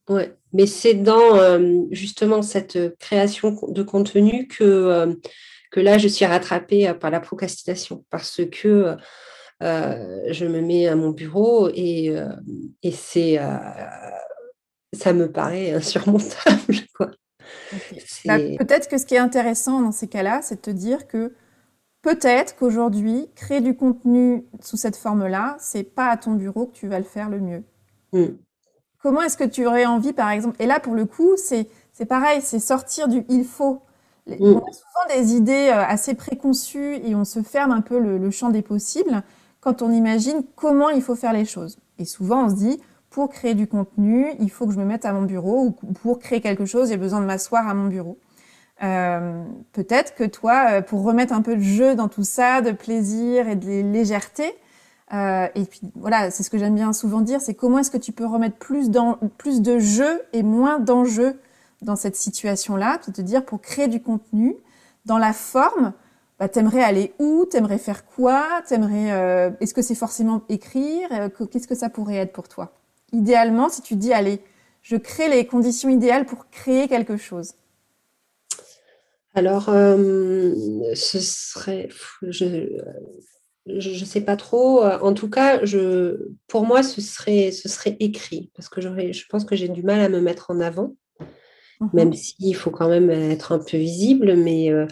Ouais, 0.09 0.35
mais 0.53 0.67
c'est 0.67 0.95
dans 0.95 1.37
euh, 1.37 1.83
justement 1.91 2.41
cette 2.41 2.97
création 2.99 3.59
de 3.69 3.83
contenu 3.83 4.47
que, 4.47 4.65
euh, 4.65 5.15
que 5.71 5.81
là, 5.81 5.99
je 5.99 6.09
suis 6.09 6.25
rattrapée 6.25 6.89
euh, 6.89 6.95
par 6.95 7.11
la 7.11 7.21
procrastination 7.21 8.05
parce 8.11 8.41
que 8.51 8.97
je 9.61 10.45
me 10.45 10.61
mets 10.61 10.87
à 10.87 10.97
mon 10.97 11.11
bureau 11.11 11.71
et, 11.71 12.15
et 12.83 12.93
c'est, 12.93 13.41
ça 14.93 15.13
me 15.15 15.31
paraît 15.31 15.73
insurmontable. 15.73 16.75
Bah, 18.25 18.39
peut-être 18.39 18.89
que 18.89 18.99
ce 18.99 19.07
qui 19.07 19.15
est 19.15 19.19
intéressant 19.19 19.81
dans 19.81 19.93
ces 19.93 20.09
cas-là, 20.09 20.41
c'est 20.43 20.57
de 20.57 20.61
te 20.61 20.71
dire 20.71 21.07
que 21.07 21.33
Peut-être 22.07 22.55
qu'aujourd'hui, 22.55 23.29
créer 23.35 23.61
du 23.61 23.75
contenu 23.75 24.47
sous 24.61 24.77
cette 24.77 24.95
forme-là, 24.95 25.57
c'est 25.59 25.83
pas 25.83 26.07
à 26.07 26.17
ton 26.17 26.35
bureau 26.35 26.67
que 26.67 26.73
tu 26.73 26.87
vas 26.87 27.01
le 27.01 27.05
faire 27.05 27.29
le 27.29 27.41
mieux. 27.41 27.65
Mm. 28.13 28.37
Comment 29.03 29.23
est-ce 29.23 29.37
que 29.37 29.43
tu 29.43 29.67
aurais 29.67 29.87
envie, 29.87 30.13
par 30.13 30.31
exemple 30.31 30.55
Et 30.61 30.67
là, 30.67 30.79
pour 30.79 30.95
le 30.95 31.05
coup, 31.05 31.37
c'est 31.37 31.69
pareil, 32.09 32.43
c'est 32.43 32.61
sortir 32.61 33.09
du 33.09 33.25
il 33.29 33.45
faut. 33.45 33.83
Mm. 34.27 34.35
On 34.41 34.59
a 34.59 34.73
souvent 34.73 35.17
des 35.17 35.35
idées 35.35 35.71
euh, 35.71 35.85
assez 35.85 36.15
préconçues 36.15 36.97
et 37.05 37.15
on 37.15 37.25
se 37.25 37.43
ferme 37.43 37.71
un 37.71 37.81
peu 37.81 37.99
le, 37.99 38.31
champ 38.31 38.51
des 38.51 38.63
possibles 38.63 39.23
quand 39.61 39.83
on 39.83 39.91
imagine 39.91 40.43
comment 40.55 40.91
il 40.91 41.03
faut 41.03 41.15
faire 41.15 41.33
les 41.33 41.45
choses. 41.45 41.79
Et 41.99 42.05
souvent, 42.05 42.47
on 42.47 42.51
se 42.51 42.55
dit, 42.55 42.81
pour 43.11 43.31
créer 43.31 43.55
du 43.55 43.67
contenu, 43.67 44.33
il 44.41 44.51
faut 44.51 44.67
que 44.67 44.73
je 44.73 44.79
me 44.79 44.85
mette 44.85 45.05
à 45.05 45.13
mon 45.13 45.23
bureau 45.23 45.65
ou 45.65 45.71
pour 45.71 46.19
créer 46.19 46.41
quelque 46.41 46.67
chose, 46.67 46.89
j'ai 46.89 46.97
besoin 46.97 47.21
de 47.21 47.27
m'asseoir 47.27 47.67
à 47.69 47.75
mon 47.75 47.87
bureau. 47.87 48.19
Euh, 48.83 49.43
peut-être 49.73 50.15
que 50.15 50.25
toi, 50.25 50.67
euh, 50.71 50.83
pour 50.83 51.03
remettre 51.03 51.33
un 51.33 51.41
peu 51.41 51.57
de 51.57 51.63
jeu 51.63 51.95
dans 51.95 52.09
tout 52.09 52.25
ça, 52.25 52.61
de 52.61 52.73
plaisir 52.73 53.49
et 53.49 53.57
de 53.57 53.67
légèreté, 53.67 54.55
et 55.13 55.65
puis 55.71 55.81
voilà, 55.95 56.33
c'est 56.33 56.43
ce 56.43 56.51
que 56.51 56.59
j'aime 56.59 56.75
bien 56.75 56.93
souvent 56.93 57.21
dire, 57.21 57.41
c'est 57.41 57.55
comment 57.55 57.79
est-ce 57.79 57.93
que 57.93 57.97
tu 57.97 58.11
peux 58.11 58.27
remettre 58.27 58.57
plus, 58.57 58.91
plus 59.39 59.63
de 59.63 59.79
jeu 59.79 60.21
et 60.33 60.43
moins 60.43 60.81
d'enjeu 60.81 61.39
dans 61.83 61.97
cette 61.97 62.17
situation-là, 62.17 63.01
de 63.07 63.13
te 63.13 63.21
dire 63.21 63.45
pour 63.45 63.61
créer 63.61 63.89
du 63.89 64.03
contenu, 64.03 64.57
dans 65.05 65.19
la 65.19 65.33
forme, 65.33 65.93
bah, 66.39 66.49
t'aimerais 66.49 66.83
aller 66.83 67.15
où, 67.19 67.47
t'aimerais 67.47 67.79
faire 67.79 68.05
quoi, 68.05 68.45
t'aimerais, 68.69 69.13
euh, 69.13 69.51
est-ce 69.61 69.73
que 69.73 69.83
c'est 69.83 69.95
forcément 69.95 70.43
écrire, 70.49 71.09
qu'est-ce 71.51 71.69
que 71.69 71.75
ça 71.75 71.89
pourrait 71.89 72.17
être 72.17 72.33
pour 72.33 72.49
toi? 72.49 72.73
Idéalement, 73.13 73.69
si 73.69 73.83
tu 73.83 73.97
dis, 73.97 74.13
allez, 74.13 74.41
je 74.83 74.97
crée 74.97 75.29
les 75.29 75.47
conditions 75.47 75.89
idéales 75.89 76.27
pour 76.27 76.51
créer 76.51 76.89
quelque 76.89 77.17
chose. 77.17 77.53
Alors, 79.35 79.69
euh, 79.69 80.55
ce 80.95 81.21
serait, 81.21 81.89
je 82.23 82.79
ne 83.67 84.05
sais 84.05 84.21
pas 84.21 84.37
trop. 84.37 84.83
En 84.85 85.13
tout 85.13 85.29
cas, 85.29 85.65
je, 85.65 86.31
pour 86.49 86.65
moi, 86.67 86.83
ce 86.83 87.01
serait, 87.01 87.51
ce 87.51 87.69
serait 87.69 87.97
écrit, 88.01 88.51
parce 88.55 88.69
que 88.69 88.81
je 88.81 89.25
pense 89.29 89.45
que 89.45 89.57
j'ai 89.57 89.69
du 89.69 89.83
mal 89.83 90.01
à 90.01 90.09
me 90.09 90.21
mettre 90.21 90.51
en 90.51 90.61
avant, 90.61 90.95
mmh 91.81 91.87
même 91.93 92.13
s'il 92.15 92.55
faut 92.55 92.71
quand 92.71 92.89
même 92.89 93.11
être 93.11 93.53
un 93.53 93.59
peu 93.59 93.77
visible, 93.77 94.35
mais 94.37 94.71
euh, 94.71 94.87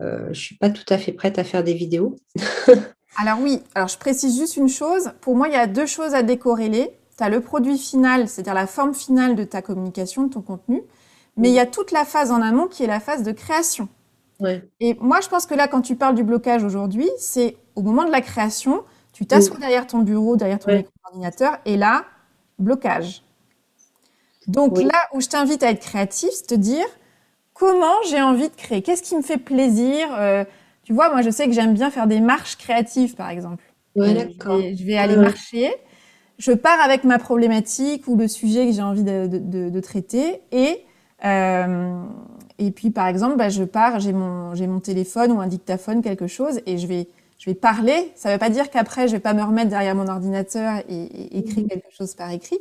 euh, 0.00 0.24
je 0.24 0.28
ne 0.28 0.34
suis 0.34 0.56
pas 0.56 0.70
tout 0.70 0.84
à 0.88 0.98
fait 0.98 1.12
prête 1.12 1.38
à 1.38 1.44
faire 1.44 1.64
des 1.64 1.74
vidéos. 1.74 2.16
alors 3.16 3.38
oui, 3.40 3.60
alors 3.74 3.88
je 3.88 3.98
précise 3.98 4.38
juste 4.38 4.56
une 4.56 4.68
chose. 4.68 5.12
Pour 5.20 5.36
moi, 5.36 5.48
il 5.48 5.54
y 5.54 5.56
a 5.56 5.66
deux 5.66 5.86
choses 5.86 6.14
à 6.14 6.22
décorréler. 6.22 6.90
Tu 7.16 7.24
as 7.24 7.28
le 7.28 7.40
produit 7.40 7.78
final, 7.78 8.28
c'est-à-dire 8.28 8.54
la 8.54 8.66
forme 8.66 8.94
finale 8.94 9.36
de 9.36 9.44
ta 9.44 9.62
communication, 9.62 10.24
de 10.24 10.32
ton 10.32 10.42
contenu. 10.42 10.82
Mais 11.36 11.48
il 11.48 11.54
y 11.54 11.60
a 11.60 11.66
toute 11.66 11.92
la 11.92 12.04
phase 12.04 12.30
en 12.30 12.42
amont 12.42 12.66
qui 12.66 12.84
est 12.84 12.86
la 12.86 13.00
phase 13.00 13.22
de 13.22 13.32
création. 13.32 13.88
Et 14.80 14.96
moi, 15.00 15.20
je 15.22 15.28
pense 15.28 15.46
que 15.46 15.54
là, 15.54 15.68
quand 15.68 15.82
tu 15.82 15.94
parles 15.94 16.14
du 16.14 16.24
blocage 16.24 16.64
aujourd'hui, 16.64 17.08
c'est 17.18 17.56
au 17.76 17.82
moment 17.82 18.04
de 18.04 18.10
la 18.10 18.20
création, 18.20 18.82
tu 19.12 19.26
t'assois 19.26 19.58
derrière 19.58 19.86
ton 19.86 20.00
bureau, 20.00 20.36
derrière 20.36 20.58
ton 20.58 20.82
ordinateur, 21.04 21.58
et 21.64 21.76
là, 21.76 22.04
blocage. 22.58 23.22
Donc 24.46 24.78
là 24.78 25.08
où 25.12 25.20
je 25.20 25.28
t'invite 25.28 25.62
à 25.62 25.70
être 25.70 25.80
créatif, 25.80 26.30
c'est 26.32 26.46
te 26.46 26.54
dire 26.54 26.84
comment 27.54 27.94
j'ai 28.08 28.20
envie 28.20 28.48
de 28.48 28.54
créer, 28.54 28.82
qu'est-ce 28.82 29.02
qui 29.02 29.16
me 29.16 29.22
fait 29.22 29.38
plaisir? 29.38 30.08
Euh, 30.18 30.44
tu 30.84 30.92
vois, 30.92 31.10
moi, 31.10 31.22
je 31.22 31.30
sais 31.30 31.46
que 31.46 31.52
j'aime 31.52 31.74
bien 31.74 31.90
faire 31.90 32.06
des 32.06 32.20
marches 32.20 32.56
créatives, 32.56 33.14
par 33.14 33.30
exemple. 33.30 33.62
Ouais, 33.94 34.14
d'accord. 34.14 34.60
Je, 34.60 34.84
vais 34.84 34.96
aller 34.96 35.16
marcher. 35.16 35.72
Je 36.38 36.50
pars 36.52 36.80
avec 36.80 37.04
ma 37.04 37.18
problématique 37.18 38.08
ou 38.08 38.16
le 38.16 38.26
sujet 38.26 38.66
que 38.66 38.72
j'ai 38.72 38.82
envie 38.82 39.04
de, 39.04 39.26
de 39.26 39.80
traiter 39.80 40.40
et 40.50 40.84
euh, 41.24 42.02
et 42.58 42.70
puis, 42.70 42.90
par 42.90 43.06
exemple, 43.06 43.36
bah, 43.36 43.48
je 43.48 43.64
pars, 43.64 44.00
j'ai 44.00 44.12
mon, 44.12 44.54
j'ai 44.54 44.66
mon 44.66 44.80
téléphone 44.80 45.32
ou 45.32 45.40
un 45.40 45.46
dictaphone, 45.46 46.02
quelque 46.02 46.26
chose, 46.26 46.60
et 46.66 46.78
je 46.78 46.86
vais, 46.86 47.08
je 47.38 47.50
vais 47.50 47.54
parler. 47.54 48.12
Ça 48.14 48.28
ne 48.28 48.34
veut 48.34 48.38
pas 48.38 48.50
dire 48.50 48.70
qu'après, 48.70 49.08
je 49.08 49.12
vais 49.12 49.20
pas 49.20 49.34
me 49.34 49.42
remettre 49.42 49.70
derrière 49.70 49.94
mon 49.94 50.08
ordinateur 50.08 50.82
et, 50.88 51.38
écrire 51.38 51.64
mmh. 51.64 51.68
quelque 51.68 51.92
chose 51.96 52.14
par 52.14 52.30
écrit. 52.30 52.58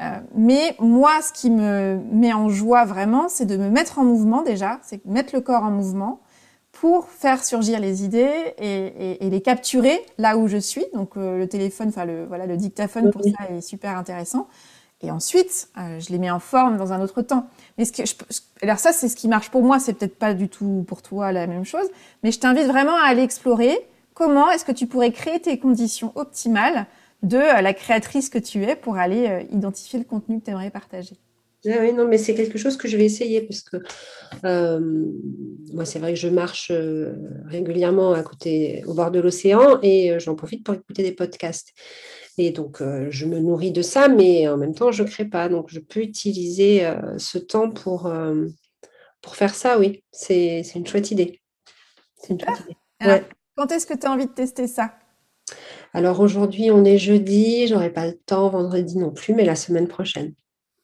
Euh, 0.00 0.18
mais 0.34 0.76
moi, 0.80 1.22
ce 1.22 1.32
qui 1.32 1.50
me 1.50 2.00
met 2.10 2.32
en 2.32 2.48
joie 2.48 2.84
vraiment, 2.84 3.28
c'est 3.28 3.46
de 3.46 3.56
me 3.56 3.70
mettre 3.70 3.98
en 3.98 4.04
mouvement 4.04 4.42
déjà, 4.42 4.80
c'est 4.82 5.04
mettre 5.06 5.34
le 5.34 5.40
corps 5.40 5.62
en 5.62 5.70
mouvement 5.70 6.20
pour 6.72 7.08
faire 7.08 7.44
surgir 7.44 7.78
les 7.78 8.04
idées 8.04 8.54
et, 8.58 9.24
et, 9.24 9.30
les 9.30 9.40
capturer 9.40 10.04
là 10.18 10.36
où 10.36 10.48
je 10.48 10.56
suis. 10.56 10.84
Donc 10.92 11.16
euh, 11.16 11.38
le 11.38 11.48
téléphone, 11.48 11.88
enfin 11.88 12.04
le 12.04 12.26
voilà, 12.26 12.46
le 12.46 12.56
dictaphone 12.56 13.12
pour 13.12 13.22
ça 13.22 13.48
est 13.50 13.60
super 13.60 13.96
intéressant. 13.96 14.48
Et 15.04 15.10
ensuite, 15.10 15.68
euh, 15.78 16.00
je 16.00 16.10
les 16.10 16.18
mets 16.18 16.30
en 16.30 16.38
forme 16.38 16.76
dans 16.76 16.92
un 16.92 17.00
autre 17.00 17.20
temps. 17.22 17.46
Mais 17.76 17.84
ce 17.84 17.92
que 17.92 18.06
je, 18.06 18.14
alors 18.62 18.78
ça, 18.78 18.92
c'est 18.92 19.08
ce 19.08 19.16
qui 19.16 19.28
marche 19.28 19.50
pour 19.50 19.62
moi. 19.62 19.78
C'est 19.78 19.92
peut-être 19.92 20.18
pas 20.18 20.34
du 20.34 20.48
tout 20.48 20.84
pour 20.88 21.02
toi 21.02 21.30
la 21.30 21.46
même 21.46 21.64
chose. 21.64 21.86
Mais 22.22 22.32
je 22.32 22.40
t'invite 22.40 22.66
vraiment 22.66 22.96
à 22.96 23.06
aller 23.06 23.22
explorer 23.22 23.78
comment 24.14 24.50
est-ce 24.50 24.64
que 24.64 24.72
tu 24.72 24.86
pourrais 24.86 25.12
créer 25.12 25.40
tes 25.40 25.58
conditions 25.58 26.12
optimales 26.14 26.86
de 27.24 27.36
euh, 27.36 27.60
la 27.60 27.74
créatrice 27.74 28.28
que 28.28 28.38
tu 28.38 28.62
es 28.64 28.76
pour 28.76 28.96
aller 28.96 29.26
euh, 29.28 29.42
identifier 29.50 29.98
le 29.98 30.04
contenu 30.04 30.40
que 30.40 30.44
tu 30.44 30.50
aimerais 30.50 30.70
partager. 30.70 31.16
Ah 31.66 31.78
oui, 31.80 31.94
non, 31.94 32.06
mais 32.06 32.18
c'est 32.18 32.34
quelque 32.34 32.58
chose 32.58 32.76
que 32.76 32.86
je 32.88 32.96
vais 32.98 33.06
essayer 33.06 33.40
parce 33.40 33.62
que 33.62 33.78
moi, 35.72 35.86
c'est 35.86 35.98
vrai 35.98 36.12
que 36.12 36.18
je 36.18 36.28
marche 36.28 36.70
régulièrement 37.46 38.12
à 38.12 38.22
côté, 38.22 38.84
au 38.86 38.92
bord 38.92 39.10
de 39.10 39.18
l'océan 39.18 39.78
et 39.82 40.14
j'en 40.20 40.34
profite 40.34 40.62
pour 40.62 40.74
écouter 40.74 41.02
des 41.02 41.12
podcasts. 41.12 41.72
Et 42.36 42.50
donc, 42.50 42.80
euh, 42.80 43.06
je 43.10 43.26
me 43.26 43.38
nourris 43.38 43.70
de 43.70 43.82
ça, 43.82 44.08
mais 44.08 44.48
en 44.48 44.56
même 44.56 44.74
temps, 44.74 44.90
je 44.90 45.04
ne 45.04 45.08
crée 45.08 45.24
pas. 45.24 45.48
Donc, 45.48 45.68
je 45.68 45.78
peux 45.78 46.00
utiliser 46.00 46.84
euh, 46.84 47.16
ce 47.18 47.38
temps 47.38 47.70
pour, 47.70 48.06
euh, 48.06 48.46
pour 49.22 49.36
faire 49.36 49.54
ça, 49.54 49.78
oui. 49.78 50.02
C'est 50.10 50.62
une 50.74 50.86
chouette 50.86 51.10
idée. 51.12 51.40
C'est 52.16 52.30
une 52.30 52.40
chouette 52.40 52.60
idée. 52.60 53.22
quand 53.56 53.70
est-ce 53.70 53.86
que 53.86 53.94
tu 53.94 54.06
as 54.06 54.10
envie 54.10 54.26
de 54.26 54.32
tester 54.32 54.66
ça? 54.66 54.94
Alors 55.94 56.18
aujourd'hui, 56.18 56.72
on 56.72 56.84
est 56.84 56.98
jeudi, 56.98 57.68
j'aurai 57.68 57.88
pas 57.88 58.06
le 58.06 58.14
temps 58.14 58.48
vendredi 58.48 58.98
non 58.98 59.12
plus, 59.12 59.32
mais 59.32 59.44
la 59.44 59.54
semaine 59.54 59.86
prochaine. 59.86 60.34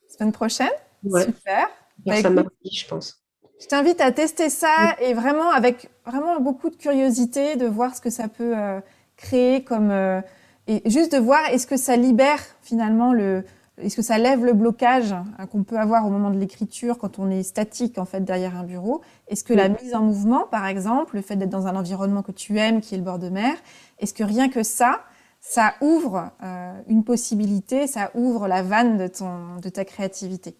Semaine 0.09 0.33
prochaine? 0.33 0.71
Super. 1.05 1.69
Bah, 2.07 2.17
ça 2.23 2.31
je 2.31 2.87
pense. 2.87 3.21
Je 3.61 3.67
t'invite 3.67 4.01
à 4.01 4.13
tester 4.13 4.49
ça 4.49 4.97
et 5.03 5.13
vraiment 5.13 5.51
avec 5.51 5.91
vraiment 6.07 6.41
beaucoup 6.41 6.71
de 6.71 6.77
curiosité 6.77 7.57
de 7.57 7.67
voir 7.67 7.95
ce 7.95 8.01
que 8.01 8.09
ça 8.09 8.29
peut 8.29 8.57
euh, 8.57 8.81
créer 9.17 9.65
comme 9.65 9.91
euh, 9.91 10.21
et 10.67 10.89
juste 10.89 11.13
de 11.13 11.19
voir 11.19 11.41
est-ce 11.51 11.67
que 11.67 11.77
ça 11.77 11.97
libère 11.97 12.41
finalement 12.63 13.13
le 13.13 13.45
est-ce 13.83 13.97
que 13.97 14.03
ça 14.03 14.19
lève 14.19 14.45
le 14.45 14.53
blocage 14.53 15.13
hein, 15.13 15.47
qu'on 15.51 15.65
peut 15.65 15.79
avoir 15.79 16.07
au 16.07 16.11
moment 16.11 16.31
de 16.31 16.39
l'écriture 16.39 16.99
quand 16.99 17.19
on 17.19 17.31
est 17.31 17.43
statique 17.43 17.99
en 17.99 18.05
fait 18.05 18.25
derrière 18.25 18.57
un 18.57 18.65
bureau? 18.65 19.03
Est-ce 19.29 19.45
que 19.45 19.53
la 19.53 19.69
mise 19.69 19.95
en 19.95 20.03
mouvement, 20.03 20.47
par 20.47 20.67
exemple, 20.67 21.17
le 21.17 21.23
fait 21.23 21.37
d'être 21.37 21.51
dans 21.51 21.67
un 21.67 21.77
environnement 21.77 22.23
que 22.23 22.33
tu 22.33 22.59
aimes, 22.59 22.81
qui 22.81 22.95
est 22.95 22.99
le 22.99 23.05
bord 23.05 23.19
de 23.19 23.29
mer, 23.29 23.55
est-ce 23.99 24.15
que 24.15 24.25
rien 24.25 24.49
que 24.49 24.63
ça, 24.63 25.05
ça 25.41 25.75
ouvre 25.81 26.31
euh, 26.43 26.81
une 26.89 27.05
possibilité, 27.05 27.87
ça 27.87 28.11
ouvre 28.15 28.49
la 28.49 28.63
vanne 28.63 28.99
de 28.99 29.07
ton 29.07 29.57
de 29.57 29.69
ta 29.69 29.85
créativité? 29.85 30.57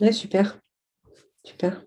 Ouais, 0.00 0.12
super, 0.12 0.58
super. 1.44 1.84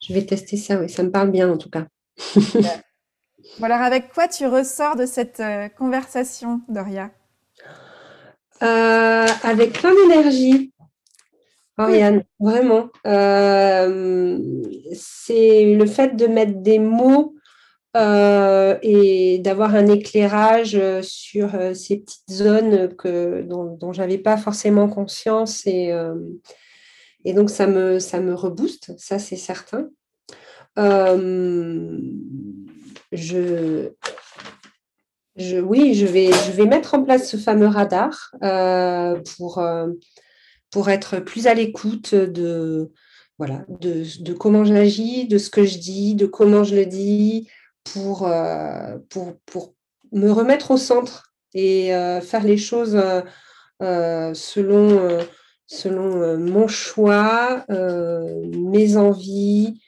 Je 0.00 0.14
vais 0.14 0.24
tester 0.24 0.56
ça, 0.56 0.80
oui, 0.80 0.88
ça 0.88 1.02
me 1.02 1.10
parle 1.10 1.30
bien 1.30 1.50
en 1.50 1.58
tout 1.58 1.70
cas. 1.70 1.86
alors 3.62 3.82
avec 3.82 4.12
quoi 4.12 4.28
tu 4.28 4.46
ressors 4.46 4.96
de 4.96 5.06
cette 5.06 5.40
euh, 5.40 5.68
conversation, 5.68 6.62
Doria? 6.68 7.10
Euh, 8.62 9.26
avec 9.42 9.72
plein 9.74 9.94
d'énergie. 9.94 10.72
Oriane, 11.76 12.24
vraiment. 12.40 12.88
Euh, 13.06 14.38
c'est 14.92 15.74
le 15.76 15.86
fait 15.86 16.16
de 16.16 16.26
mettre 16.26 16.60
des 16.60 16.80
mots 16.80 17.36
euh, 17.96 18.76
et 18.82 19.38
d'avoir 19.38 19.76
un 19.76 19.86
éclairage 19.86 20.80
sur 21.02 21.50
ces 21.74 21.98
petites 21.98 22.32
zones 22.32 22.94
que, 22.96 23.42
dont, 23.42 23.92
je 23.92 24.00
n'avais 24.00 24.18
pas 24.18 24.36
forcément 24.36 24.88
conscience. 24.88 25.64
Et, 25.66 25.92
et 27.24 27.32
donc, 27.32 27.50
ça 27.50 27.68
me, 27.68 28.00
ça 28.00 28.18
me 28.18 28.34
rebooste, 28.34 28.98
ça 28.98 29.20
c'est 29.20 29.36
certain. 29.36 29.88
je, 33.12 33.92
oui, 35.62 35.94
je 35.94 36.06
vais, 36.06 36.66
mettre 36.66 36.94
en 36.94 37.02
place 37.02 37.30
ce 37.30 37.36
fameux 37.36 37.68
radar 37.68 38.32
euh, 38.42 39.20
pour, 39.36 39.58
euh, 39.58 39.88
pour 40.70 40.88
être 40.90 41.20
plus 41.20 41.46
à 41.46 41.54
l'écoute 41.54 42.14
de, 42.14 42.90
voilà, 43.38 43.64
de, 43.68 44.32
comment 44.32 44.64
j'agis, 44.64 45.28
de 45.28 45.38
ce 45.38 45.50
que 45.50 45.64
je 45.64 45.78
dis, 45.78 46.14
de 46.14 46.26
comment 46.26 46.64
je 46.64 46.74
le 46.74 46.86
dis, 46.86 47.48
pour, 47.92 48.26
euh, 48.26 48.96
me 50.12 50.30
remettre 50.30 50.72
au 50.72 50.76
centre 50.76 51.32
et 51.54 51.90
faire 52.22 52.44
les 52.44 52.58
choses 52.58 53.00
selon 53.80 55.18
mon 56.38 56.68
choix, 56.68 57.64
mes 57.68 58.96
envies. 58.96 59.80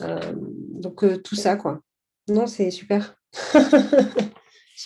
donc 0.00 1.22
tout 1.22 1.36
ça, 1.36 1.56
quoi. 1.56 1.80
Non, 2.28 2.46
c'est 2.46 2.70
super. 2.70 3.16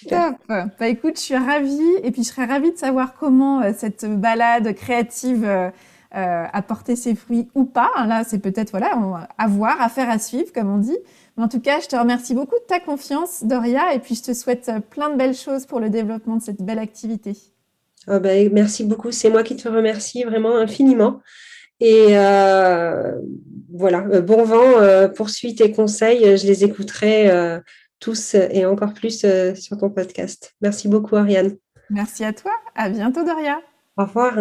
Top. 0.09 0.37
Bah 0.49 0.89
écoute, 0.89 1.17
je 1.17 1.21
suis 1.21 1.37
ravie 1.37 1.97
et 2.03 2.11
puis 2.11 2.25
je 2.25 2.29
serais 2.29 2.47
ravie 2.47 2.73
de 2.73 2.77
savoir 2.79 3.15
comment 3.15 3.63
euh, 3.63 3.73
cette 3.77 4.05
balade 4.05 4.75
créative 4.75 5.45
euh, 5.45 5.71
euh, 6.15 6.45
a 6.53 6.63
porté 6.63 6.97
ses 6.97 7.15
fruits 7.15 7.49
ou 7.55 7.65
pas. 7.65 7.91
Là, 8.07 8.25
c'est 8.27 8.39
peut-être 8.39 8.71
voilà, 8.71 9.29
à 9.39 9.49
voir, 9.49 9.81
à 9.81 9.89
faire, 9.89 10.11
à 10.11 10.19
suivre, 10.19 10.53
comme 10.53 10.73
on 10.73 10.79
dit. 10.79 10.97
Mais 11.37 11.45
en 11.45 11.49
tout 11.49 11.61
cas, 11.61 11.81
je 11.81 11.87
te 11.87 11.97
remercie 11.97 12.35
beaucoup 12.35 12.57
de 12.57 12.67
ta 12.67 12.81
confiance, 12.81 13.45
Doria, 13.45 13.95
et 13.95 13.99
puis 13.99 14.15
je 14.15 14.23
te 14.23 14.35
souhaite 14.35 14.71
plein 14.91 15.11
de 15.11 15.17
belles 15.17 15.35
choses 15.35 15.67
pour 15.67 15.81
le 15.81 15.91
développement 15.91 16.37
de 16.37 16.43
cette 16.43 16.63
belle 16.63 16.79
activité. 16.79 17.37
Oh 18.07 18.21
bah, 18.21 18.31
merci 18.53 18.85
beaucoup. 18.85 19.11
C'est 19.11 19.31
moi 19.31 19.43
qui 19.43 19.57
te 19.57 19.69
remercie 19.69 20.25
vraiment 20.25 20.57
infiniment. 20.57 21.21
Et 21.81 22.15
voilà, 23.73 24.03
bon 24.21 24.45
vent, 24.45 25.09
poursuis 25.17 25.57
tes 25.57 25.73
conseils, 25.73 26.37
je 26.39 26.47
les 26.47 26.65
écouterai 26.65 27.61
tous 28.01 28.35
et 28.35 28.67
encore 28.67 28.95
plus 28.95 29.25
euh, 29.25 29.55
sur 29.55 29.77
ton 29.79 29.91
podcast. 29.91 30.55
Merci 30.61 30.89
beaucoup, 30.89 31.17
Ariane. 31.17 31.57
Merci 31.91 32.25
à 32.25 32.33
toi. 32.33 32.53
À 32.75 32.89
bientôt, 32.89 33.25
Doria. 33.25 33.61
Au 33.97 34.05
revoir. 34.05 34.35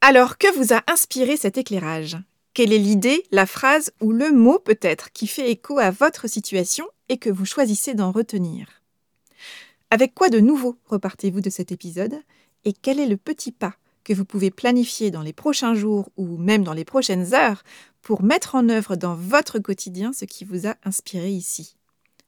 Alors, 0.00 0.38
que 0.38 0.52
vous 0.56 0.72
a 0.72 0.82
inspiré 0.90 1.36
cet 1.36 1.58
éclairage? 1.58 2.16
Quelle 2.54 2.72
est 2.72 2.78
l'idée, 2.78 3.22
la 3.30 3.46
phrase 3.46 3.92
ou 4.00 4.12
le 4.12 4.32
mot 4.32 4.58
peut-être 4.58 5.12
qui 5.12 5.26
fait 5.26 5.50
écho 5.50 5.78
à 5.78 5.90
votre 5.90 6.28
situation 6.28 6.86
et 7.08 7.18
que 7.18 7.30
vous 7.30 7.44
choisissez 7.44 7.94
d'en 7.94 8.10
retenir? 8.10 8.82
Avec 9.90 10.14
quoi 10.14 10.28
de 10.28 10.40
nouveau 10.40 10.78
repartez-vous 10.86 11.40
de 11.40 11.50
cet 11.50 11.70
épisode? 11.70 12.14
Et 12.64 12.72
quel 12.72 12.98
est 12.98 13.06
le 13.06 13.16
petit 13.16 13.52
pas 13.52 13.74
que 14.04 14.12
vous 14.12 14.24
pouvez 14.24 14.50
planifier 14.50 15.10
dans 15.10 15.22
les 15.22 15.32
prochains 15.32 15.74
jours 15.74 16.10
ou 16.16 16.36
même 16.38 16.64
dans 16.64 16.72
les 16.72 16.84
prochaines 16.84 17.34
heures 17.34 17.62
pour 18.02 18.22
mettre 18.22 18.54
en 18.54 18.68
œuvre 18.68 18.96
dans 18.96 19.14
votre 19.14 19.58
quotidien 19.58 20.12
ce 20.12 20.24
qui 20.24 20.44
vous 20.44 20.66
a 20.66 20.76
inspiré 20.84 21.30
ici. 21.30 21.76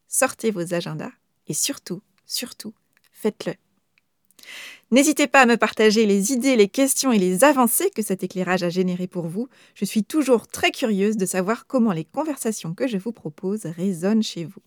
Sortez 0.09 0.51
vos 0.51 0.75
agendas 0.75 1.13
et 1.49 1.55
surtout, 1.55 2.03
surtout, 2.27 2.75
faites-le. 3.13 3.55
N'hésitez 4.91 5.27
pas 5.27 5.41
à 5.41 5.47
me 5.47 5.57
partager 5.57 6.05
les 6.05 6.33
idées, 6.33 6.57
les 6.57 6.69
questions 6.69 7.13
et 7.13 7.19
les 7.19 7.45
avancées 7.45 7.91
que 7.91 8.03
cet 8.03 8.23
éclairage 8.23 8.63
a 8.63 8.69
générées 8.69 9.07
pour 9.07 9.27
vous. 9.27 9.49
Je 9.75 9.87
suis 9.87 10.05
toujours 10.05 10.49
très 10.49 10.71
curieuse 10.71 11.17
de 11.17 11.25
savoir 11.25 11.67
comment 11.67 11.93
les 11.93 12.05
conversations 12.05 12.75
que 12.75 12.87
je 12.87 12.99
vous 12.99 13.13
propose 13.13 13.65
résonnent 13.65 14.23
chez 14.23 14.45
vous. 14.45 14.61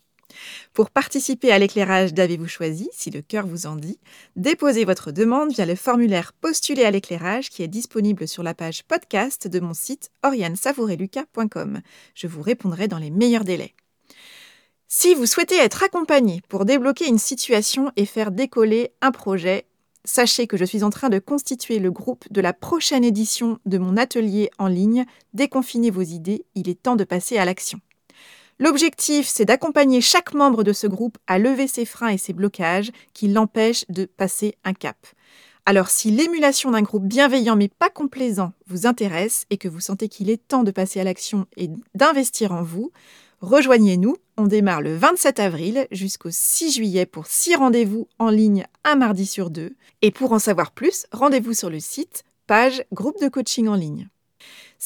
Pour 0.73 0.89
participer 0.89 1.51
à 1.51 1.59
l'éclairage 1.59 2.13
d'Avez-vous 2.13 2.47
choisi, 2.47 2.89
si 2.91 3.09
le 3.11 3.21
cœur 3.21 3.47
vous 3.47 3.65
en 3.65 3.75
dit, 3.75 3.99
déposez 4.35 4.85
votre 4.85 5.11
demande 5.11 5.51
via 5.51 5.65
le 5.65 5.75
formulaire 5.75 6.33
Postuler 6.33 6.83
à 6.83 6.91
l'éclairage 6.91 7.49
qui 7.49 7.63
est 7.63 7.67
disponible 7.67 8.27
sur 8.27 8.43
la 8.43 8.53
page 8.53 8.83
podcast 8.83 9.47
de 9.47 9.59
mon 9.59 9.73
site 9.73 10.09
oriansavoureluca.com. 10.23 11.81
Je 12.13 12.27
vous 12.27 12.41
répondrai 12.41 12.87
dans 12.87 12.99
les 12.99 13.11
meilleurs 13.11 13.45
délais. 13.45 13.73
Si 14.87 15.15
vous 15.15 15.25
souhaitez 15.25 15.57
être 15.57 15.83
accompagné 15.83 16.41
pour 16.47 16.65
débloquer 16.65 17.07
une 17.07 17.17
situation 17.17 17.91
et 17.95 18.05
faire 18.05 18.31
décoller 18.31 18.91
un 19.01 19.11
projet, 19.11 19.65
sachez 20.03 20.47
que 20.47 20.57
je 20.57 20.65
suis 20.65 20.83
en 20.83 20.89
train 20.89 21.09
de 21.09 21.19
constituer 21.19 21.79
le 21.79 21.91
groupe 21.91 22.25
de 22.31 22.41
la 22.41 22.53
prochaine 22.53 23.03
édition 23.03 23.59
de 23.65 23.77
mon 23.77 23.97
atelier 23.97 24.51
en 24.59 24.67
ligne 24.67 25.05
Déconfinez 25.33 25.89
vos 25.89 26.01
idées, 26.01 26.45
il 26.55 26.69
est 26.69 26.81
temps 26.81 26.95
de 26.95 27.03
passer 27.03 27.37
à 27.37 27.45
l'action. 27.45 27.79
L'objectif, 28.57 29.27
c'est 29.27 29.43
d'accompagner 29.43 29.99
chaque 29.99 30.33
membre 30.33 30.63
de 30.63 30.71
ce 30.71 30.87
groupe 30.87 31.17
à 31.27 31.39
lever 31.39 31.67
ses 31.67 31.83
freins 31.83 32.09
et 32.09 32.17
ses 32.17 32.31
blocages 32.31 32.91
qui 33.13 33.27
l'empêchent 33.27 33.85
de 33.89 34.05
passer 34.05 34.55
un 34.63 34.73
cap. 34.73 34.95
Alors 35.65 35.89
si 35.89 36.09
l'émulation 36.09 36.71
d'un 36.71 36.83
groupe 36.83 37.05
bienveillant 37.05 37.55
mais 37.55 37.67
pas 37.67 37.89
complaisant 37.89 38.53
vous 38.67 38.85
intéresse 38.85 39.45
et 39.49 39.57
que 39.57 39.67
vous 39.67 39.79
sentez 39.81 40.07
qu'il 40.07 40.29
est 40.29 40.47
temps 40.47 40.63
de 40.63 40.71
passer 40.71 41.01
à 41.01 41.03
l'action 41.03 41.47
et 41.57 41.69
d'investir 41.95 42.53
en 42.53 42.63
vous, 42.63 42.91
rejoignez-nous. 43.41 44.15
On 44.37 44.47
démarre 44.47 44.81
le 44.81 44.95
27 44.95 45.39
avril 45.39 45.87
jusqu'au 45.91 46.29
6 46.31 46.71
juillet 46.71 47.05
pour 47.05 47.25
6 47.25 47.55
rendez-vous 47.55 48.07
en 48.19 48.29
ligne 48.29 48.67
un 48.83 48.95
mardi 48.95 49.25
sur 49.25 49.49
deux. 49.49 49.75
Et 50.01 50.11
pour 50.11 50.31
en 50.31 50.39
savoir 50.39 50.71
plus, 50.71 51.07
rendez-vous 51.11 51.53
sur 51.53 51.69
le 51.69 51.79
site 51.79 52.23
page 52.47 52.85
groupe 52.93 53.19
de 53.19 53.27
coaching 53.27 53.67
en 53.67 53.75
ligne. 53.75 54.07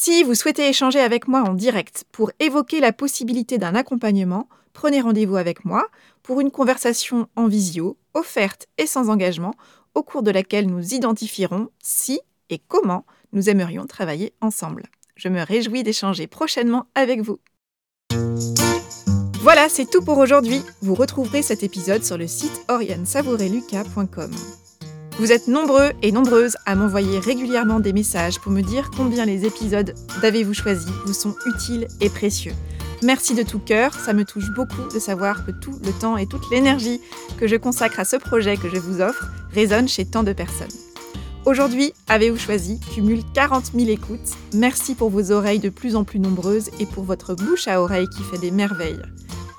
Si 0.02 0.24
vous 0.24 0.34
souhaitez 0.34 0.70
échanger 0.70 1.02
avec 1.02 1.28
moi 1.28 1.42
en 1.42 1.54
direct 1.54 2.06
pour 2.14 2.32
évoquer 2.40 2.80
la 2.80 2.94
possibilité 2.94 3.58
d'un 3.58 3.76
accompagnement, 3.76 4.48
prenez 4.72 5.02
rendez-vous 5.02 5.36
avec 5.36 5.66
moi 5.66 5.90
pour 6.24 6.40
une 6.40 6.52
conversation 6.52 7.28
en 7.36 7.48
visio, 7.48 7.98
offerte 8.14 8.68
et 8.78 8.88
sans 8.88 9.10
engagement, 9.10 9.56
au 9.96 10.04
cours 10.04 10.24
de 10.24 10.32
laquelle 10.32 10.68
nous 10.68 10.94
identifierons 10.94 11.68
si 11.84 12.22
et 12.50 12.60
comment 12.60 13.04
nous 13.34 13.50
aimerions 13.50 13.88
travailler 13.88 14.32
ensemble. 14.40 14.84
Je 15.18 15.28
me 15.28 15.42
réjouis 15.42 15.84
d'échanger 15.84 16.28
prochainement 16.28 16.86
avec 16.96 17.20
vous. 17.20 17.40
Voilà, 19.42 19.68
c'est 19.68 19.90
tout 19.90 20.02
pour 20.02 20.18
aujourd'hui. 20.18 20.62
Vous 20.82 20.96
retrouverez 20.96 21.42
cet 21.42 21.62
épisode 21.62 22.06
sur 22.06 22.18
le 22.18 22.28
site 22.28 22.64
oriansavoureluca.com. 22.70 24.32
Vous 25.20 25.34
êtes 25.34 25.50
nombreux 25.50 25.92
et 26.02 26.14
nombreuses 26.14 26.56
à 26.66 26.76
m'envoyer 26.76 27.20
régulièrement 27.20 27.82
des 27.82 27.92
messages 27.92 28.40
pour 28.40 28.54
me 28.54 28.62
dire 28.62 28.90
combien 28.96 29.26
les 29.26 29.46
épisodes 29.46 29.94
d'Avez-vous 30.22 30.54
choisi 30.54 30.88
vous 31.06 31.14
sont 31.14 31.36
utiles 31.46 31.90
et 32.00 32.08
précieux. 32.08 32.54
Merci 33.04 33.36
de 33.36 33.44
tout 33.44 33.60
cœur, 33.60 33.94
ça 33.94 34.14
me 34.14 34.24
touche 34.24 34.50
beaucoup 34.56 34.88
de 34.94 34.98
savoir 34.98 35.46
que 35.46 35.52
tout 35.52 35.78
le 35.84 35.92
temps 35.92 36.16
et 36.16 36.26
toute 36.26 36.50
l'énergie 36.50 37.02
que 37.38 37.48
je 37.48 37.58
consacre 37.58 38.00
à 38.00 38.06
ce 38.06 38.16
projet 38.16 38.56
que 38.56 38.70
je 38.70 38.78
vous 38.78 39.02
offre 39.02 39.28
résonne 39.54 39.90
chez 39.90 40.06
tant 40.06 40.24
de 40.24 40.32
personnes. 40.32 40.68
Aujourd'hui, 41.46 41.92
Avez-vous 42.08 42.40
choisi 42.40 42.80
cumule 42.80 43.24
40 43.34 43.72
000 43.76 43.90
écoutes. 43.90 44.38
Merci 44.54 44.96
pour 44.96 45.10
vos 45.10 45.32
oreilles 45.32 45.60
de 45.60 45.70
plus 45.70 45.98
en 45.98 46.06
plus 46.06 46.20
nombreuses 46.20 46.70
et 46.80 46.86
pour 46.86 47.04
votre 47.04 47.36
bouche 47.36 47.68
à 47.68 47.82
oreille 47.82 48.08
qui 48.08 48.24
fait 48.24 48.38
des 48.38 48.52
merveilles. 48.52 49.02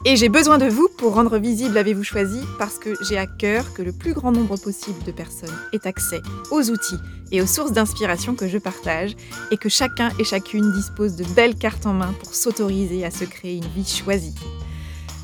Et 0.06 0.16
j'ai 0.16 0.30
besoin 0.30 0.56
de 0.56 0.66
vous 0.66 0.88
pour 0.96 1.14
rendre 1.14 1.36
visible 1.36 1.76
Avez-vous 1.76 2.04
choisi 2.04 2.40
parce 2.58 2.78
que 2.78 2.94
j'ai 3.02 3.18
à 3.18 3.26
cœur 3.26 3.74
que 3.74 3.82
le 3.82 3.92
plus 3.92 4.14
grand 4.14 4.32
nombre 4.32 4.56
possible 4.56 5.02
de 5.04 5.12
personnes 5.12 5.54
ait 5.74 5.86
accès 5.86 6.22
aux 6.50 6.70
outils 6.70 6.96
et 7.32 7.42
aux 7.42 7.46
sources 7.46 7.72
d'inspiration 7.72 8.34
que 8.34 8.48
je 8.48 8.56
partage 8.56 9.14
et 9.50 9.58
que 9.58 9.68
chacun 9.68 10.10
et 10.18 10.24
chacune 10.24 10.72
dispose 10.72 11.16
de 11.16 11.24
belles 11.34 11.54
cartes 11.54 11.84
en 11.84 11.92
main 11.92 12.14
pour 12.18 12.34
s'autoriser 12.34 13.04
à 13.04 13.10
se 13.10 13.24
créer 13.24 13.56
une 13.56 13.68
vie 13.76 13.86
choisie. 13.86 14.34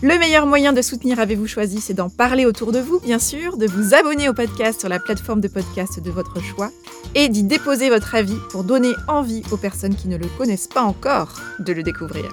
Le 0.02 0.18
meilleur 0.18 0.46
moyen 0.46 0.74
de 0.74 0.82
soutenir 0.82 1.20
Avez-vous 1.20 1.46
choisi, 1.46 1.80
c'est 1.80 1.94
d'en 1.94 2.10
parler 2.10 2.44
autour 2.44 2.70
de 2.70 2.78
vous, 2.78 3.00
bien 3.00 3.18
sûr, 3.18 3.56
de 3.56 3.66
vous 3.66 3.94
abonner 3.94 4.28
au 4.28 4.34
podcast 4.34 4.80
sur 4.80 4.90
la 4.90 4.98
plateforme 4.98 5.40
de 5.40 5.48
podcast 5.48 6.00
de 6.00 6.10
votre 6.10 6.42
choix 6.42 6.70
et 7.14 7.30
d'y 7.30 7.44
déposer 7.44 7.88
votre 7.88 8.14
avis 8.14 8.36
pour 8.50 8.62
donner 8.62 8.92
envie 9.08 9.42
aux 9.50 9.56
personnes 9.56 9.96
qui 9.96 10.08
ne 10.08 10.18
le 10.18 10.26
connaissent 10.36 10.68
pas 10.68 10.82
encore 10.82 11.40
de 11.60 11.72
le 11.72 11.82
découvrir. 11.82 12.30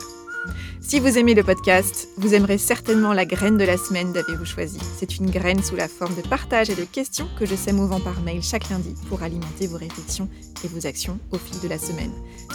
Si 0.86 0.99
vous 0.99 1.17
aimez 1.17 1.34
le 1.34 1.43
podcast, 1.43 2.09
vous 2.17 2.36
aimerez 2.36 2.57
certainement 2.57 3.13
la 3.13 3.25
graine 3.25 3.57
de 3.57 3.63
la 3.63 3.77
semaine 3.77 4.13
d'Avez-vous 4.13 4.45
choisi. 4.45 4.77
C'est 4.97 5.17
une 5.17 5.31
graine 5.31 5.63
sous 5.63 5.75
la 5.75 5.88
forme 5.88 6.13
de 6.13 6.21
partage 6.21 6.69
et 6.69 6.75
de 6.75 6.84
questions 6.84 7.27
que 7.39 7.45
je 7.45 7.55
sème 7.55 7.79
au 7.79 7.88
vent 7.88 7.99
par 7.99 8.21
mail 8.21 8.43
chaque 8.43 8.69
lundi 8.69 8.93
pour 9.07 9.23
alimenter 9.23 9.65
vos 9.65 9.77
réflexions 9.77 10.29
et 10.63 10.67
vos 10.67 10.86
actions 10.86 11.17
au 11.31 11.38
fil 11.38 11.59
de 11.61 11.67
la 11.67 11.79
semaine. 11.79 12.11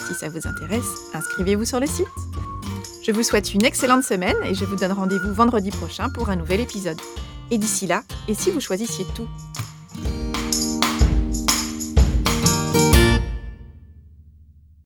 Si 0.07 0.13
ça 0.13 0.29
vous 0.29 0.47
intéresse, 0.47 0.87
inscrivez-vous 1.13 1.65
sur 1.65 1.79
le 1.79 1.87
site. 1.87 2.05
Je 3.03 3.11
vous 3.11 3.23
souhaite 3.23 3.53
une 3.53 3.65
excellente 3.65 4.03
semaine 4.03 4.37
et 4.45 4.53
je 4.53 4.63
vous 4.63 4.75
donne 4.75 4.93
rendez-vous 4.93 5.33
vendredi 5.33 5.71
prochain 5.71 6.09
pour 6.09 6.29
un 6.29 6.35
nouvel 6.35 6.61
épisode. 6.61 7.01
Et 7.51 7.57
d'ici 7.57 7.87
là, 7.87 8.03
et 8.27 8.35
si 8.35 8.51
vous 8.51 8.61
choisissiez 8.61 9.05
tout? 9.15 9.27